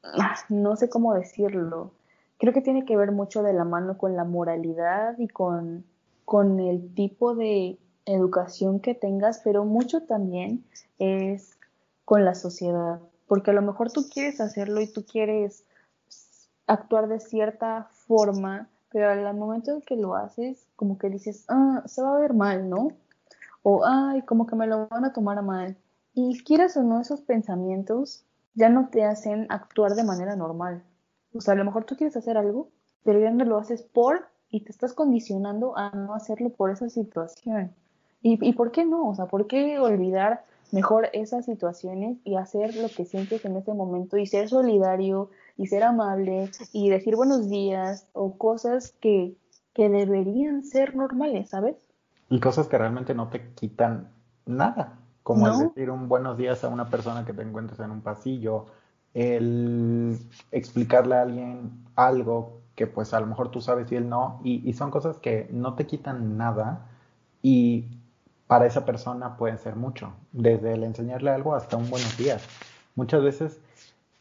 no 0.49 0.77
sé 0.77 0.89
cómo 0.89 1.15
decirlo. 1.15 1.93
Creo 2.39 2.53
que 2.53 2.61
tiene 2.61 2.85
que 2.85 2.97
ver 2.97 3.13
mucho 3.13 3.43
de 3.43 3.53
la 3.53 3.65
mano 3.65 3.97
con 3.97 4.17
la 4.17 4.25
moralidad 4.25 5.19
y 5.19 5.29
con, 5.29 5.85
con 6.25 6.61
el 6.61 6.93
tipo 6.95 7.35
de 7.35 7.79
educación 8.05 8.81
que 8.81 8.95
tengas, 8.95 9.41
pero 9.43 9.65
mucho 9.65 10.03
también 10.03 10.65
es 10.99 11.57
con 12.05 12.25
la 12.25 12.35
sociedad. 12.35 13.01
Porque 13.27 13.53
a 13.53 13.55
lo 13.55 13.63
mejor 13.63 13.91
tú 13.91 14.09
quieres 14.13 14.41
hacerlo 14.41 14.81
y 14.81 14.87
tú 14.87 15.07
quieres 15.07 15.65
actuar 16.67 17.09
de 17.09 17.21
cierta 17.21 17.89
forma, 18.07 18.69
pero 18.95 19.11
al 19.11 19.37
momento 19.37 19.73
en 19.73 19.83
que 19.83 19.97
lo 19.97 20.15
haces, 20.15 20.69
como 20.77 20.99
que 20.99 21.11
dices, 21.11 21.47
ah, 21.49 21.83
se 21.85 22.01
va 22.01 22.15
a 22.15 22.21
ver 22.21 22.33
mal, 22.33 22.71
¿no? 22.71 22.93
O, 23.65 23.85
ay, 23.85 24.23
como 24.23 24.47
que 24.47 24.55
me 24.55 24.69
lo 24.69 24.87
van 24.87 25.05
a 25.05 25.13
tomar 25.13 25.43
mal. 25.43 25.77
Y 26.15 26.45
quieras 26.45 26.77
o 26.77 26.85
no, 26.85 27.01
esos 27.01 27.21
pensamientos 27.21 28.25
ya 28.55 28.69
no 28.69 28.91
te 28.91 29.03
hacen 29.03 29.49
actuar 29.49 29.97
de 29.97 30.05
manera 30.05 30.37
normal. 30.37 30.85
O 31.35 31.41
sea, 31.41 31.55
a 31.55 31.57
lo 31.57 31.65
mejor 31.65 31.83
tú 31.83 31.97
quieres 31.97 32.17
hacer 32.17 32.39
algo, 32.39 32.69
pero 33.03 33.19
ya 33.19 33.33
no 33.33 33.45
lo 33.45 33.59
haces 33.59 33.83
por 33.83 34.29
y 34.49 34.61
te 34.61 34.71
estás 34.71 34.93
condicionando 34.93 35.77
a 35.77 35.91
no 35.91 36.15
hacerlo 36.15 36.51
por 36.51 36.71
esa 36.71 36.89
situación. 36.89 37.75
¿Y, 38.23 38.39
y 38.49 38.53
por 38.53 38.71
qué 38.71 38.85
no? 38.85 39.09
O 39.09 39.15
sea, 39.17 39.27
¿por 39.27 39.49
qué 39.49 39.81
olvidar 39.81 40.45
mejor 40.71 41.09
esas 41.15 41.47
situaciones 41.47 42.19
y 42.23 42.37
hacer 42.37 42.77
lo 42.77 42.89
que 42.89 43.07
sientes 43.07 43.45
en 43.45 43.57
ese 43.57 43.75
momento 43.75 44.19
y 44.19 44.27
ser 44.27 44.49
solidario 44.49 45.31
y 45.57 45.67
ser 45.67 45.85
amable 45.85 46.51
y 46.73 46.91
decir 46.91 47.17
buenos 47.17 47.49
días 47.49 48.07
o 48.13 48.37
cosas 48.37 48.93
que, 49.01 49.37
que 49.73 49.89
deberían 49.89 50.65
ser 50.65 50.97
normales, 50.97 51.51
¿sabes? 51.51 51.77
Y 52.29 52.41
cosas 52.41 52.67
que 52.69 52.79
realmente 52.79 53.15
no 53.15 53.29
te 53.29 53.53
quitan 53.55 54.11
nada, 54.47 54.99
como 55.23 55.47
el 55.47 55.69
decir 55.69 55.91
un 55.91 56.09
buenos 56.09 56.37
días 56.37 56.65
a 56.65 56.69
una 56.69 56.91
persona 56.91 57.25
que 57.25 57.33
te 57.33 57.43
encuentres 57.43 57.81
en 57.81 57.91
un 57.91 58.01
pasillo, 58.01 58.67
el 59.15 60.19
explicarle 60.51 61.15
a 61.15 61.23
alguien 61.23 61.85
algo 61.95 62.61
que 62.75 62.87
pues 62.89 63.15
a 63.15 63.21
lo 63.21 63.27
mejor 63.27 63.51
tú 63.51 63.61
sabes 63.61 63.91
y 63.93 63.97
él 63.97 64.09
no, 64.09 64.41
y, 64.43 64.69
y 64.69 64.73
son 64.73 64.91
cosas 64.91 65.19
que 65.19 65.49
no 65.53 65.75
te 65.75 65.87
quitan 65.87 66.37
nada 66.37 66.89
y 67.41 67.87
para 68.49 68.67
esa 68.67 68.85
persona 68.85 69.37
pueden 69.37 69.59
ser 69.59 69.77
mucho, 69.77 70.13
desde 70.33 70.75
el 70.75 70.83
enseñarle 70.83 71.31
algo 71.31 71.55
hasta 71.55 71.77
un 71.77 71.89
buenos 71.89 72.17
días. 72.19 72.45
Muchas 72.97 73.23
veces 73.23 73.61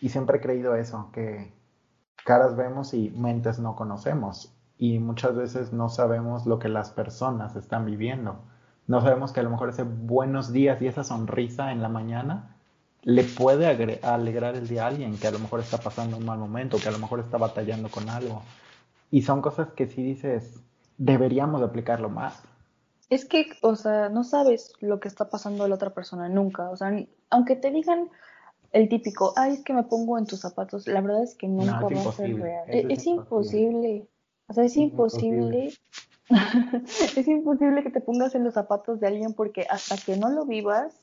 y 0.04 0.10
siempre 0.10 0.40
he 0.40 0.42
creído 0.42 0.76
eso, 0.76 1.12
que 1.14 1.54
caras 2.26 2.58
vemos 2.58 2.94
y 2.94 3.10
mentes 3.12 3.58
no 3.58 3.78
conocemos. 3.78 4.54
Y 4.78 5.00
muchas 5.00 5.34
veces 5.34 5.72
no 5.72 5.88
sabemos 5.88 6.46
lo 6.46 6.60
que 6.60 6.68
las 6.68 6.92
personas 6.92 7.56
están 7.56 7.86
viviendo. 7.86 8.44
No 8.86 9.00
sabemos 9.00 9.32
que 9.32 9.40
a 9.40 9.44
lo 9.44 9.50
mejor 9.50 9.70
ese 9.70 9.84
buenos 9.84 10.52
días 10.52 10.82
y 10.82 10.88
esa 10.88 11.06
sonrisa 11.06 11.72
en 11.72 11.82
la 11.82 11.88
mañana 11.88 12.58
le 13.04 13.24
puede 13.24 13.66
alegrar 14.04 14.58
el 14.58 14.68
día 14.68 14.84
a 14.84 14.88
alguien 14.88 15.18
que 15.18 15.28
a 15.28 15.32
lo 15.32 15.40
mejor 15.40 15.62
está 15.62 15.78
pasando 15.78 16.18
un 16.18 16.26
mal 16.26 16.38
momento, 16.38 16.80
que 16.84 16.90
a 16.90 16.92
lo 16.92 17.00
mejor 17.00 17.22
está 17.22 17.38
batallando 17.38 17.88
con 17.88 18.10
algo. 18.10 18.44
Y 19.10 19.22
son 19.22 19.42
cosas 19.42 19.70
que 19.72 19.88
si 19.88 20.04
dices, 20.04 20.60
deberíamos 20.98 21.62
aplicarlo 21.62 22.10
más. 22.10 22.44
Es 23.10 23.24
que, 23.24 23.46
o 23.62 23.78
sea, 23.78 24.10
no 24.10 24.26
sabes 24.26 24.74
lo 24.82 25.00
que 25.00 25.08
está 25.08 25.30
pasando 25.30 25.64
a 25.64 25.70
la 25.70 25.76
otra 25.76 25.92
persona 25.92 26.28
nunca. 26.28 26.70
O 26.72 26.76
sea, 26.76 26.92
aunque 27.30 27.56
te 27.56 27.72
digan, 27.72 28.10
el 28.74 28.90
típico, 28.90 29.34
ay, 29.38 29.54
es 29.54 29.64
que 29.64 29.74
me 29.74 29.84
pongo 29.84 30.18
en 30.18 30.26
tus 30.26 30.40
zapatos, 30.42 30.88
la 30.88 31.00
verdad 31.00 31.24
es 31.24 31.36
que 31.36 31.48
nunca 31.48 31.82
va 31.82 32.10
a 32.10 32.12
ser 32.12 32.36
real. 32.36 32.66
Es, 32.68 33.06
imposible. 33.06 34.08
O 34.48 34.54
sea, 34.54 34.66
es, 34.66 34.76
imposible. 34.76 35.72
es 37.16 37.28
imposible 37.28 37.84
que 37.84 37.92
te 37.92 38.02
pongas 38.02 38.34
en 38.34 38.44
los 38.44 38.56
zapatos 38.56 39.00
de 39.00 39.08
alguien 39.08 39.34
porque 39.34 39.68
hasta 39.70 39.96
que 39.98 40.18
no 40.18 40.30
lo 40.30 40.46
vivas, 40.46 40.96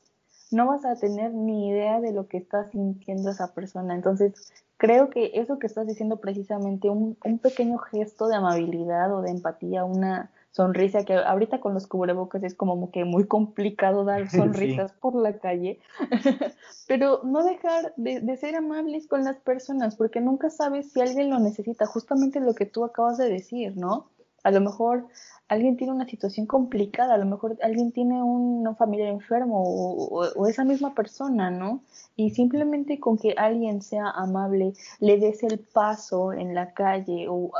no 0.51 0.67
vas 0.67 0.83
a 0.83 0.95
tener 0.95 1.33
ni 1.33 1.69
idea 1.69 2.01
de 2.01 2.11
lo 2.11 2.27
que 2.27 2.37
está 2.37 2.69
sintiendo 2.69 3.31
esa 3.31 3.53
persona. 3.53 3.95
Entonces, 3.95 4.51
creo 4.75 5.09
que 5.09 5.31
eso 5.35 5.57
que 5.57 5.67
estás 5.67 5.87
diciendo 5.87 6.17
precisamente, 6.17 6.89
un, 6.89 7.17
un 7.23 7.39
pequeño 7.39 7.77
gesto 7.77 8.27
de 8.27 8.35
amabilidad 8.35 9.15
o 9.15 9.21
de 9.21 9.31
empatía, 9.31 9.85
una 9.85 10.29
sonrisa, 10.51 11.05
que 11.05 11.15
ahorita 11.15 11.59
con 11.59 11.73
los 11.73 11.87
cubrebocas 11.87 12.43
es 12.43 12.55
como 12.55 12.91
que 12.91 13.05
muy 13.05 13.25
complicado 13.27 14.03
dar 14.03 14.29
sonrisas 14.29 14.91
por 14.93 15.15
la 15.15 15.39
calle, 15.39 15.79
pero 16.87 17.21
no 17.23 17.43
dejar 17.43 17.93
de, 17.97 18.21
de, 18.21 18.37
ser 18.37 18.55
amables 18.55 19.07
con 19.07 19.23
las 19.23 19.37
personas, 19.37 19.95
porque 19.95 20.21
nunca 20.21 20.49
sabes 20.49 20.91
si 20.91 21.01
alguien 21.01 21.29
lo 21.29 21.39
necesita, 21.39 21.85
justamente 21.85 22.39
lo 22.39 22.53
que 22.53 22.65
tú 22.65 22.83
acabas 22.83 23.17
de 23.17 23.29
decir, 23.29 23.77
¿no? 23.77 24.09
A 24.43 24.51
lo 24.51 24.59
mejor 24.59 25.07
alguien 25.51 25.75
tiene 25.75 25.91
una 25.91 26.07
situación 26.07 26.45
complicada, 26.45 27.15
a 27.15 27.17
lo 27.17 27.25
mejor 27.25 27.57
alguien 27.61 27.91
tiene 27.91 28.23
un 28.23 28.73
familiar 28.77 29.09
enfermo 29.09 29.61
o, 29.65 30.47
esa 30.47 30.63
misma 30.63 30.95
persona, 30.95 31.51
¿no? 31.51 31.81
Y 32.15 32.29
simplemente 32.29 33.01
con 33.01 33.17
que 33.17 33.33
alguien 33.37 33.81
sea 33.81 34.09
amable, 34.11 34.73
le 35.01 35.17
des 35.17 35.43
el 35.43 35.59
paso 35.59 36.31
en 36.31 36.55
la 36.55 36.73
calle 36.73 37.27
o 37.29 37.51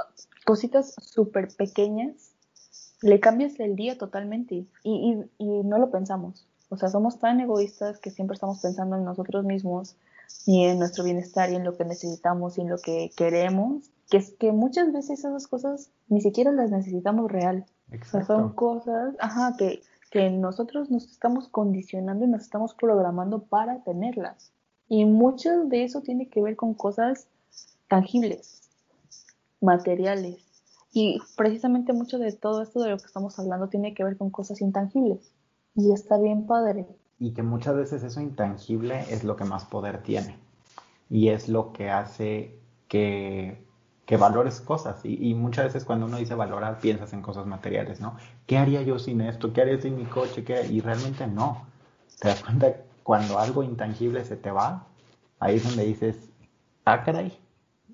cositas 0.46 0.96
súper 1.02 1.50
pequeñas, 1.50 2.31
le 3.02 3.20
cambias 3.20 3.60
el 3.60 3.76
día 3.76 3.98
totalmente 3.98 4.56
y, 4.56 4.68
y, 4.84 5.26
y 5.38 5.64
no 5.64 5.78
lo 5.78 5.92
pensamos. 5.92 6.46
O 6.70 6.78
sea, 6.78 6.90
somos 6.90 7.20
tan 7.20 7.40
egoístas 7.40 8.00
que 8.00 8.12
siempre 8.12 8.36
estamos 8.36 8.60
pensando 8.60 8.96
en 8.96 9.04
nosotros 9.04 9.44
mismos 9.44 9.96
y 10.46 10.64
en 10.64 10.80
nuestro 10.80 11.04
bienestar 11.04 11.52
y 11.52 11.56
en 11.56 11.64
lo 11.64 11.76
que 11.76 11.86
necesitamos 11.86 12.58
y 12.58 12.62
en 12.62 12.70
lo 12.70 12.78
que 12.78 13.12
queremos, 13.16 13.90
que 14.10 14.18
es 14.18 14.32
que 14.32 14.52
muchas 14.52 14.92
veces 14.94 15.20
esas 15.20 15.48
cosas 15.48 15.90
ni 16.08 16.22
siquiera 16.22 16.52
las 16.52 16.72
necesitamos 16.72 17.32
real 17.32 17.66
son 18.26 18.54
cosas, 18.54 19.16
ajá, 19.20 19.56
que, 19.58 19.82
que 20.10 20.30
nosotros 20.30 20.90
nos 20.90 21.12
estamos 21.12 21.50
condicionando 21.50 22.26
y 22.26 22.30
nos 22.30 22.44
estamos 22.44 22.74
programando 22.74 23.44
para 23.44 23.84
tenerlas. 23.84 24.52
Y 24.88 25.06
mucho 25.06 25.66
de 25.66 25.84
eso 25.84 26.02
tiene 26.02 26.28
que 26.28 26.42
ver 26.42 26.56
con 26.56 26.74
cosas 26.74 27.28
tangibles, 27.88 28.70
materiales. 29.60 30.51
Y 30.94 31.20
precisamente 31.38 31.94
mucho 31.94 32.20
de 32.20 32.32
todo 32.34 32.62
esto 32.62 32.82
de 32.82 32.90
lo 32.90 32.98
que 32.98 33.06
estamos 33.06 33.38
hablando 33.40 33.70
tiene 33.70 33.94
que 33.94 34.04
ver 34.04 34.18
con 34.18 34.30
cosas 34.30 34.62
intangibles. 34.62 35.32
Y 35.76 35.94
está 35.94 36.18
bien 36.18 36.46
padre. 36.46 36.86
Y 37.20 37.32
que 37.32 37.44
muchas 37.44 37.76
veces 37.76 38.04
eso 38.04 38.20
intangible 38.20 39.06
es 39.10 39.24
lo 39.24 39.36
que 39.36 39.46
más 39.46 39.66
poder 39.66 40.04
tiene. 40.04 40.38
Y 41.10 41.30
es 41.30 41.50
lo 41.50 41.72
que 41.72 41.90
hace 41.90 42.60
que 42.88 43.66
que 44.12 44.18
valores 44.18 44.60
cosas. 44.60 45.00
Y, 45.06 45.34
muchas 45.36 45.68
veces 45.68 45.86
cuando 45.86 46.06
uno 46.06 46.18
dice 46.18 46.36
valorar, 46.36 46.80
piensas 46.80 47.14
en 47.14 47.22
cosas 47.22 47.46
materiales, 47.46 48.02
¿no? 48.02 48.18
¿Qué 48.46 48.58
haría 48.58 48.82
yo 48.82 49.00
sin 49.00 49.22
esto? 49.22 49.54
¿Qué 49.54 49.62
haría 49.62 49.80
sin 49.80 49.96
mi 49.96 50.04
coche? 50.04 50.44
¿Qué? 50.44 50.68
Y 50.68 50.82
realmente 50.82 51.26
no. 51.28 51.66
Te 52.20 52.28
das 52.28 52.44
cuenta 52.44 52.76
cuando 53.04 53.40
algo 53.40 53.64
intangible 53.64 54.26
se 54.26 54.36
te 54.36 54.52
va, 54.52 54.86
ahí 55.40 55.56
es 55.56 55.64
donde 55.64 55.86
dices, 55.86 56.30
ah, 56.84 57.04
caray, 57.04 57.32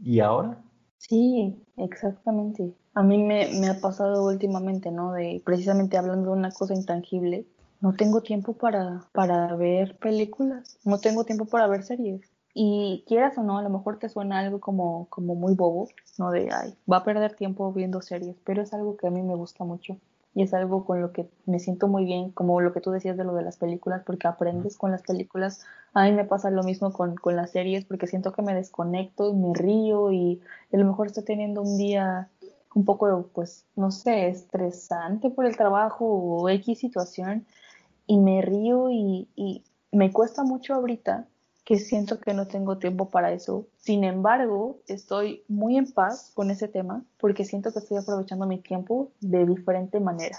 ¿y 0.02 0.20
ahora? 0.20 0.58
Sí, 0.98 1.64
exactamente. 1.78 2.74
A 2.98 3.04
mí 3.04 3.22
me, 3.22 3.70
ha 3.70 3.80
pasado 3.80 4.26
últimamente, 4.26 4.90
¿no? 4.90 5.14
De 5.14 5.40
precisamente 5.46 6.00
hablando 6.00 6.32
de 6.32 6.40
una 6.40 6.50
cosa 6.50 6.74
intangible, 6.74 7.46
no 7.80 7.94
tengo 7.94 8.22
tiempo 8.22 8.54
para, 8.54 9.06
para 9.12 9.56
ver 9.56 9.96
películas, 10.00 10.80
no 10.84 10.98
tengo 10.98 11.24
tiempo 11.24 11.46
para 11.46 11.68
ver 11.68 11.84
series. 11.84 12.22
Y 12.56 13.04
quieras 13.08 13.38
o 13.38 13.44
no, 13.44 13.60
a 13.60 13.62
lo 13.62 13.70
mejor 13.70 14.00
te 14.00 14.10
suena 14.10 14.40
algo 14.40 14.60
como, 14.60 15.06
como 15.12 15.36
muy 15.36 15.54
bobo, 15.54 15.90
¿no? 16.18 16.32
De, 16.32 16.50
ay, 16.52 16.76
va 16.92 16.98
a 16.98 17.04
perder 17.04 17.36
tiempo 17.36 17.72
viendo 17.72 18.02
series, 18.02 18.36
pero 18.44 18.64
es 18.64 18.74
algo 18.74 18.98
que 18.98 19.06
a 19.06 19.12
mí 19.12 19.22
me 19.22 19.36
gusta 19.36 19.64
mucho 19.64 19.98
y 20.38 20.44
es 20.44 20.54
algo 20.54 20.86
con 20.86 21.02
lo 21.02 21.12
que 21.12 21.28
me 21.48 21.60
siento 21.60 21.88
muy 21.88 22.06
bien, 22.06 22.30
como 22.30 22.62
lo 22.62 22.72
que 22.72 22.80
tú 22.80 22.92
decías 22.92 23.18
de 23.18 23.24
lo 23.24 23.34
de 23.34 23.42
las 23.42 23.58
películas, 23.58 24.04
porque 24.06 24.28
aprendes 24.28 24.78
con 24.78 24.92
las 24.92 25.02
películas. 25.02 25.66
A 25.96 26.06
mí 26.06 26.12
me 26.12 26.26
pasa 26.26 26.52
lo 26.52 26.62
mismo 26.62 26.94
con, 26.94 27.16
con 27.16 27.36
las 27.36 27.50
series, 27.50 27.86
porque 27.86 28.06
siento 28.06 28.34
que 28.34 28.44
me 28.44 28.54
desconecto 28.54 29.32
y 29.32 29.34
me 29.34 29.56
río 29.56 30.12
y 30.12 30.40
a 30.72 30.78
lo 30.78 30.86
mejor 30.86 31.08
estoy 31.08 31.24
teniendo 31.24 31.64
un 31.64 31.76
día 31.78 32.30
un 32.78 32.86
poco, 32.86 33.32
pues, 33.34 33.66
no 33.76 33.90
sé, 33.90 34.28
estresante 34.28 35.32
por 35.32 35.48
el 35.48 35.58
trabajo 35.58 36.06
o 36.06 36.48
X 36.48 36.78
situación 36.78 37.48
y 38.06 38.20
me 38.20 38.44
río 38.44 38.92
y, 38.92 39.28
y 39.36 39.64
me 39.92 40.12
cuesta 40.12 40.44
mucho 40.44 40.76
ahorita 40.76 41.28
que 41.66 41.80
siento 41.80 42.20
que 42.20 42.36
no 42.36 42.46
tengo 42.46 42.78
tiempo 42.78 43.10
para 43.10 43.32
eso. 43.32 43.66
Sin 43.78 44.04
embargo, 44.04 44.78
estoy 44.86 45.44
muy 45.48 45.76
en 45.76 45.92
paz 45.92 46.32
con 46.36 46.52
ese 46.52 46.68
tema 46.68 47.04
porque 47.20 47.46
siento 47.46 47.74
que 47.74 47.80
estoy 47.80 47.98
aprovechando 47.98 48.46
mi 48.46 48.60
tiempo 48.60 49.10
de 49.22 49.48
diferente 49.48 50.00
manera. 50.00 50.38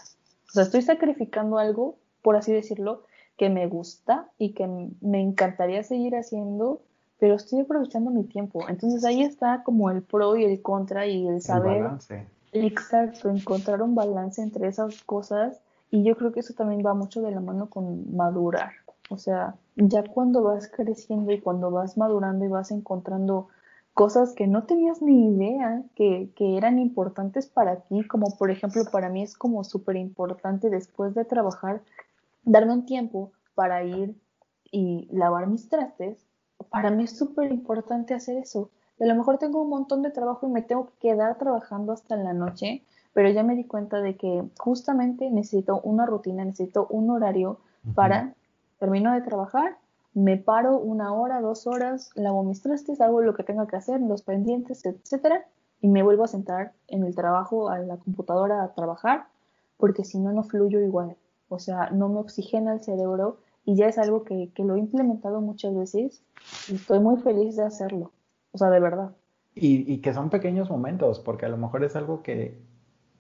O 0.49 0.53
sea, 0.53 0.63
estoy 0.63 0.83
sacrificando 0.83 1.59
algo, 1.59 1.99
por 2.23 2.37
así 2.37 2.53
decirlo, 2.53 3.03
que 3.37 3.51
me 3.51 3.67
gusta 3.67 4.31
y 4.39 4.53
que 4.53 4.69
me 5.01 5.21
encantaría 5.21 5.83
seguir 5.83 6.15
haciendo, 6.15 6.83
pero 7.19 7.35
estoy 7.35 7.61
aprovechando 7.61 8.11
mi 8.11 8.25
tiempo. 8.25 8.65
Entonces 8.69 9.05
ahí 9.05 9.23
está 9.23 9.63
como 9.65 9.91
el 9.91 10.03
pro 10.03 10.37
y 10.37 10.45
el 10.45 10.63
contra 10.63 11.07
y 11.07 11.27
el 11.27 11.43
saber. 11.43 11.77
El 11.77 11.83
balance. 11.83 12.27
Exacto, 12.53 13.29
encontrar 13.29 13.83
un 13.83 13.95
balance 13.95 14.41
entre 14.41 14.69
esas 14.69 15.03
cosas 15.03 15.61
y 15.91 16.03
yo 16.03 16.17
creo 16.17 16.33
que 16.33 16.41
eso 16.41 16.55
también 16.55 16.83
va 16.85 16.95
mucho 16.95 17.21
de 17.21 17.31
la 17.31 17.41
mano 17.41 17.69
con 17.69 18.15
madurar. 18.17 18.73
O 19.11 19.19
sea, 19.19 19.57
ya 19.77 20.03
cuando 20.03 20.43
vas 20.43 20.69
creciendo 20.69 21.33
y 21.33 21.41
cuando 21.41 21.71
vas 21.71 21.97
madurando 21.97 22.45
y 22.45 22.49
vas 22.49 22.71
encontrando 22.71 23.49
cosas 23.95 24.33
que 24.33 24.47
no 24.47 24.65
tenías 24.65 25.03
ni 25.03 25.35
idea 25.35 25.83
que, 25.95 26.31
que 26.37 26.57
eran 26.57 26.79
importantes 26.79 27.49
para 27.49 27.81
ti, 27.81 28.07
como 28.07 28.37
por 28.37 28.51
ejemplo 28.51 28.85
para 28.91 29.09
mí 29.09 29.23
es 29.23 29.37
como 29.37 29.65
súper 29.65 29.97
importante 29.97 30.71
después 30.71 31.15
de 31.15 31.25
trabajar 31.25 31.83
darme 32.45 32.73
un 32.73 32.87
tiempo 32.87 33.33
para 33.55 33.83
ir 33.85 34.15
y 34.71 35.09
lavar 35.11 35.49
mis 35.49 35.69
trastes, 35.69 36.28
para 36.71 36.91
mí 36.91 37.05
es 37.05 37.17
súper 37.17 37.51
importante 37.53 38.15
hacer 38.15 38.39
eso. 38.39 38.71
A 39.01 39.05
lo 39.07 39.15
mejor 39.15 39.39
tengo 39.39 39.63
un 39.63 39.71
montón 39.71 40.03
de 40.03 40.11
trabajo 40.11 40.47
y 40.47 40.51
me 40.51 40.63
tengo 40.63 40.87
que 40.87 41.09
quedar 41.09 41.39
trabajando 41.39 41.93
hasta 41.93 42.15
en 42.15 42.25
la 42.25 42.33
noche, 42.33 42.83
pero 43.13 43.31
ya 43.31 43.43
me 43.43 43.55
di 43.55 43.65
cuenta 43.65 44.01
de 44.01 44.17
que 44.17 44.45
justamente 44.59 45.31
necesito 45.31 45.81
una 45.83 46.07
rutina, 46.07 46.45
necesito 46.45 46.87
un 46.91 47.11
horario 47.11 47.59
para 47.95 48.35
termino 48.79 49.13
de 49.13 49.23
trabajar, 49.23 49.77
me 50.15 50.37
paro 50.37 50.79
una 50.79 51.13
hora, 51.13 51.41
dos 51.41 51.67
horas, 51.67 52.11
lavo 52.15 52.43
mis 52.43 52.63
trastes, 52.63 53.01
hago 53.01 53.21
lo 53.21 53.35
que 53.35 53.45
tenga 53.45 53.67
que 53.67 53.77
hacer, 53.77 54.01
los 54.01 54.23
pendientes, 54.23 54.85
etcétera, 54.85 55.47
y 55.81 55.89
me 55.89 56.03
vuelvo 56.03 56.25
a 56.25 56.29
sentar 56.29 56.73
en 56.89 57.05
el 57.05 57.15
trabajo, 57.15 57.69
a 57.69 57.79
la 57.79 57.97
computadora 57.99 58.63
a 58.63 58.75
trabajar, 58.75 59.27
porque 59.77 60.05
si 60.05 60.19
no, 60.19 60.33
no 60.33 60.43
fluyo 60.43 60.81
igual. 60.81 61.17
O 61.49 61.59
sea, 61.59 61.91
no 61.91 62.09
me 62.09 62.19
oxigena 62.19 62.73
el 62.73 62.81
cerebro 62.81 63.39
y 63.69 63.77
ya 63.77 63.87
es 63.87 63.99
algo 63.99 64.25
que, 64.25 64.51
que 64.55 64.65
lo 64.65 64.77
he 64.77 64.79
implementado 64.79 65.43
muchas 65.43 65.77
veces 65.77 66.23
y 66.71 66.77
estoy 66.77 67.01
muy 67.01 67.21
feliz 67.21 67.57
de 67.57 67.65
hacerlo. 67.65 68.13
O 68.53 68.57
sea, 68.57 68.71
de 68.71 68.81
verdad. 68.81 69.15
Y, 69.55 69.93
y 69.93 69.99
que 69.99 70.15
son 70.15 70.31
pequeños 70.31 70.71
momentos, 70.71 71.21
porque 71.21 71.45
a 71.45 71.51
lo 71.51 71.59
mejor 71.59 71.85
es 71.85 71.95
algo 71.95 72.23
que, 72.23 72.59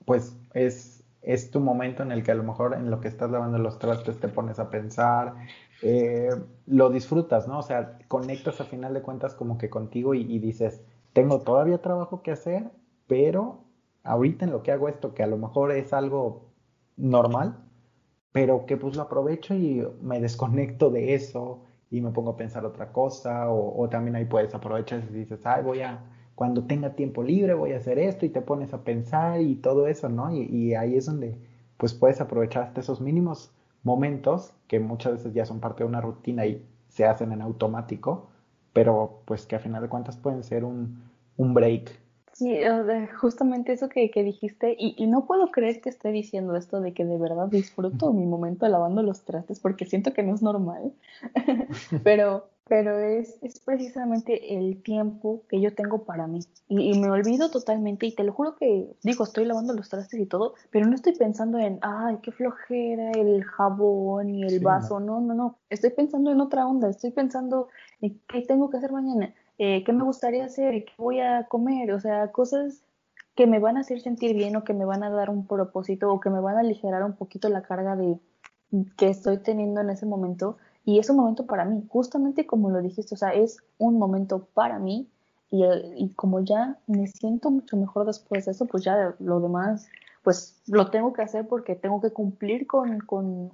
pues, 0.07 0.34
es 0.55 1.05
es 1.20 1.51
tu 1.51 1.61
momento 1.61 2.03
en 2.03 2.11
el 2.11 2.22
que 2.22 2.30
a 2.30 2.34
lo 2.34 2.42
mejor 2.42 2.72
en 2.72 2.90
lo 2.90 3.01
que 3.01 3.09
estás 3.09 3.30
lavando 3.30 3.59
los 3.59 3.78
trastes 3.78 4.18
te 4.18 4.28
pones 4.28 4.59
a 4.59 4.70
pensar, 4.70 5.34
eh, 5.82 6.30
lo 6.64 6.88
disfrutas, 6.88 7.46
¿no? 7.46 7.59
O 7.59 7.62
sea, 7.62 7.99
conectas 8.09 8.62
a 8.62 8.64
final 8.64 8.94
de 8.94 9.03
cuentas 9.03 9.34
como 9.34 9.59
que 9.59 9.68
contigo 9.68 10.14
y, 10.14 10.38
dices, 10.38 10.82
tengo 11.12 11.40
todavía 11.40 11.82
trabajo 11.82 12.22
que 12.22 12.30
hacer, 12.30 12.70
pero 13.07 13.64
ahorita 14.05 14.46
en 14.46 14.53
lo 14.53 14.62
que 14.62 14.72
hago 14.72 14.88
esto, 14.88 15.12
que 15.12 15.22
a 15.22 15.26
lo 15.26 15.36
mejor 15.36 15.72
es 15.72 15.92
algo 15.92 16.46
normal, 16.96 17.59
pero 18.33 18.66
que 18.66 18.76
pues 18.76 18.97
lo 18.97 19.03
aprovecho 19.03 19.55
y 19.55 19.87
me 20.03 20.20
desconecto 20.20 20.91
de 20.91 21.14
eso 21.14 21.62
y 21.91 22.01
me 22.01 22.11
pongo 22.11 22.33
a 22.33 22.37
pensar 22.37 22.64
otra 22.66 22.93
cosa, 22.93 23.51
o, 23.51 23.81
o 23.83 23.89
también 23.89 24.16
ahí 24.16 24.26
puedes 24.26 24.55
aprovechar 24.55 25.03
y 25.11 25.14
dices, 25.14 25.41
ay, 25.47 25.62
voy 25.62 25.81
a 25.81 26.01
cuando 26.39 26.62
tenga 26.62 26.91
tiempo 26.95 27.24
libre 27.24 27.53
voy 27.53 27.72
a 27.72 27.79
hacer 27.79 27.99
esto 27.99 28.24
y 28.24 28.29
te 28.29 28.41
pones 28.41 28.72
a 28.72 28.85
pensar 28.85 29.41
y 29.41 29.57
todo 29.57 29.89
eso, 29.89 30.09
¿no? 30.09 30.33
Y, 30.33 30.72
ahí 30.76 30.95
es 30.97 31.07
donde 31.07 31.37
pues 31.76 31.95
puedes 31.95 32.20
aprovechar 32.20 32.62
hasta 32.62 32.81
esos 32.81 33.01
mínimos 33.01 33.51
momentos 33.83 34.53
que 34.68 34.79
muchas 34.79 35.14
veces 35.14 35.35
ya 35.35 35.45
son 35.45 35.59
parte 35.59 35.83
de 35.83 35.89
una 35.89 36.01
rutina 36.01 36.47
y 36.47 36.64
se 36.87 37.07
hacen 37.07 37.33
en 37.33 37.43
automático, 37.43 38.29
pero 38.72 39.22
pues 39.24 39.47
que 39.47 39.57
a 39.57 39.59
final 39.59 39.83
de 39.83 39.89
cuentas 39.89 40.16
pueden 40.16 40.45
ser 40.45 40.64
un, 40.64 41.03
un 41.37 41.55
break 41.55 41.99
Sí, 42.39 42.57
justamente 43.16 43.72
eso 43.72 43.89
que, 43.89 44.12
que 44.12 44.22
dijiste, 44.22 44.76
y, 44.78 44.95
y, 44.97 45.09
no 45.09 45.26
puedo 45.26 45.51
creer 45.51 45.80
que 45.80 45.89
esté 45.89 46.12
diciendo 46.12 46.55
esto 46.55 46.80
de 46.80 46.95
que 46.95 47.05
de 47.05 47.18
verdad 47.18 47.49
disfruto 47.49 48.12
mi 48.12 48.26
momento 48.26 48.68
lavando 48.68 49.03
los 49.03 49.24
trastes, 49.24 49.59
porque 49.59 49.86
siento 49.86 50.12
que 50.12 50.22
no 50.22 50.36
es 50.36 50.41
normal, 50.41 50.93
pero 52.05 52.49
pero 52.68 53.01
es, 53.01 53.39
es 53.43 53.59
precisamente 53.61 54.57
el 54.57 54.82
tiempo 54.82 55.43
que 55.49 55.61
yo 55.61 55.74
tengo 55.74 56.05
para 56.05 56.26
mí. 56.26 56.41
Y, 56.68 56.99
me 56.99 57.11
olvido 57.11 57.51
totalmente, 57.51 58.07
y 58.07 58.14
te 58.14 58.22
lo 58.22 58.32
juro 58.32 58.55
que, 58.57 58.95
digo, 59.03 59.24
estoy 59.24 59.47
lavando 59.47 59.72
los 59.72 59.89
trastes 59.89 60.20
y 60.20 60.26
todo, 60.26 60.55
pero 60.70 60.86
no 60.86 60.95
estoy 60.95 61.14
pensando 61.14 61.59
en, 61.59 61.78
ay, 61.80 62.18
qué 62.22 62.30
flojera, 62.30 63.11
el 63.12 63.43
jabón 63.43 64.28
y 64.28 64.45
el 64.45 64.61
vaso, 64.61 65.01
no. 65.01 65.20
no, 65.20 65.34
no, 65.34 65.59
estoy 65.70 65.91
pensando 65.91 66.30
en 66.30 66.41
otra 66.41 66.68
onda, 66.68 66.89
estoy 66.91 67.11
pensando 67.11 67.68
en 68.03 68.20
qué 68.28 68.43
tengo 68.43 68.68
que 68.68 68.76
hacer 68.76 68.93
mañana, 68.93 69.34
eh, 69.59 69.85
qué 69.85 69.93
me 69.93 70.05
gustaría 70.05 70.45
hacer, 70.45 70.85
qué 70.85 70.93
voy 70.97 71.21
a 71.21 71.45
comer, 71.45 71.93
o 71.93 72.01
sea, 72.01 72.31
cosas 72.33 72.83
que 73.35 73.47
me 73.47 73.59
van 73.59 73.77
a 73.77 73.81
hacer 73.81 74.01
sentir 74.01 74.35
bien 74.35 74.57
o 74.57 74.65
que 74.65 74.75
me 74.75 74.85
van 74.85 75.03
a 75.03 75.11
dar 75.11 75.31
un 75.31 75.47
propósito 75.47 76.13
o 76.13 76.21
que 76.21 76.31
me 76.31 76.41
van 76.41 76.57
a 76.57 76.61
aligerar 76.61 77.05
un 77.05 77.15
poquito 77.15 77.49
la 77.49 77.63
carga 77.63 77.97
de 77.97 78.19
que 78.97 79.09
estoy 79.09 79.39
teniendo 79.39 79.81
en 79.81 79.91
ese 79.91 80.07
momento. 80.07 80.59
Y 80.85 80.99
es 80.99 81.11
un 81.11 81.17
momento 81.17 81.47
para 81.47 81.65
mí, 81.65 81.85
justamente 81.89 82.47
como 82.47 82.71
lo 82.71 82.81
dijiste, 82.81 83.15
o 83.15 83.19
sea, 83.19 83.31
es 83.31 83.59
un 83.79 83.99
momento 83.99 84.49
para 84.55 84.79
mí 84.79 85.09
y, 85.51 85.65
y 85.97 86.09
como 86.15 86.41
ya 86.41 86.79
me 86.87 87.07
siento 87.07 87.51
mucho 87.51 87.77
mejor 87.77 88.07
después 88.07 88.47
de 88.47 88.53
eso, 88.53 88.67
pues 88.67 88.85
ya 88.85 89.15
lo 89.19 89.41
demás, 89.41 89.89
pues 90.23 90.61
lo 90.67 90.91
tengo 90.91 91.13
que 91.13 91.23
hacer 91.23 91.47
porque 91.49 91.75
tengo 91.75 92.01
que 92.01 92.11
cumplir 92.11 92.67
con, 92.67 93.01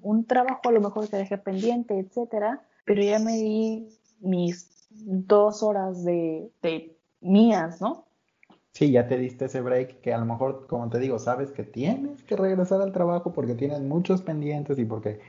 un 0.03 0.25
trabajo 0.25 0.61
a 0.65 0.73
lo 0.73 0.81
mejor 0.81 1.09
que 1.09 1.17
dejé 1.17 1.39
pendiente, 1.39 1.99
etcétera, 1.99 2.63
pero 2.85 3.03
ya 3.03 3.19
me 3.19 3.33
di 3.37 3.89
mis 4.21 4.74
dos 5.05 5.63
horas 5.63 6.05
de, 6.05 6.51
de 6.63 6.97
mías, 7.21 7.81
¿no? 7.81 8.05
Sí, 8.73 8.91
ya 8.91 9.07
te 9.07 9.19
diste 9.19 9.45
ese 9.45 9.61
break 9.61 10.01
que 10.01 10.13
a 10.13 10.19
lo 10.19 10.25
mejor, 10.25 10.67
como 10.67 10.89
te 10.91 10.99
digo, 10.99 11.21
sabes 11.21 11.53
que 11.53 11.63
tienes 11.63 12.23
que 12.25 12.37
regresar 12.37 12.83
al 12.83 12.91
trabajo 12.93 13.33
porque 13.33 13.55
tienes 13.55 13.81
muchos 13.81 14.23
pendientes 14.23 14.79
y 14.81 14.85
porque 14.85 15.21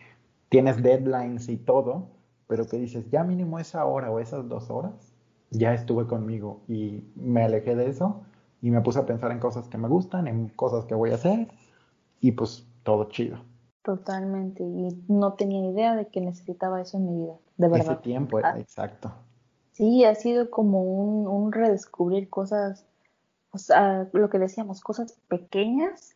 tienes 0.50 0.82
deadlines 0.82 1.48
y 1.48 1.58
todo, 1.58 2.08
pero 2.48 2.66
que 2.68 2.78
dices, 2.78 3.10
ya 3.12 3.24
mínimo 3.24 3.60
esa 3.60 3.86
hora 3.86 4.10
o 4.10 4.20
esas 4.20 4.50
dos 4.50 4.72
horas, 4.72 5.14
ya 5.52 5.74
estuve 5.76 6.08
conmigo 6.08 6.62
y 6.68 7.04
me 7.16 7.44
alejé 7.44 7.76
de 7.76 7.88
eso 7.88 8.24
y 8.64 8.72
me 8.72 8.82
puse 8.82 8.98
a 8.98 9.06
pensar 9.06 9.32
en 9.32 9.40
cosas 9.40 9.68
que 9.68 9.78
me 9.78 9.88
gustan, 9.88 10.28
en 10.28 10.50
cosas 10.50 10.86
que 10.86 10.96
voy 10.96 11.12
a 11.12 11.16
hacer 11.16 11.48
y 12.22 12.32
pues 12.32 12.68
todo 12.82 13.10
chido. 13.10 13.38
Totalmente, 13.84 14.64
y 14.64 15.04
no 15.08 15.34
tenía 15.34 15.70
idea 15.70 15.96
de 15.96 16.08
que 16.08 16.20
necesitaba 16.20 16.82
eso 16.82 16.98
en 16.98 17.06
mi 17.06 17.22
vida, 17.26 17.36
de 17.58 17.68
verdad. 17.68 17.92
Ese 17.94 18.02
tiempo, 18.02 18.40
ah. 18.44 18.58
exacto. 18.58 19.14
Sí, 19.76 20.06
ha 20.06 20.16
sido 20.16 20.50
como 20.50 20.84
un, 20.84 21.28
un 21.28 21.52
redescubrir 21.52 22.30
cosas, 22.30 22.86
o 23.52 23.58
sea, 23.58 24.08
lo 24.14 24.30
que 24.30 24.40
decíamos, 24.40 24.80
cosas 24.80 25.18
pequeñas, 25.28 26.16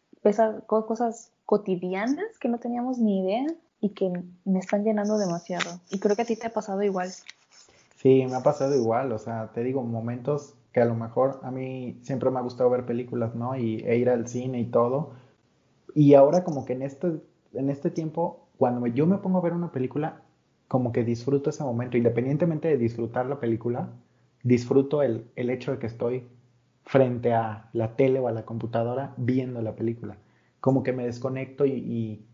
cosas 0.66 1.34
cotidianas 1.46 2.40
que 2.40 2.48
no 2.48 2.60
teníamos 2.60 3.00
ni 3.00 3.20
idea 3.20 3.48
y 3.82 3.90
que 3.90 4.12
me 4.46 4.60
están 4.60 4.86
llenando 4.86 5.18
demasiado. 5.18 5.82
Y 5.90 6.00
creo 6.00 6.16
que 6.16 6.22
a 6.22 6.26
ti 6.26 6.38
te 6.38 6.48
ha 6.48 6.54
pasado 6.54 6.84
igual. 6.84 7.10
Sí, 7.98 8.26
me 8.30 8.36
ha 8.36 8.44
pasado 8.44 8.74
igual, 8.76 9.12
o 9.12 9.20
sea, 9.20 9.52
te 9.54 9.62
digo, 9.62 9.84
momentos 9.84 10.56
que 10.72 10.80
a 10.80 10.86
lo 10.86 10.96
mejor 10.96 11.42
a 11.44 11.52
mí 11.52 12.00
siempre 12.02 12.30
me 12.30 12.40
ha 12.40 12.44
gustado 12.44 12.70
ver 12.70 12.86
películas, 12.86 13.36
¿no? 13.36 13.58
Y, 13.58 13.84
e 13.86 13.98
ir 13.98 14.10
al 14.10 14.28
cine 14.30 14.62
y 14.62 14.72
todo. 14.72 15.12
Y 15.96 16.14
ahora 16.14 16.46
como 16.46 16.64
que 16.64 16.74
en 16.74 16.84
este, 16.84 17.20
en 17.54 17.70
este 17.70 17.92
tiempo, 17.92 18.48
cuando 18.58 18.88
yo 18.88 19.06
me 19.06 19.18
pongo 19.18 19.40
a 19.40 19.42
ver 19.42 19.52
una 19.52 19.74
película, 19.74 20.22
como 20.70 20.94
que 20.94 21.04
disfruto 21.04 21.50
ese 21.52 21.64
momento, 21.66 21.98
independientemente 21.98 22.70
de 22.70 22.78
disfrutar 22.78 23.28
la 23.28 23.42
película, 23.42 23.90
disfruto 24.44 25.04
el, 25.04 25.30
el 25.36 25.50
hecho 25.52 25.72
de 25.74 25.80
que 25.80 25.88
estoy 25.88 26.30
frente 26.86 27.34
a 27.34 27.70
la 27.74 27.96
tele 27.98 28.20
o 28.20 28.28
a 28.28 28.32
la 28.32 28.46
computadora 28.46 29.14
viendo 29.18 29.62
la 29.62 29.76
película. 29.76 30.18
Como 30.62 30.84
que 30.84 30.94
me 30.94 31.06
desconecto 31.06 31.66
y 31.66 32.26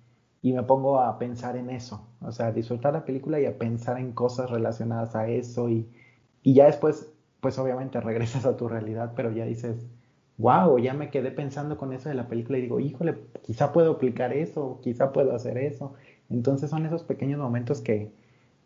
y 0.42 0.54
me 0.54 0.62
pongo 0.64 1.00
a 1.02 1.18
pensar 1.18 1.58
en 1.58 1.72
eso, 1.72 2.08
o 2.22 2.32
sea, 2.32 2.52
disfrutar 2.52 2.94
la 2.94 3.04
película 3.06 3.40
y 3.40 3.46
a 3.48 3.58
pensar 3.58 3.98
en 4.00 4.12
cosas 4.14 4.52
relacionadas 4.52 5.16
a 5.16 5.28
eso 5.28 5.70
y, 5.70 5.90
y 6.44 6.54
ya 6.54 6.68
después, 6.68 7.12
pues 7.42 7.58
obviamente 7.58 8.00
regresas 8.02 8.46
a 8.46 8.56
tu 8.56 8.68
realidad, 8.68 9.14
pero 9.16 9.32
ya 9.32 9.46
dices, 9.46 9.88
wow, 10.38 10.78
ya 10.80 10.94
me 10.94 11.10
quedé 11.10 11.32
pensando 11.32 11.78
con 11.78 11.94
eso 11.94 12.10
de 12.10 12.16
la 12.16 12.28
película 12.28 12.58
y 12.58 12.62
digo, 12.62 12.80
híjole, 12.80 13.18
quizá 13.42 13.74
puedo 13.74 13.94
aplicar 13.94 14.34
eso, 14.34 14.80
quizá 14.84 15.12
puedo 15.14 15.34
hacer 15.36 15.58
eso. 15.58 15.94
Entonces 16.30 16.70
son 16.70 16.86
esos 16.86 17.04
pequeños 17.04 17.40
momentos 17.40 17.82
que, 17.82 18.12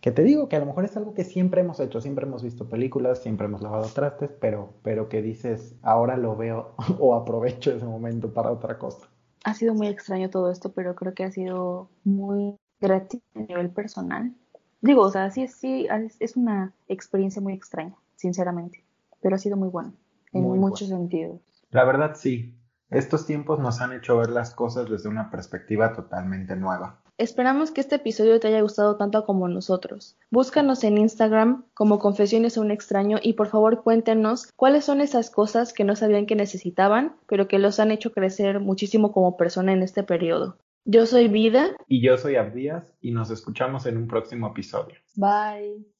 que 0.02 0.12
te 0.12 0.24
digo 0.24 0.48
que 0.50 0.56
a 0.56 0.60
lo 0.60 0.66
mejor 0.66 0.86
es 0.86 0.96
algo 0.98 1.14
que 1.14 1.24
siempre 1.24 1.62
hemos 1.62 1.80
hecho, 1.80 2.02
siempre 2.02 2.26
hemos 2.26 2.44
visto 2.44 2.70
películas, 2.70 3.22
siempre 3.22 3.48
hemos 3.48 3.62
lavado 3.62 3.88
trastes, 3.88 4.32
pero, 4.32 4.74
pero 4.84 5.10
que 5.10 5.22
dices, 5.22 5.76
ahora 5.82 6.18
lo 6.18 6.36
veo 6.36 6.76
o 7.00 7.16
aprovecho 7.16 7.72
ese 7.72 7.86
momento 7.86 8.34
para 8.34 8.52
otra 8.52 8.78
cosa 8.78 9.10
ha 9.44 9.54
sido 9.54 9.74
muy 9.74 9.88
extraño 9.88 10.30
todo 10.30 10.52
esto, 10.52 10.72
pero 10.74 10.96
creo 10.96 11.14
que 11.14 11.24
ha 11.24 11.32
sido 11.32 11.90
muy 12.04 12.58
gratis 12.80 13.22
a 13.36 13.40
nivel 13.40 13.70
personal. 13.70 14.34
Digo, 14.82 15.02
o 15.02 15.12
sea, 15.12 15.30
sí, 15.30 15.48
sí, 15.48 15.88
es 16.20 16.38
una 16.38 16.74
experiencia 16.88 17.42
muy 17.42 17.54
extraña, 17.54 17.96
sinceramente, 18.16 18.84
pero 19.22 19.36
ha 19.36 19.40
sido 19.40 19.58
muy 19.58 19.70
bueno 19.70 19.94
en 20.32 20.44
muchos 20.44 20.90
sentidos. 20.90 21.42
La 21.72 21.84
verdad, 21.84 22.16
sí. 22.16 22.56
Estos 22.90 23.28
tiempos 23.28 23.60
nos 23.60 23.82
han 23.82 23.94
hecho 23.94 24.18
ver 24.18 24.30
las 24.30 24.56
cosas 24.56 24.90
desde 24.90 25.10
una 25.10 25.30
perspectiva 25.30 25.94
totalmente 25.94 26.56
nueva. 26.56 27.02
Esperamos 27.20 27.72
que 27.72 27.82
este 27.82 27.96
episodio 27.96 28.40
te 28.40 28.48
haya 28.48 28.62
gustado 28.62 28.96
tanto 28.96 29.26
como 29.26 29.50
nosotros. 29.50 30.18
Búscanos 30.32 30.86
en 30.86 30.98
Instagram 30.98 31.66
como 31.74 32.00
Confesiones 32.00 32.58
a 32.58 32.62
un 32.62 32.72
extraño 32.72 33.18
y 33.22 33.34
por 33.34 33.48
favor 33.48 33.84
cuéntenos 33.84 34.50
cuáles 34.56 34.86
son 34.86 35.02
esas 35.02 35.30
cosas 35.30 35.74
que 35.74 35.84
no 35.84 35.98
sabían 35.98 36.28
que 36.28 36.36
necesitaban, 36.36 37.18
pero 37.28 37.50
que 37.50 37.60
los 37.60 37.82
han 37.82 37.92
hecho 37.92 38.14
crecer 38.14 38.62
muchísimo 38.62 39.12
como 39.12 39.36
persona 39.36 39.74
en 39.74 39.84
este 39.84 40.04
periodo. 40.04 40.60
Yo 40.86 41.06
soy 41.06 41.28
Vida. 41.28 41.76
Y 41.90 42.02
yo 42.02 42.16
soy 42.18 42.38
Abdías 42.38 42.96
y 43.02 43.12
nos 43.12 43.32
escuchamos 43.32 43.86
en 43.86 43.98
un 43.98 44.08
próximo 44.08 44.48
episodio. 44.48 44.96
Bye. 45.18 45.99